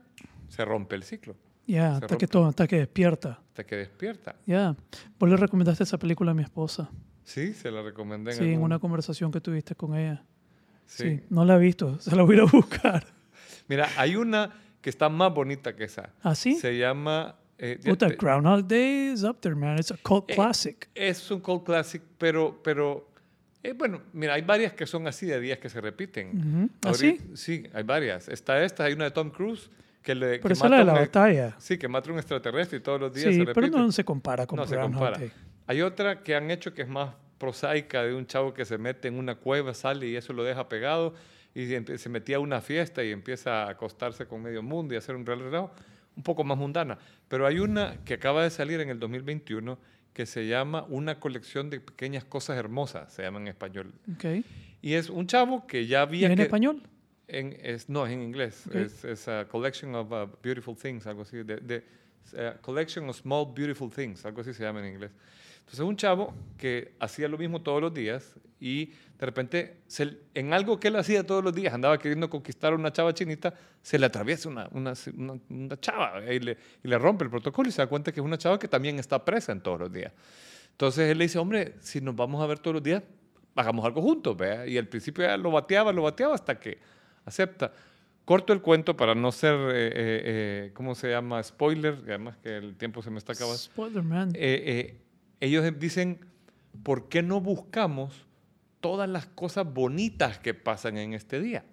se 0.48 0.64
rompe 0.64 0.96
el 0.96 1.02
ciclo 1.02 1.36
Ya, 1.66 1.98
Se 1.98 2.04
hasta 2.06 2.16
que 2.16 2.26
todo, 2.26 2.46
hasta 2.46 2.66
que 2.66 2.78
despierta. 2.78 3.40
hasta 3.48 3.64
que 3.64 3.76
despierta. 3.76 4.34
Ya. 4.46 4.74
Vos 5.18 5.28
le 5.28 5.36
recomendaste 5.36 5.84
esa 5.84 5.98
película 5.98 6.30
a 6.30 6.34
mi 6.34 6.42
esposa. 6.42 6.90
Sí, 7.22 7.52
se 7.52 7.70
la 7.70 7.82
recomendé. 7.82 8.30
en 8.32 8.36
Sí, 8.38 8.44
en 8.44 8.50
algún- 8.52 8.64
una 8.64 8.78
conversación 8.78 9.30
que 9.30 9.40
tuviste 9.42 9.74
con 9.74 9.94
ella. 9.94 10.24
sí. 10.86 11.18
Sí. 11.18 11.20
no 11.28 11.44
la 11.44 11.56
he 11.56 11.58
visto. 11.58 11.98
Se 12.00 12.16
la 12.16 12.22
voy 12.22 12.36
a 12.36 12.38
ir 12.38 12.48
a 12.48 12.50
buscar. 12.50 13.06
Mira, 13.68 13.86
hay 13.98 14.16
una 14.16 14.50
que 14.80 14.88
está 14.90 15.08
más 15.10 15.32
bonita 15.32 15.76
que 15.76 15.84
esa. 15.84 16.10
¿Ah, 16.22 16.34
sí? 16.34 16.54
Se 16.54 16.76
llama... 16.78 17.36
eh, 17.62 17.78
Puta, 17.84 18.08
te- 18.08 18.16
Groundhog 18.16 18.66
Day 18.66 19.12
is 19.12 19.22
up 19.22 19.38
there, 19.40 19.54
man. 19.54 19.76
It's 19.78 19.90
a 19.90 19.96
cult 20.02 20.30
Eh, 20.30 20.34
classic. 20.34 20.88
Es 20.94 21.30
un 21.30 21.40
cult 21.40 21.64
classic, 21.64 22.02
pero, 22.18 22.60
pero 22.62 23.08
eh, 23.62 23.74
bueno, 23.74 24.00
mira, 24.14 24.34
hay 24.34 24.42
varias 24.42 24.72
que 24.72 24.86
son 24.86 25.06
así 25.06 25.26
de 25.26 25.38
días 25.40 25.58
que 25.58 25.68
se 25.68 25.80
repiten. 25.80 26.28
Ujú. 26.38 26.70
¿Ah, 26.84 26.88
Ahorita- 26.88 27.24
Sí, 27.36 27.64
hay 27.74 27.82
varias. 27.82 28.28
Está 28.28 28.62
esta, 28.64 28.84
hay 28.84 28.94
una 28.94 29.04
de 29.04 29.10
Tom 29.10 29.30
Cruise 29.30 29.68
que 30.02 30.14
le 30.14 30.38
Pero 30.38 30.48
que 30.48 30.52
esa 30.54 30.64
es 30.64 30.70
la 30.70 30.78
de 30.78 30.84
la 30.84 30.92
un- 30.94 30.98
batalla. 31.00 31.56
Sí, 31.58 31.76
que 31.76 31.86
mata 31.88 32.08
a 32.08 32.12
un 32.14 32.18
extraterrestre 32.18 32.78
y 32.78 32.80
todos 32.80 32.98
los 33.00 33.12
días 33.12 33.26
Sí, 33.28 33.34
se 33.40 33.44
pero 33.44 33.60
repite. 33.60 33.76
no 33.78 33.92
se 33.92 34.04
compara 34.04 34.46
con 34.46 34.56
No 34.56 34.66
se 34.66 34.74
Groundhog 34.76 34.98
compara. 35.00 35.18
Day. 35.18 35.30
Hay 35.66 35.82
otra 35.82 36.22
que 36.22 36.34
han 36.34 36.50
hecho 36.50 36.72
que 36.72 36.82
es 36.82 36.88
más 36.88 37.14
prosaica 37.36 38.02
de 38.02 38.14
un 38.14 38.26
chavo 38.26 38.52
que 38.54 38.64
se 38.64 38.78
mete 38.78 39.08
en 39.08 39.14
una 39.18 39.34
cueva, 39.34 39.74
sale 39.74 40.06
y 40.08 40.16
eso 40.16 40.32
lo 40.32 40.42
deja 40.44 40.68
pegado 40.68 41.14
y 41.54 41.66
se 41.98 42.08
metía 42.08 42.36
a 42.36 42.40
una 42.40 42.60
fiesta 42.60 43.02
y 43.04 43.10
empieza 43.12 43.64
a 43.64 43.70
acostarse 43.70 44.26
con 44.26 44.42
medio 44.42 44.62
mundo 44.62 44.94
y 44.94 44.96
hacer 44.96 45.16
un 45.16 45.26
real 45.26 45.40
relajo, 45.40 45.70
un 46.16 46.22
poco 46.22 46.44
más 46.44 46.56
mundana. 46.58 46.98
Pero 47.28 47.46
hay 47.46 47.58
una 47.58 47.96
que 48.04 48.14
acaba 48.14 48.42
de 48.42 48.50
salir 48.50 48.80
en 48.80 48.88
el 48.90 48.98
2021 48.98 49.78
que 50.12 50.26
se 50.26 50.46
llama 50.46 50.84
Una 50.88 51.20
colección 51.20 51.70
de 51.70 51.80
pequeñas 51.80 52.24
cosas 52.24 52.56
hermosas, 52.58 53.12
se 53.12 53.22
llama 53.22 53.38
en 53.40 53.48
español. 53.48 53.92
Ok. 54.14 54.44
Y 54.82 54.94
es 54.94 55.08
un 55.10 55.26
chavo 55.26 55.66
que 55.66 55.86
ya 55.86 56.00
¿Y 56.00 56.02
había 56.02 56.26
en 56.28 56.36
que- 56.36 56.42
español? 56.42 56.82
en- 57.28 57.56
es, 57.62 57.88
no, 57.88 58.06
es 58.06 58.12
en 58.12 58.22
inglés. 58.22 58.64
Ok. 58.66 58.74
Es, 58.74 59.04
es 59.04 59.28
a 59.28 59.46
collection 59.46 59.94
of 59.94 60.10
uh, 60.10 60.26
beautiful 60.42 60.76
things, 60.76 61.06
algo 61.06 61.22
así. 61.22 61.36
De, 61.44 61.56
de- 61.58 61.84
eh, 62.34 62.54
collection 62.60 63.08
of 63.08 63.16
small 63.16 63.46
beautiful 63.54 63.88
things, 63.90 64.24
algo 64.26 64.40
así 64.40 64.52
se 64.52 64.62
llama 64.64 64.80
en 64.86 64.94
inglés. 64.94 65.10
Entonces, 65.70 65.86
un 65.86 65.96
chavo 65.96 66.34
que 66.58 66.94
hacía 66.98 67.28
lo 67.28 67.38
mismo 67.38 67.62
todos 67.62 67.80
los 67.80 67.94
días 67.94 68.34
y 68.58 68.86
de 68.86 69.26
repente, 69.26 69.76
se- 69.86 70.18
en 70.34 70.52
algo 70.52 70.80
que 70.80 70.88
él 70.88 70.96
hacía 70.96 71.24
todos 71.24 71.44
los 71.44 71.54
días, 71.54 71.72
andaba 71.72 71.96
queriendo 71.96 72.28
conquistar 72.28 72.72
a 72.72 72.74
una 72.74 72.92
chava 72.92 73.14
chinita, 73.14 73.54
se 73.80 73.96
le 73.96 74.06
atraviesa 74.06 74.48
una, 74.48 74.68
una, 74.72 74.94
una- 75.16 75.38
una 75.48 75.78
chava 75.80 76.24
y 76.32 76.40
le, 76.40 76.56
y 76.82 76.88
le 76.88 76.98
rompe 76.98 77.22
el 77.22 77.30
protocolo 77.30 77.68
y 77.68 77.72
se 77.72 77.82
da 77.82 77.86
cuenta 77.86 78.10
que 78.10 78.18
es 78.18 78.26
una 78.26 78.36
chava 78.36 78.58
que 78.58 78.66
también 78.66 78.98
está 78.98 79.24
presa 79.24 79.52
en 79.52 79.60
todos 79.60 79.78
los 79.78 79.92
días. 79.92 80.12
Entonces 80.72 81.08
él 81.08 81.18
le 81.18 81.24
dice, 81.26 81.38
hombre, 81.38 81.74
si 81.78 82.00
nos 82.00 82.16
vamos 82.16 82.42
a 82.42 82.46
ver 82.46 82.58
todos 82.58 82.74
los 82.74 82.82
días, 82.82 83.04
hagamos 83.54 83.84
algo 83.84 84.02
juntos, 84.02 84.36
¿vea? 84.36 84.66
Y 84.66 84.76
al 84.76 84.88
principio 84.88 85.24
ya 85.24 85.36
lo 85.36 85.52
bateaba, 85.52 85.92
lo 85.92 86.02
bateaba 86.02 86.34
hasta 86.34 86.58
que 86.58 86.78
acepta. 87.24 87.72
Corto 88.24 88.52
el 88.52 88.60
cuento 88.60 88.96
para 88.96 89.14
no 89.14 89.30
ser, 89.30 89.54
eh, 89.54 89.68
eh, 89.68 89.92
eh, 89.94 90.70
¿cómo 90.74 90.96
se 90.96 91.10
llama? 91.10 91.40
Spoiler, 91.44 91.94
además 92.08 92.36
que 92.38 92.56
el 92.56 92.74
tiempo 92.76 93.02
se 93.02 93.10
me 93.10 93.18
está 93.18 93.34
acabando. 93.34 93.58
Spoiler, 93.58 94.02
man. 94.02 94.30
Eh, 94.34 94.62
eh, 94.66 94.96
ellos 95.40 95.64
dicen, 95.78 96.20
¿por 96.82 97.08
qué 97.08 97.22
no 97.22 97.40
buscamos 97.40 98.26
todas 98.80 99.08
las 99.08 99.26
cosas 99.26 99.72
bonitas 99.72 100.38
que 100.38 100.54
pasan 100.54 100.96
en 100.98 101.14
este 101.14 101.40
día? 101.40 101.64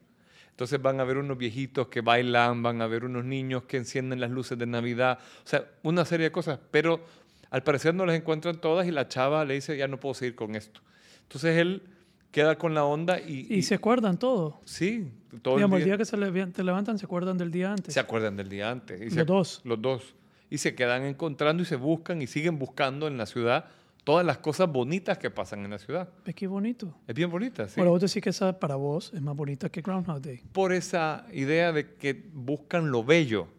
Entonces 0.51 0.81
van 0.81 0.99
a 0.99 1.03
ver 1.03 1.17
unos 1.17 1.37
viejitos 1.37 1.87
que 1.87 2.01
bailan, 2.01 2.63
van 2.63 2.81
a 2.81 2.87
ver 2.87 3.05
unos 3.05 3.23
niños 3.25 3.63
que 3.63 3.77
encienden 3.77 4.19
las 4.19 4.31
luces 4.31 4.57
de 4.57 4.65
Navidad, 4.65 5.19
o 5.45 5.47
sea, 5.47 5.65
una 5.83 6.03
serie 6.03 6.25
de 6.25 6.31
cosas, 6.31 6.59
pero 6.71 7.03
al 7.51 7.61
parecer 7.63 7.93
no 7.93 8.05
las 8.05 8.15
encuentran 8.15 8.59
todas 8.59 8.87
y 8.87 8.91
la 8.91 9.07
chava 9.07 9.45
le 9.45 9.53
dice, 9.53 9.77
ya 9.77 9.87
no 9.87 9.99
puedo 9.99 10.15
seguir 10.15 10.33
con 10.35 10.55
esto. 10.55 10.81
Entonces 11.21 11.57
él 11.57 11.83
queda 12.31 12.57
con 12.57 12.73
la 12.73 12.83
onda 12.85 13.19
y... 13.19 13.45
y, 13.53 13.61
se 13.61 13.75
acuerdan 13.75 14.17
todo. 14.17 14.59
Sí, 14.65 15.11
todo 15.43 15.55
el 15.55 15.59
Digamos, 15.59 15.77
el 15.77 15.83
día- 15.85 15.93
día 15.93 15.97
que 15.99 16.05
se 16.05 16.17
le- 16.17 16.47
te 16.47 16.63
levantan, 16.63 16.97
se 16.97 17.05
acuerdan 17.05 17.37
del 17.37 17.51
día 17.51 17.71
antes. 17.71 17.93
se 17.93 17.99
acuerdan 17.99 18.35
del 18.35 18.49
día 18.49 18.71
antes. 18.71 18.99
y 18.99 19.05
Los 19.05 19.13
se- 19.13 19.23
dos. 19.25 19.61
Los 19.63 19.81
dos. 19.81 20.15
Y 20.49 20.59
se 20.59 20.75
quedan 20.75 21.03
encontrando 21.03 21.63
y 21.63 21.65
se 21.65 21.75
buscan 21.75 22.21
y 22.21 22.27
siguen 22.27 22.57
buscando 22.59 23.07
en 23.07 23.17
la 23.17 23.25
ciudad 23.25 23.65
todas 24.03 24.25
las 24.25 24.37
cosas 24.37 24.71
bonitas 24.71 25.17
que 25.17 25.29
pasan 25.29 25.65
en 25.65 25.71
la 25.71 25.79
ciudad. 25.79 26.07
¿Ves 26.25 26.33
qué 26.35 26.47
bonito? 26.47 26.95
Es 27.07 27.13
bien 27.13 27.29
bonita, 27.29 27.67
sí. 27.67 27.79
Ahora 27.79 27.91
vos 27.91 28.01
decís 28.01 28.23
que 28.23 28.29
esa 28.29 28.57
para 28.57 28.75
vos 28.75 29.11
es 29.13 29.21
más 29.21 29.35
bonita 29.35 29.67
que 29.69 29.81
Groundhog 29.81 30.21
Day. 30.21 30.41
Por 30.53 30.71
esa 30.71 31.25
idea 31.33 31.73
de 31.73 31.95
que 31.95 32.13
buscan 32.33 32.89
lo 32.91 33.03
bello 33.03 33.49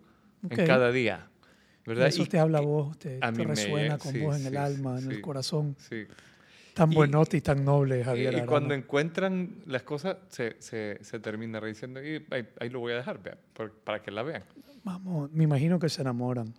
Ok. 0.44 0.58
en 0.58 0.66
cada 0.66 0.90
día. 0.90 1.28
¿verdad? 1.84 2.06
Eso 2.08 2.22
Y- 2.22 2.26
te 2.26 2.38
habla 2.38 2.58
a 2.58 2.62
y- 2.62 2.66
vos, 2.66 2.98
te, 2.98 3.18
a 3.20 3.32
te 3.32 3.38
me 3.38 3.44
resuena 3.44 3.82
llega, 3.82 3.98
con 3.98 4.12
sí, 4.12 4.20
vos 4.20 4.36
en 4.36 4.42
sí, 4.42 4.48
el 4.48 4.56
alma, 4.58 4.98
en 4.98 5.10
el 5.10 5.20
corazón. 5.22 5.74
Sí. 5.78 6.04
Tan 6.74 6.92
Y- 6.92 6.96
buenote 6.96 7.38
y 7.38 7.40
tan 7.40 7.64
noble, 7.64 8.04
Javier. 8.04 8.32
y 8.32 8.36
Arana. 8.36 8.46
cuando 8.46 8.74
encuentran 8.74 9.62
las 9.66 9.82
cosas, 9.84 10.16
se, 10.28 10.56
se, 10.60 10.98
se 11.02 11.18
termina 11.18 11.60
diciendo, 11.62 12.02
y 12.04 12.24
ahí, 12.30 12.46
ahí 12.60 12.68
lo 12.68 12.80
voy 12.80 12.92
a 12.92 12.96
dejar, 12.96 13.22
vea, 13.22 13.38
para 13.84 14.02
que 14.02 14.10
la 14.10 14.22
vean. 14.22 14.44
Vamos, 14.84 15.30
me 15.32 15.44
imagino 15.44 15.78
que 15.78 15.88
se 15.88 16.02
enamoran. 16.02 16.52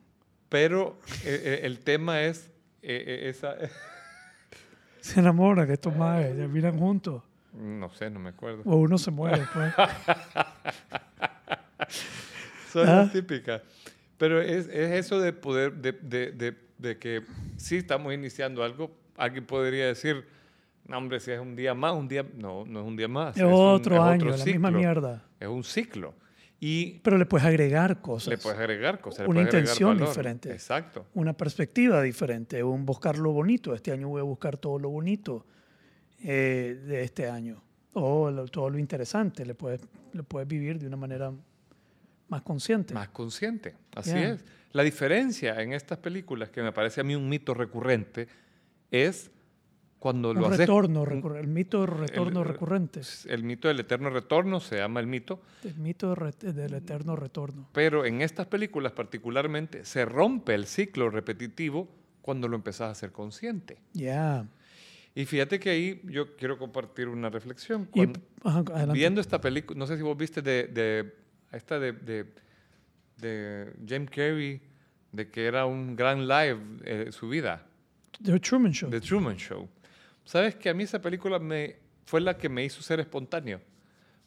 Pero 0.49 0.99
eh, 1.23 1.41
eh, 1.43 1.59
el 1.63 1.79
tema 1.79 2.21
es 2.23 2.47
eh, 2.81 3.03
eh, 3.25 3.29
esa... 3.29 3.55
Se 5.01 5.19
enamoran, 5.21 5.65
que 5.67 5.73
estos 5.73 5.95
más 5.95 6.21
terminan 6.23 6.77
juntos. 6.77 7.23
no 7.53 7.89
sé, 7.93 8.09
no 8.09 8.19
me 8.19 8.29
acuerdo. 8.29 8.63
O 8.65 8.75
uno 8.77 8.97
se 8.97 9.11
muere 9.11 9.43
pues. 9.53 9.73
Son 12.71 12.87
Ah. 12.87 12.95
las 13.03 13.11
típicas. 13.13 13.61
Pero 14.17 14.41
es, 14.41 14.67
es 14.67 14.91
eso 15.05 15.19
de 15.19 15.31
poder, 15.33 15.73
de, 15.75 15.93
de, 15.93 16.31
de, 16.31 16.55
de 16.77 16.97
que 16.97 17.23
sí 17.57 17.77
estamos 17.77 18.13
iniciando 18.13 18.63
algo. 18.63 18.91
Alguien 19.17 19.45
podría 19.45 19.87
decir, 19.87 20.25
no, 20.85 20.97
hombre, 20.97 21.19
si 21.19 21.31
es 21.31 21.39
un 21.39 21.55
día 21.55 21.73
más, 21.73 21.93
un 21.93 22.07
día. 22.07 22.25
No, 22.35 22.65
no 22.65 22.81
es 22.81 22.85
un 22.85 22.95
día 22.97 23.07
más. 23.07 23.37
Es 23.37 23.43
un- 23.43 23.53
otro 23.53 23.95
es 23.95 24.01
año, 24.01 24.25
la 24.37 24.45
misma 24.45 24.71
mierda. 24.71 25.23
Es 25.39 25.47
un 25.47 25.63
ciclo. 25.63 26.13
Y 26.61 26.99
Pero 27.03 27.17
le 27.17 27.25
puedes 27.25 27.47
agregar 27.47 28.01
cosas. 28.01 28.27
le 28.29 28.37
puedes 28.37 28.59
agregar 28.59 28.99
cosas. 28.99 29.27
Una 29.27 29.41
intención 29.41 29.97
diferente. 29.97 30.51
Exacto. 30.51 31.05
Una 31.13 31.33
perspectiva 31.33 32.01
diferente, 32.01 32.61
un 32.63 32.85
buscar 32.85 33.17
lo 33.17 33.31
bonito. 33.31 33.73
Este 33.73 33.91
año 33.93 34.09
voy 34.09 34.19
a 34.19 34.23
buscar 34.23 34.57
todo 34.57 34.77
lo 34.77 34.89
bonito 34.89 35.45
eh, 36.23 36.81
de 36.85 37.03
este 37.03 37.29
año. 37.29 37.63
O 37.93 38.29
lo- 38.29 38.45
todo 38.47 38.69
lo 38.69 38.77
interesante. 38.77 39.45
Le 39.45 39.55
puedes, 39.55 39.81
le 40.11 40.23
puedes 40.23 40.47
vivir 40.47 40.77
de 40.79 40.87
una 40.87 40.97
manera 40.97 41.31
más 42.27 42.41
consciente. 42.41 42.93
Más 42.93 43.09
consciente. 43.09 43.75
Así 43.95 44.11
es. 44.17 44.43
La 44.73 44.83
diferencia 44.83 45.59
en 45.61 45.73
estas 45.73 45.97
películas, 45.97 46.49
que 46.49 46.61
me 46.61 46.71
parece 46.71 47.01
a 47.01 47.03
mí 47.03 47.15
un 47.15 47.27
mito 47.29 47.53
recurrente, 47.53 48.27
es 48.91 49.31
cuando 49.99 50.33
lo 50.33 50.45
haces. 50.47 50.59
retorno, 50.59 51.03
el 51.35 51.47
mito 51.47 51.81
de 51.81 51.87
retorno 51.87 52.41
el- 52.41 52.47
recurrente. 52.47 53.01
El 53.27 53.43
mito 53.43 53.67
del 53.67 53.81
eterno 53.81 54.09
retorno 54.09 54.59
se 54.61 54.77
llama 54.77 54.99
el 55.01 55.07
mito. 55.07 55.41
El 55.63 55.75
mito 55.77 56.09
de 56.09 56.15
re- 56.15 56.53
del 56.53 56.73
eterno 56.73 57.15
retorno. 57.17 57.67
Pero 57.73 58.05
en 58.05 58.21
estas 58.21 58.47
películas 58.47 58.93
particularmente 58.93 59.83
se 59.83 60.05
rompe 60.05 60.55
el 60.55 60.65
ciclo 60.67 61.09
repetitivo 61.09 61.89
cuando 62.21 62.47
lo 62.47 62.55
empezás 62.55 62.91
a 62.91 62.95
ser 62.95 63.11
consciente. 63.11 63.77
Ya. 63.93 64.47
Y 65.15 65.25
fíjate 65.25 65.59
que 65.59 65.69
ahí 65.71 66.01
yo 66.05 66.35
quiero 66.37 66.57
compartir 66.57 67.09
una 67.09 67.29
reflexión. 67.29 67.89
Y, 67.93 68.03
ajá, 68.43 68.63
viendo 68.93 69.19
esta 69.19 69.41
película, 69.41 69.77
no 69.77 69.85
sé 69.85 69.97
si 69.97 70.03
vos 70.03 70.15
viste 70.15 70.41
de, 70.41 70.67
de 70.67 71.13
esta 71.51 71.77
de, 71.79 71.91
de, 71.91 72.25
de 73.17 73.73
Jim 73.85 74.05
Carrey, 74.05 74.61
de 75.11 75.29
que 75.29 75.45
era 75.45 75.65
un 75.65 75.95
gran 75.95 76.27
live 76.27 76.59
eh, 76.85 77.07
su 77.11 77.27
vida, 77.27 77.65
The 78.23 78.39
Truman 78.39 78.71
Show. 78.71 78.89
The 78.91 79.01
Truman 79.01 79.35
Show. 79.37 79.67
Sabes 80.29 80.53
que 80.53 80.69
a 80.69 80.75
mí 80.75 80.83
esa 80.83 81.01
película 81.01 81.39
me, 81.39 81.77
fue 82.05 82.21
la 82.21 82.37
que 82.37 82.49
me 82.49 82.63
hizo 82.63 82.83
ser 82.83 82.99
espontáneo. 82.99 83.59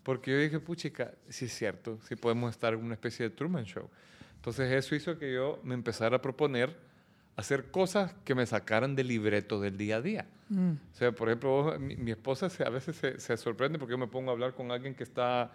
Porque 0.03 0.33
yo 0.33 0.39
dije, 0.39 0.59
puchica, 0.59 1.13
sí 1.29 1.45
es 1.45 1.55
cierto, 1.55 2.01
sí 2.09 2.17
podemos 2.17 2.51
estar 2.51 2.73
en 2.75 2.81
una 2.83 2.95
especie 2.95 3.29
de 3.29 3.31
Truman 3.37 3.65
Show. 3.65 3.89
Entonces 4.35 4.73
eso 4.73 4.97
hizo 4.97 5.17
que 5.17 5.33
yo 5.33 5.61
me 5.63 5.75
empezara 5.75 6.17
a 6.17 6.21
proponer 6.21 6.77
hacer 7.37 7.71
cosas 7.71 8.13
que 8.25 8.35
me 8.35 8.45
sacaran 8.47 8.97
del 8.97 9.07
libreto 9.07 9.61
del 9.61 9.79
día 9.79 9.99
a 9.99 10.03
día. 10.03 10.27
Mm. 10.49 10.73
O 10.73 10.95
sea, 10.97 11.13
por 11.13 11.29
ejemplo, 11.29 11.79
mi, 11.79 11.95
mi 11.95 12.11
esposa 12.11 12.51
se- 12.51 12.65
a 12.65 12.69
veces 12.69 12.97
se, 12.97 13.21
se 13.21 13.37
sorprende 13.37 13.79
porque 13.79 13.93
yo 13.93 13.99
me 13.99 14.09
pongo 14.09 14.31
a 14.31 14.33
hablar 14.33 14.55
con 14.55 14.73
alguien 14.73 14.97
que 14.97 15.05
está 15.05 15.53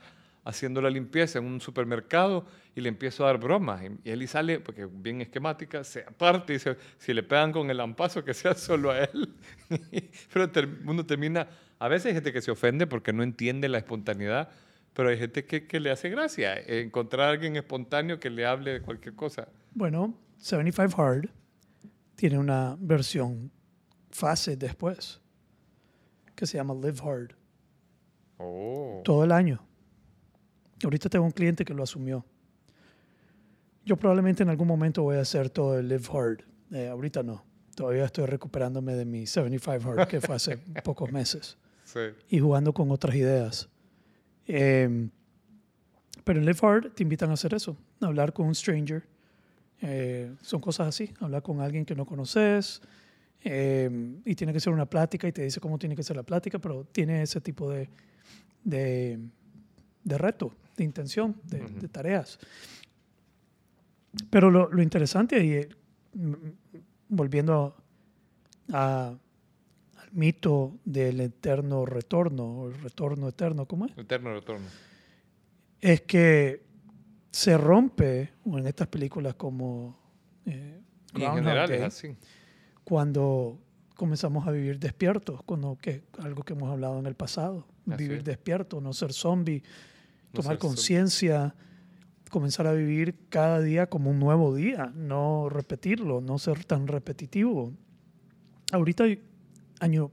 haciendo 0.47 0.81
la 0.81 0.89
limpieza 0.89 1.39
en 1.39 1.45
un 1.45 1.59
supermercado 1.59 2.45
y 2.73 2.79
le 2.79 2.87
empiezo 2.87 3.25
a 3.25 3.27
dar 3.27 3.37
bromas. 3.37 3.83
Y, 3.83 4.09
él 4.09 4.21
y 4.21 4.27
sale, 4.27 4.61
porque 4.61 4.87
bien 4.89 5.19
esquemática, 5.19 5.83
se 5.83 6.03
aparte 6.03 6.53
y 6.53 6.55
dice, 6.55 6.77
si 6.97 7.13
le 7.13 7.21
pegan 7.21 7.51
con 7.51 7.69
el 7.69 7.75
lampazo, 7.75 8.23
que 8.23 8.33
sea 8.33 8.53
solo 8.55 8.91
a 8.91 9.03
él. 9.03 9.33
pero 10.33 10.49
uno 10.85 11.05
termina, 11.05 11.49
a 11.79 11.89
veces 11.89 12.07
hay 12.07 12.13
gente 12.13 12.31
que 12.31 12.41
se 12.41 12.49
ofende 12.49 12.87
porque 12.87 13.11
no 13.11 13.23
entiende 13.23 13.67
la 13.67 13.77
espontaneidad, 13.77 14.49
pero 14.93 15.09
hay 15.09 15.17
gente 15.17 15.43
que, 15.43 15.67
que 15.67 15.81
le 15.81 15.91
hace 15.91 16.09
gracia 16.09 16.55
eh, 16.55 16.79
encontrar 16.79 17.27
a 17.27 17.31
alguien 17.31 17.57
espontáneo 17.57 18.17
que 18.17 18.29
le 18.29 18.45
hable 18.45 18.71
de 18.71 18.81
cualquier 18.81 19.15
cosa. 19.15 19.49
Bueno, 19.73 20.17
75 20.37 21.01
Hard 21.01 21.29
tiene 22.15 22.39
una 22.39 22.77
versión 22.79 23.51
fase 24.11 24.55
después 24.55 25.19
que 26.35 26.45
se 26.47 26.57
llama 26.57 26.73
Live 26.73 26.99
Hard. 27.03 27.35
Oh. 28.37 29.01
Todo 29.03 29.25
el 29.25 29.33
año. 29.33 29.66
Ahorita 30.83 31.09
tengo 31.09 31.25
un 31.25 31.31
cliente 31.31 31.65
que 31.65 31.73
lo 31.73 31.83
asumió. 31.83 32.23
Yo 33.85 33.95
probablemente 33.97 34.43
en 34.43 34.49
algún 34.49 34.67
momento 34.67 35.03
voy 35.03 35.17
a 35.17 35.21
hacer 35.21 35.49
todo 35.49 35.79
el 35.79 35.87
Live 35.87 36.05
Hard 36.13 36.43
Eh, 36.71 36.89
ahorita 36.89 37.23
no. 37.23 37.45
Todavía 37.75 38.03
estoy 38.05 38.25
recuperándome 38.25 38.93
de 38.95 39.05
mi 39.05 39.25
75 39.25 39.89
Hard, 39.91 40.07
que 40.09 40.19
fue 40.19 40.35
hace 40.35 40.57
pocos 40.83 41.11
meses, 41.11 41.57
Sí. 41.85 41.99
y 42.29 42.39
jugando 42.39 42.73
con 42.73 42.91
otras 42.91 43.15
ideas. 43.15 43.69
Eh, 44.47 45.07
pero 46.25 46.39
en 46.39 46.45
Live 46.45 46.59
Hard 46.61 46.91
te 46.93 47.03
invitan 47.03 47.29
a 47.29 47.33
hacer 47.33 47.53
eso, 47.53 47.77
a 48.01 48.07
hablar 48.07 48.33
con 48.33 48.47
un 48.47 48.55
stranger. 48.55 49.03
Eh, 49.81 50.33
son 50.41 50.59
cosas 50.59 50.87
así, 50.87 51.13
hablar 51.21 51.41
con 51.43 51.61
alguien 51.61 51.85
que 51.85 51.95
no 51.95 52.05
conoces. 52.05 52.81
eh, 53.43 53.89
y 54.25 54.35
tiene 54.35 54.51
que 54.51 54.59
ser 54.59 54.73
una 54.73 54.87
plática 54.89 55.25
y 55.27 55.31
te 55.31 55.43
dice 55.43 55.61
cómo 55.61 55.77
tiene 55.77 55.95
que 55.95 56.03
ser 56.03 56.17
la 56.17 56.23
plática, 56.23 56.59
pero 56.59 56.83
tiene 56.91 57.21
ese 57.21 57.39
tipo 57.39 57.69
de, 57.69 57.87
de, 58.65 59.19
de 60.03 60.17
reto, 60.17 60.51
de 60.77 60.83
intención, 60.83 61.35
de, 61.43 61.59
tareas. 61.89 62.39
Pero 64.29 64.49
lo, 64.49 64.69
lo 64.71 64.81
interesante, 64.81 65.43
y 65.43 65.53
eh, 65.53 65.69
volviendo 67.09 67.75
a- 68.71 69.09
al 69.09 70.11
mito 70.11 70.77
del 70.85 71.19
eterno 71.21 71.85
retorno, 71.85 72.43
o 72.45 72.67
el 72.69 72.79
retorno 72.81 73.27
eterno, 73.27 73.65
¿cómo 73.67 73.85
es? 73.85 73.97
Eterno 73.97 74.33
retorno. 74.33 74.65
Es 75.81 76.01
que 76.01 76.65
se 77.31 77.57
rompe 77.57 78.31
o 78.45 78.57
en 78.57 78.65
estas 78.67 78.87
películas 78.87 79.35
como 79.35 79.97
eh, 80.45 80.79
Y 81.15 81.23
en 81.23 81.33
general 81.35 81.67
Day, 81.69 81.77
es 81.79 81.83
así. 81.83 82.15
cuando 82.83 83.59
comenzamos 83.95 84.47
a 84.47 84.51
vivir 84.51 84.79
despiertos, 84.79 85.43
cuando 85.43 85.77
que 85.79 86.03
algo 86.19 86.43
que 86.43 86.53
hemos 86.53 86.71
hablado 86.71 86.99
en 86.99 87.05
el 87.05 87.15
pasado, 87.15 87.67
Así 87.89 88.03
vivir 88.03 88.19
es. 88.19 88.23
despierto, 88.23 88.79
no 88.81 88.93
ser 88.93 89.13
zombie, 89.13 89.61
tomar 90.41 90.57
conciencia, 90.57 91.55
comenzar 92.29 92.67
a 92.67 92.73
vivir 92.73 93.15
cada 93.29 93.61
día 93.61 93.87
como 93.87 94.09
un 94.09 94.19
nuevo 94.19 94.55
día, 94.55 94.91
no 94.95 95.49
repetirlo, 95.49 96.21
no 96.21 96.37
ser 96.39 96.65
tan 96.65 96.87
repetitivo. 96.87 97.73
Ahorita, 98.71 99.05
año, 99.79 100.11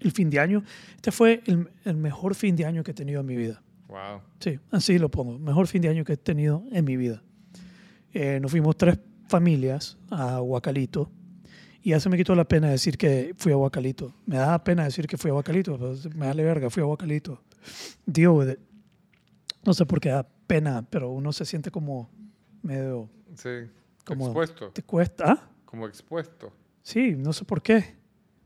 el 0.00 0.12
fin 0.12 0.30
de 0.30 0.40
año, 0.40 0.64
este 0.96 1.12
fue 1.12 1.42
el, 1.46 1.70
el 1.84 1.96
mejor 1.96 2.34
fin 2.34 2.56
de 2.56 2.66
año 2.66 2.82
que 2.82 2.90
he 2.90 2.94
tenido 2.94 3.20
en 3.20 3.26
mi 3.26 3.36
vida. 3.36 3.62
Wow. 3.88 4.22
Sí, 4.40 4.58
así 4.70 4.98
lo 4.98 5.10
pongo. 5.10 5.38
Mejor 5.38 5.66
fin 5.66 5.82
de 5.82 5.88
año 5.88 6.04
que 6.04 6.14
he 6.14 6.16
tenido 6.16 6.64
en 6.72 6.84
mi 6.84 6.96
vida. 6.96 7.22
Eh, 8.12 8.38
nos 8.40 8.50
fuimos 8.50 8.76
tres 8.76 8.98
familias 9.28 9.96
a 10.10 10.42
Huacalito 10.42 11.10
y 11.82 11.90
ya 11.90 12.00
se 12.00 12.08
me 12.08 12.16
quitó 12.16 12.34
la 12.34 12.44
pena 12.44 12.70
decir 12.70 12.96
que 12.96 13.34
fui 13.36 13.52
a 13.52 13.56
Huacalito. 13.56 14.14
Me 14.26 14.36
da 14.36 14.62
pena 14.62 14.84
decir 14.84 15.06
que 15.06 15.16
fui 15.16 15.30
a 15.30 15.34
Huacalito, 15.34 15.78
me 16.14 16.26
vale 16.26 16.44
verga, 16.44 16.70
fui 16.70 16.82
a 16.82 16.86
Huacalito. 16.86 17.42
Deal 18.06 18.30
with 18.30 18.50
it. 18.50 18.58
No 19.64 19.74
sé 19.74 19.86
por 19.86 20.00
qué 20.00 20.10
da 20.10 20.26
pena, 20.46 20.84
pero 20.88 21.10
uno 21.10 21.32
se 21.32 21.44
siente 21.44 21.70
como 21.70 22.10
medio... 22.62 23.08
Sí. 23.36 23.50
Como- 24.04 24.26
Expuesto. 24.26 24.70
¿Te 24.70 24.82
cuesta? 24.82 25.24
¿Ah? 25.32 25.48
Como 25.64 25.86
expuesto. 25.86 26.52
Sí, 26.82 27.14
no 27.16 27.32
sé 27.32 27.44
por 27.44 27.62
qué. 27.62 27.96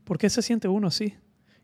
¿Por 0.03 0.17
qué 0.17 0.29
se 0.29 0.41
siente 0.41 0.67
uno 0.67 0.87
así? 0.87 1.13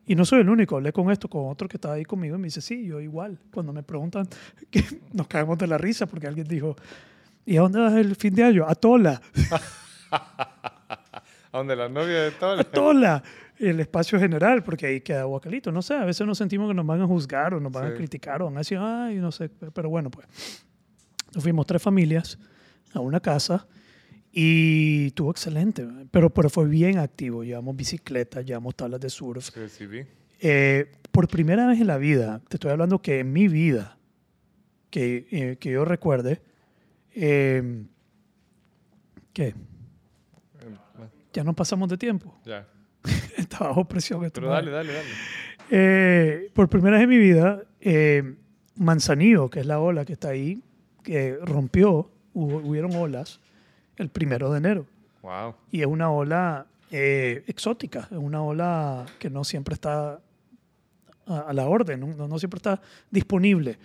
Y 0.05 0.15
no 0.15 0.25
soy 0.25 0.41
el 0.41 0.49
único, 0.49 0.75
hablé 0.75 0.91
con 0.91 1.09
esto, 1.11 1.29
con 1.29 1.47
otro 1.49 1.67
que 1.69 1.77
estaba 1.77 1.93
ahí 1.93 2.03
conmigo 2.03 2.35
y 2.35 2.39
me 2.39 2.45
dice, 2.47 2.59
sí, 2.59 2.85
yo 2.85 2.99
igual. 2.99 3.39
Cuando 3.53 3.71
me 3.71 3.83
preguntan, 3.83 4.27
que 4.71 4.83
nos 5.13 5.27
caemos 5.27 5.57
de 5.57 5.67
la 5.67 5.77
risa 5.77 6.05
porque 6.07 6.27
alguien 6.27 6.47
dijo, 6.47 6.75
¿y 7.45 7.55
a 7.57 7.61
dónde 7.61 7.79
vas 7.79 7.93
el 7.93 8.15
fin 8.15 8.33
de 8.35 8.43
año? 8.43 8.65
A 8.67 8.75
Tola, 8.75 9.21
A 10.11 11.57
donde 11.59 11.75
la 11.75 11.87
novia 11.87 12.23
de 12.23 12.31
todo. 12.31 12.59
a 12.59 12.63
Tola, 12.63 13.23
el 13.59 13.79
espacio 13.79 14.19
general, 14.19 14.63
porque 14.63 14.85
ahí 14.87 15.01
queda 15.01 15.23
Guacalito. 15.25 15.71
No 15.71 15.81
sé, 15.81 15.93
a 15.95 16.05
veces 16.05 16.25
nos 16.27 16.37
sentimos 16.37 16.67
que 16.69 16.73
nos 16.73 16.85
van 16.85 17.01
a 17.01 17.07
juzgar 17.07 17.53
o 17.53 17.59
nos 17.59 17.71
van 17.71 17.85
a 17.85 17.89
Sí. 17.91 17.95
criticar 17.97 18.41
o 18.41 18.45
van 18.45 18.55
a 18.55 18.59
decir, 18.59 18.77
ay, 18.81 19.15
no 19.17 19.31
sé, 19.31 19.49
pero 19.49 19.89
bueno, 19.89 20.09
pues. 20.09 20.27
Nos 21.33 21.43
fuimos 21.43 21.65
tres 21.65 21.81
familias 21.81 22.37
a 22.93 22.99
una 22.99 23.19
casa 23.19 23.67
y 24.31 25.07
estuvo 25.07 25.31
excelente, 25.31 25.87
pero, 26.11 26.29
pero 26.31 26.49
fue 26.49 26.67
bien 26.67 26.97
activo. 26.99 27.43
Llevamos 27.43 27.75
bicicletas, 27.75 28.45
llevamos 28.45 28.75
tablas 28.75 28.99
de 28.99 29.09
surf, 29.09 29.49
Sí, 29.53 29.61
sí, 29.69 29.85
vi. 29.87 30.01
Eh, 30.41 30.91
por 31.11 31.27
primera 31.27 31.65
vez 31.67 31.79
en 31.79 31.87
la 31.87 31.97
vida, 31.97 32.41
te 32.49 32.57
estoy 32.57 32.71
hablando 32.71 33.01
que 33.01 33.19
en 33.19 33.31
mi 33.31 33.47
vida, 33.47 33.97
que, 34.89 35.27
eh, 35.31 35.57
que 35.59 35.71
yo 35.71 35.85
recuerde, 35.85 36.41
eh, 37.15 37.83
¿qué? 39.33 39.47
Eh, 39.47 39.55
Ya 41.33 41.43
no 41.43 41.53
pasamos 41.55 41.89
de 41.89 41.97
tiempo. 41.97 42.39
Ya. 42.45 42.67
Está 43.37 43.59
bajo 43.67 43.85
presión. 43.85 44.23
esto, 44.25 44.41
Pero 44.41 44.51
dale, 44.51 44.71
dale, 44.71 44.93
dale. 44.93 45.09
Eh, 45.69 46.49
por 46.53 46.69
primera 46.69 46.97
vez 46.97 47.03
en 47.05 47.09
mi 47.09 47.17
vida, 47.17 47.63
eh, 47.81 48.35
Manzanillo, 48.75 49.49
que 49.49 49.59
es 49.61 49.65
la 49.65 49.79
ola 49.79 50.05
que 50.05 50.13
está 50.13 50.29
ahí, 50.29 50.61
que 51.03 51.37
rompió, 51.41 52.09
hubo- 52.33 52.57
hubieron 52.57 52.93
olas 52.95 53.39
el 53.97 54.09
primero 54.09 54.51
de 54.51 54.57
enero. 54.57 54.85
Wow. 55.21 55.55
Y 55.71 55.81
es 55.81 55.87
una 55.87 56.11
ola 56.11 56.65
eh, 56.91 57.43
exótica, 57.47 58.07
es 58.11 58.17
una 58.17 58.43
ola 58.43 59.05
que 59.19 59.29
no 59.29 59.43
siempre 59.43 59.73
está 59.73 60.19
a, 61.25 61.39
a 61.39 61.53
la 61.53 61.65
orden, 61.65 61.99
no, 61.99 62.27
no 62.27 62.39
siempre 62.39 62.57
está 62.57 62.81
disponible. 63.09 63.77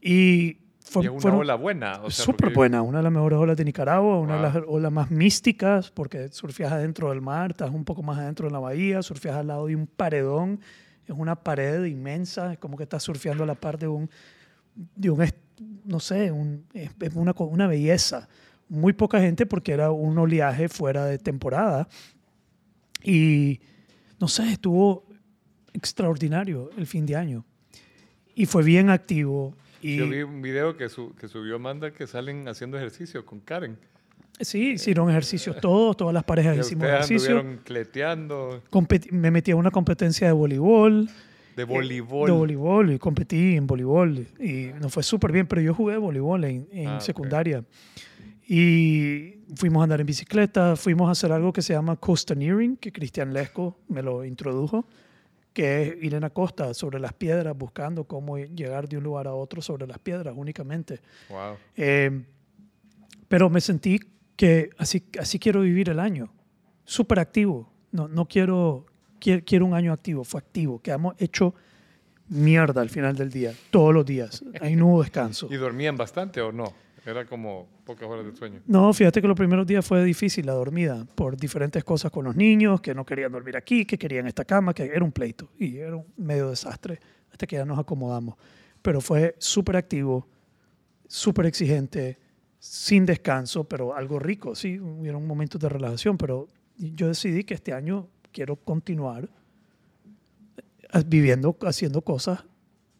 Y, 0.00 0.56
fue, 0.90 1.04
y 1.04 1.08
una 1.08 1.20
fueron 1.20 1.40
ola 1.40 1.54
buena. 1.54 2.00
O 2.02 2.10
sea, 2.10 2.24
súper 2.24 2.46
porque- 2.46 2.54
buena, 2.56 2.82
una 2.82 2.98
de 2.98 3.04
las 3.04 3.12
mejores 3.12 3.38
olas 3.38 3.56
de 3.56 3.64
Nicaragua, 3.64 4.18
una 4.18 4.36
de 4.36 4.42
las 4.42 4.56
olas 4.66 4.90
más 4.92 5.10
místicas, 5.10 5.90
porque 5.90 6.28
surfeas 6.30 6.72
adentro 6.72 7.10
del 7.10 7.20
mar, 7.20 7.50
estás 7.52 7.70
un 7.70 7.84
poco 7.84 8.02
más 8.02 8.18
adentro 8.18 8.46
de 8.46 8.52
la 8.52 8.58
bahía, 8.58 9.02
surfeas 9.02 9.36
al 9.36 9.46
lado 9.48 9.66
de 9.66 9.76
un 9.76 9.86
paredón, 9.86 10.60
es 11.06 11.14
una 11.16 11.36
pared 11.36 11.84
inmensa, 11.84 12.52
es 12.52 12.58
como 12.58 12.76
que 12.76 12.82
estás 12.84 13.02
surfeando 13.02 13.44
a 13.44 13.46
la 13.46 13.54
par 13.54 13.78
de 13.78 13.88
un, 13.88 14.10
de 14.96 15.10
un 15.10 15.24
no 15.84 16.00
sé, 16.00 16.30
un- 16.32 16.64
es, 16.74 16.90
una, 17.14 17.32
una 17.38 17.66
belleza. 17.66 18.28
Muy 18.68 18.92
poca 18.92 19.18
gente 19.20 19.46
porque 19.46 19.72
era 19.72 19.90
un 19.90 20.16
oleaje 20.18 20.68
fuera 20.68 21.04
de 21.06 21.18
temporada. 21.18 21.88
Y 23.02 23.60
no 24.20 24.28
sé, 24.28 24.52
estuvo 24.52 25.06
extraordinario 25.72 26.70
el 26.76 26.86
fin 26.86 27.06
de 27.06 27.16
año. 27.16 27.44
Y 28.34 28.46
fue 28.46 28.62
bien 28.62 28.90
activo. 28.90 29.54
Y 29.82 29.96
Yo 29.96 30.08
vi 30.08 30.22
un 30.22 30.42
video 30.42 30.76
que, 30.76 30.88
su- 30.88 31.14
que 31.14 31.28
subió 31.28 31.56
Amanda 31.56 31.90
que 31.92 32.06
salen 32.06 32.48
haciendo 32.48 32.76
ejercicio 32.76 33.24
con 33.24 33.40
Karen. 33.40 33.76
sí, 34.40 34.72
hicieron 34.72 35.08
ejercicios 35.10 35.60
todos, 35.60 35.96
todas 35.96 36.14
las 36.14 36.24
parejas 36.24 36.54
Que 36.54 36.60
hicimos 36.60 36.86
ejercicio. 36.88 37.44
cleteando 37.64 38.62
Competi- 38.70 39.10
me 39.10 39.30
metí 39.30 39.50
a 39.52 39.56
una 39.56 39.70
competencia 39.70 40.26
de 40.26 40.32
voleibol. 40.32 41.08
de 41.56 41.62
Eh, 41.62 41.66
voleibol. 41.66 42.26
De 42.26 42.32
voleibol 42.32 42.92
y 42.92 42.98
competí 43.00 43.56
en 43.56 43.66
voleibol 43.66 44.26
y 44.38 44.70
nos 44.80 44.92
fue 44.92 45.02
súper 45.02 45.32
bien, 45.32 45.46
pero 45.48 45.60
yo 45.60 45.74
jugué 45.74 45.96
voleibol 45.96 46.44
en, 46.44 46.68
en 46.72 46.86
Ah, 46.88 47.00
secundaria. 47.00 47.64
Y 48.46 49.34
fuimos 49.56 49.80
a 49.80 49.84
andar 49.84 50.00
en 50.00 50.06
bicicleta, 50.06 50.76
fuimos 50.76 51.08
a 51.08 51.12
hacer 51.12 51.32
algo 51.32 51.52
que 51.52 51.60
se 51.62 51.72
llama 51.72 51.96
costaneering, 51.96 52.76
que 52.76 52.92
Cristian 52.92 53.32
Lesco 53.34 53.76
me 53.88 54.02
lo 54.02 54.24
introdujo, 54.24 54.86
que 55.58 55.82
es 55.82 56.04
ir 56.04 56.14
en 56.14 56.20
la 56.20 56.30
costa 56.30 56.72
sobre 56.72 57.00
las 57.00 57.12
piedras 57.12 57.58
buscando 57.58 58.04
cómo 58.04 58.38
llegar 58.38 58.88
de 58.88 58.96
un 58.96 59.02
lugar 59.02 59.26
a 59.26 59.34
otro 59.34 59.60
sobre 59.60 59.88
las 59.88 59.98
piedras 59.98 60.32
únicamente. 60.36 61.00
Wow. 61.28 61.56
Eh, 61.76 62.22
pero 63.26 63.50
me 63.50 63.60
sentí 63.60 63.98
que 64.36 64.70
así, 64.78 65.04
así 65.18 65.40
quiero 65.40 65.62
vivir 65.62 65.88
el 65.88 65.98
año, 65.98 66.32
súper 66.84 67.18
activo. 67.18 67.72
No, 67.90 68.06
no 68.06 68.26
quiero, 68.26 68.86
quiero, 69.18 69.42
quiero 69.44 69.66
un 69.66 69.74
año 69.74 69.92
activo, 69.92 70.22
fue 70.22 70.38
activo, 70.38 70.80
que 70.80 70.92
hemos 70.92 71.20
hecho 71.20 71.56
mierda 72.28 72.80
al 72.80 72.88
final 72.88 73.16
del 73.16 73.32
día, 73.32 73.52
todos 73.70 73.92
los 73.92 74.06
días. 74.06 74.44
Ahí 74.60 74.76
no 74.76 74.86
hubo 74.86 75.02
descanso. 75.02 75.48
¿Y 75.50 75.56
dormían 75.56 75.96
bastante 75.96 76.40
o 76.40 76.52
no? 76.52 76.72
Era 77.08 77.24
como 77.24 77.66
pocas 77.86 78.06
horas 78.06 78.26
de 78.26 78.36
sueño. 78.36 78.60
No, 78.66 78.92
fíjate 78.92 79.22
que 79.22 79.28
los 79.28 79.36
primeros 79.36 79.66
días 79.66 79.86
fue 79.86 80.04
difícil 80.04 80.44
la 80.44 80.52
dormida 80.52 81.06
por 81.14 81.38
diferentes 81.38 81.82
cosas 81.82 82.10
con 82.10 82.26
los 82.26 82.36
niños, 82.36 82.82
que 82.82 82.94
no 82.94 83.06
querían 83.06 83.32
dormir 83.32 83.56
aquí, 83.56 83.86
que 83.86 83.96
querían 83.96 84.26
esta 84.26 84.44
cama, 84.44 84.74
que 84.74 84.84
era 84.84 85.02
un 85.02 85.10
pleito 85.10 85.48
y 85.58 85.78
era 85.78 85.96
un 85.96 86.04
medio 86.18 86.50
desastre 86.50 87.00
hasta 87.32 87.46
que 87.46 87.56
ya 87.56 87.64
nos 87.64 87.78
acomodamos. 87.78 88.34
Pero 88.82 89.00
fue 89.00 89.34
súper 89.38 89.76
activo, 89.76 90.28
súper 91.06 91.46
exigente, 91.46 92.18
sin 92.58 93.06
descanso, 93.06 93.64
pero 93.64 93.96
algo 93.96 94.18
rico, 94.18 94.54
sí, 94.54 94.78
hubieron 94.78 95.26
momentos 95.26 95.58
de 95.62 95.70
relajación, 95.70 96.18
pero 96.18 96.46
yo 96.76 97.08
decidí 97.08 97.42
que 97.42 97.54
este 97.54 97.72
año 97.72 98.06
quiero 98.32 98.56
continuar 98.56 99.30
viviendo, 101.06 101.56
haciendo 101.62 102.02
cosas 102.02 102.44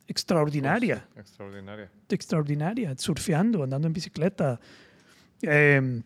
extraordinarias 0.09 1.03
Extraordinaria. 1.17 1.91
extraordinaria, 2.09 2.95
surfeando, 2.97 3.63
andando 3.63 3.87
en 3.87 3.93
bicicleta. 3.93 4.59
Eh, 5.43 6.03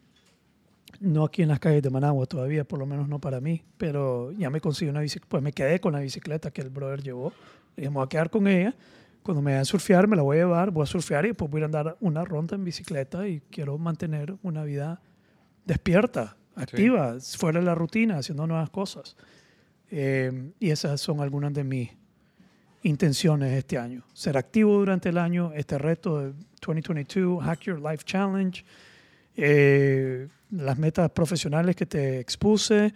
no 1.00 1.24
aquí 1.24 1.42
en 1.42 1.48
las 1.48 1.58
calles 1.58 1.82
de 1.82 1.90
Managua 1.90 2.26
todavía, 2.26 2.64
por 2.64 2.78
lo 2.78 2.86
menos 2.86 3.08
no 3.08 3.18
para 3.18 3.40
mí, 3.40 3.62
pero 3.76 4.30
ya 4.32 4.50
me 4.50 4.60
conseguí 4.60 4.90
una 4.90 5.00
bicicleta, 5.00 5.28
pues 5.28 5.42
me 5.42 5.52
quedé 5.52 5.80
con 5.80 5.92
la 5.94 6.00
bicicleta 6.00 6.50
que 6.50 6.60
el 6.60 6.70
brother 6.70 7.02
llevó. 7.02 7.32
Y 7.76 7.82
me 7.82 7.88
voy 7.88 8.04
a 8.04 8.08
quedar 8.08 8.30
con 8.30 8.46
ella. 8.46 8.74
Cuando 9.22 9.40
me 9.40 9.52
vayan 9.52 9.62
a 9.62 9.64
surfear, 9.64 10.06
me 10.06 10.16
la 10.16 10.22
voy 10.22 10.36
a 10.36 10.40
llevar, 10.40 10.70
voy 10.70 10.82
a 10.82 10.86
surfear 10.86 11.24
y 11.24 11.28
después 11.28 11.50
voy 11.50 11.62
a 11.62 11.64
andar 11.64 11.96
una 12.00 12.24
ronda 12.24 12.56
en 12.56 12.64
bicicleta 12.64 13.26
y 13.26 13.40
quiero 13.50 13.78
mantener 13.78 14.36
una 14.42 14.64
vida 14.64 15.00
despierta, 15.64 16.36
activa, 16.56 17.16
fuera 17.20 17.60
de 17.60 17.66
la 17.66 17.74
rutina, 17.74 18.18
haciendo 18.18 18.46
nuevas 18.46 18.70
cosas. 18.70 19.16
Eh, 19.90 20.52
y 20.58 20.70
esas 20.70 21.00
son 21.00 21.20
algunas 21.20 21.52
de 21.52 21.64
mis 21.64 21.90
intenciones 22.82 23.52
este 23.52 23.78
año. 23.78 24.02
Ser 24.12 24.36
activo 24.36 24.78
durante 24.78 25.08
el 25.08 25.18
año, 25.18 25.52
este 25.54 25.78
reto 25.78 26.20
de 26.20 26.32
2022, 26.60 27.42
Hack 27.44 27.60
Your 27.62 27.80
Life 27.80 28.04
Challenge, 28.04 28.64
eh, 29.36 30.28
las 30.50 30.78
metas 30.78 31.10
profesionales 31.10 31.76
que 31.76 31.86
te 31.86 32.20
expuse 32.20 32.92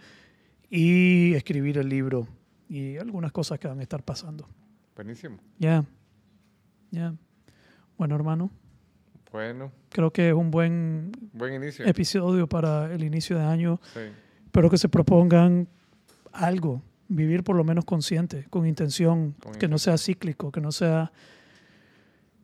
y 0.69 1.33
escribir 1.33 1.77
el 1.77 1.89
libro 1.89 2.27
y 2.69 2.97
algunas 2.97 3.31
cosas 3.31 3.59
que 3.59 3.67
van 3.67 3.79
a 3.79 3.83
estar 3.83 4.03
pasando. 4.03 4.47
Buenísimo. 4.95 5.37
Ya, 5.57 5.83
ya. 6.91 7.13
Bueno, 7.97 8.15
hermano, 8.15 8.51
Bueno, 9.31 9.71
creo 9.89 10.11
que 10.11 10.29
es 10.29 10.33
un 10.35 10.51
buen 10.51 11.11
buen 11.33 11.53
inicio. 11.53 11.85
episodio 11.85 12.47
para 12.47 12.93
el 12.93 13.03
inicio 13.03 13.37
de 13.37 13.43
año. 13.43 13.79
Sí. 13.93 13.99
Espero 14.45 14.69
que 14.69 14.77
se 14.77 14.89
propongan 14.89 15.67
algo, 16.31 16.81
vivir 17.09 17.43
por 17.43 17.55
lo 17.55 17.63
menos 17.63 17.85
consciente, 17.85 18.45
con 18.49 18.67
intención, 18.67 19.33
Con 19.41 19.53
que 19.55 19.67
no 19.67 19.77
sea 19.77 19.97
cíclico, 19.97 20.51
que 20.51 20.61
no 20.61 20.71
sea 20.71 21.11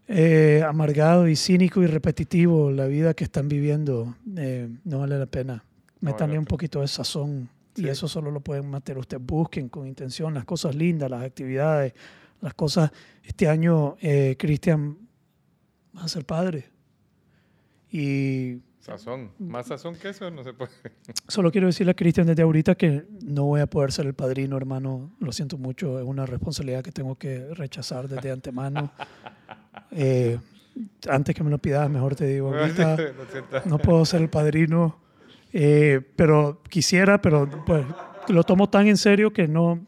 eh, 0.08 0.64
amargado 0.68 1.28
y 1.28 1.36
cínico 1.36 1.82
y 1.82 1.88
repetitivo 1.88 2.72
la 2.72 2.86
vida 2.88 3.14
que 3.14 3.24
están 3.24 3.48
viviendo. 3.48 4.16
eh, 4.38 4.70
no 4.84 5.00
vale 5.00 5.18
la 5.18 5.26
pena. 5.26 5.54
No 6.02 6.12
vale 6.12 6.14
Métanle 6.14 6.40
un 6.40 6.46
poquito 6.46 6.82
de 6.82 6.88
sazón 6.88 7.50
y 7.76 7.82
Sí. 7.84 7.88
eso 7.90 8.08
solo 8.08 8.30
lo 8.30 8.42
pueden 8.42 8.70
mantener 8.70 9.00
ustedes. 9.00 9.24
Busquen 9.26 9.70
con 9.70 9.88
intención 9.88 10.34
las 10.34 10.46
cosas 10.46 10.76
lindas, 10.76 11.10
las 11.10 11.24
actividades, 11.24 11.94
las 12.42 12.54
cosas. 12.54 12.92
Este 13.24 13.48
año, 13.48 13.96
eh, 14.02 14.36
Cristian, 14.38 14.98
va 15.98 16.04
a 16.04 16.08
ser 16.08 16.26
padre. 16.26 16.66
Y 17.92 18.58
Sazón. 18.80 19.32
Más 19.40 19.68
sazón 19.68 19.96
que 19.96 20.10
eso 20.10 20.30
no 20.30 20.44
se 20.44 20.52
puede. 20.52 20.72
Solo 21.30 21.50
quiero 21.54 21.68
decirle 21.68 21.92
a 21.92 21.96
Cristian 21.96 22.28
desde 22.28 22.42
ahorita 22.42 22.76
que 22.76 23.06
no 23.24 23.46
voy 23.46 23.62
a 23.62 23.68
poder 23.68 23.92
ser 23.92 24.06
el 24.06 24.14
padrino, 24.14 24.58
hermano. 24.58 25.12
Lo 25.20 25.32
siento 25.32 25.58
mucho, 25.58 26.00
es 26.00 26.06
una 26.06 26.26
responsabilidad 26.26 26.84
que 26.84 26.92
tengo 26.92 27.16
que 27.16 27.54
rechazar 27.54 28.08
desde 28.08 28.32
antemano. 28.32 28.92
Eh, 29.96 30.40
antes 31.08 31.36
que 31.36 31.44
me 31.44 31.52
lo 31.52 31.60
pidas, 31.60 31.88
mejor 31.88 32.16
te 32.16 32.26
digo, 32.26 32.52
ahorita 32.56 32.98
no 33.66 33.78
puedo 33.78 34.04
ser 34.06 34.22
el 34.22 34.30
padrino, 34.30 34.98
eh, 35.52 36.02
pero 36.16 36.64
quisiera, 36.68 37.22
pero 37.22 37.48
pues 37.64 37.86
lo 38.28 38.44
tomo 38.44 38.70
tan 38.70 38.88
en 38.88 38.98
serio 38.98 39.32
que 39.32 39.48
no, 39.48 39.86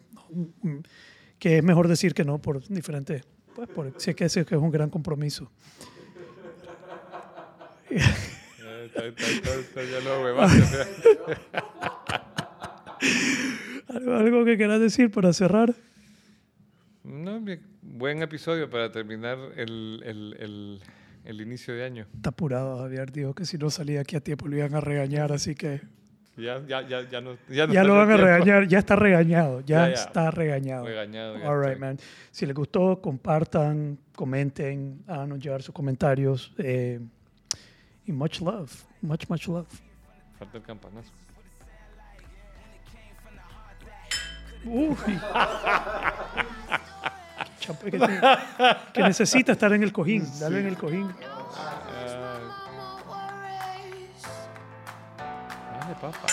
que 1.40 1.58
es 1.58 1.64
mejor 1.64 1.88
decir 1.88 2.14
que 2.14 2.24
no 2.24 2.40
por 2.40 2.68
diferentes, 2.68 3.24
pues 3.56 3.68
por, 3.68 3.92
que 3.94 4.30
sé 4.30 4.46
que 4.46 4.56
es 4.56 4.62
un 4.62 4.72
gran 4.72 4.92
compromiso. 4.92 5.50
Ya 8.96 10.00
lo. 10.00 11.95
¿Algo, 13.88 14.46
que 14.46 14.58
quieras 14.58 14.80
decir 14.80 15.12
para 15.12 15.32
cerrar? 15.34 15.74
No, 17.04 17.42
buen 17.82 18.22
episodio 18.24 18.70
para 18.70 18.92
terminar 18.92 19.38
el, 19.56 20.02
el, 20.04 20.36
el, 20.40 20.80
el 21.24 21.42
inicio 21.42 21.76
de 21.76 21.84
año. 21.84 22.08
Está 22.16 22.30
apurado, 22.30 22.80
Javier. 22.80 23.12
Dijo 23.12 23.34
que 23.34 23.46
si 23.46 23.58
no 23.58 23.70
salía 23.70 24.02
aquí 24.02 24.16
a 24.16 24.22
tiempo 24.22 24.48
lo 24.48 24.58
iban 24.58 24.74
a 24.76 24.82
regañar, 24.82 25.32
así 25.32 25.54
que 25.56 25.82
Ya, 26.38 26.62
ya, 26.68 26.82
ya, 26.88 27.10
ya, 27.10 27.22
no, 27.22 27.38
ya, 27.48 27.68
no 27.68 27.74
ya 27.74 27.84
lo 27.84 27.96
van 27.96 28.12
a 28.12 28.18
regañar. 28.18 28.68
Ya 28.68 28.80
está 28.80 28.96
regañado, 28.96 29.62
ya, 29.62 29.90
está 29.90 30.32
regañado. 30.32 30.86
Regañado. 30.86 31.36
All 31.48 31.64
right, 31.64 31.78
man. 31.80 31.98
Si 32.32 32.46
les 32.46 32.56
gustó, 32.56 33.00
compartan, 33.02 33.98
comenten, 34.16 35.04
háganos 35.08 35.40
llegar 35.40 35.62
sus 35.62 35.74
comentarios. 35.74 36.54
eh, 36.58 37.00
y 38.08 38.12
much 38.12 38.42
love, 38.42 38.72
much, 39.02 39.28
much 39.30 39.48
love. 39.48 39.68
Falta 40.38 40.58
el 40.58 40.64
campanazo. 40.64 41.12
Uy. 44.66 44.96
Que, 47.82 47.98
te- 47.98 48.22
que 48.94 49.02
necesita 49.02 49.54
estar 49.54 49.74
en 49.74 49.82
el 49.82 49.92
cojín. 49.92 50.24
Dale 50.40 50.60
en 50.60 50.68
el 50.68 50.78
cojín. 50.78 51.12
Ah, 55.18 55.80
dale, 55.80 55.96
papa. 55.96 56.28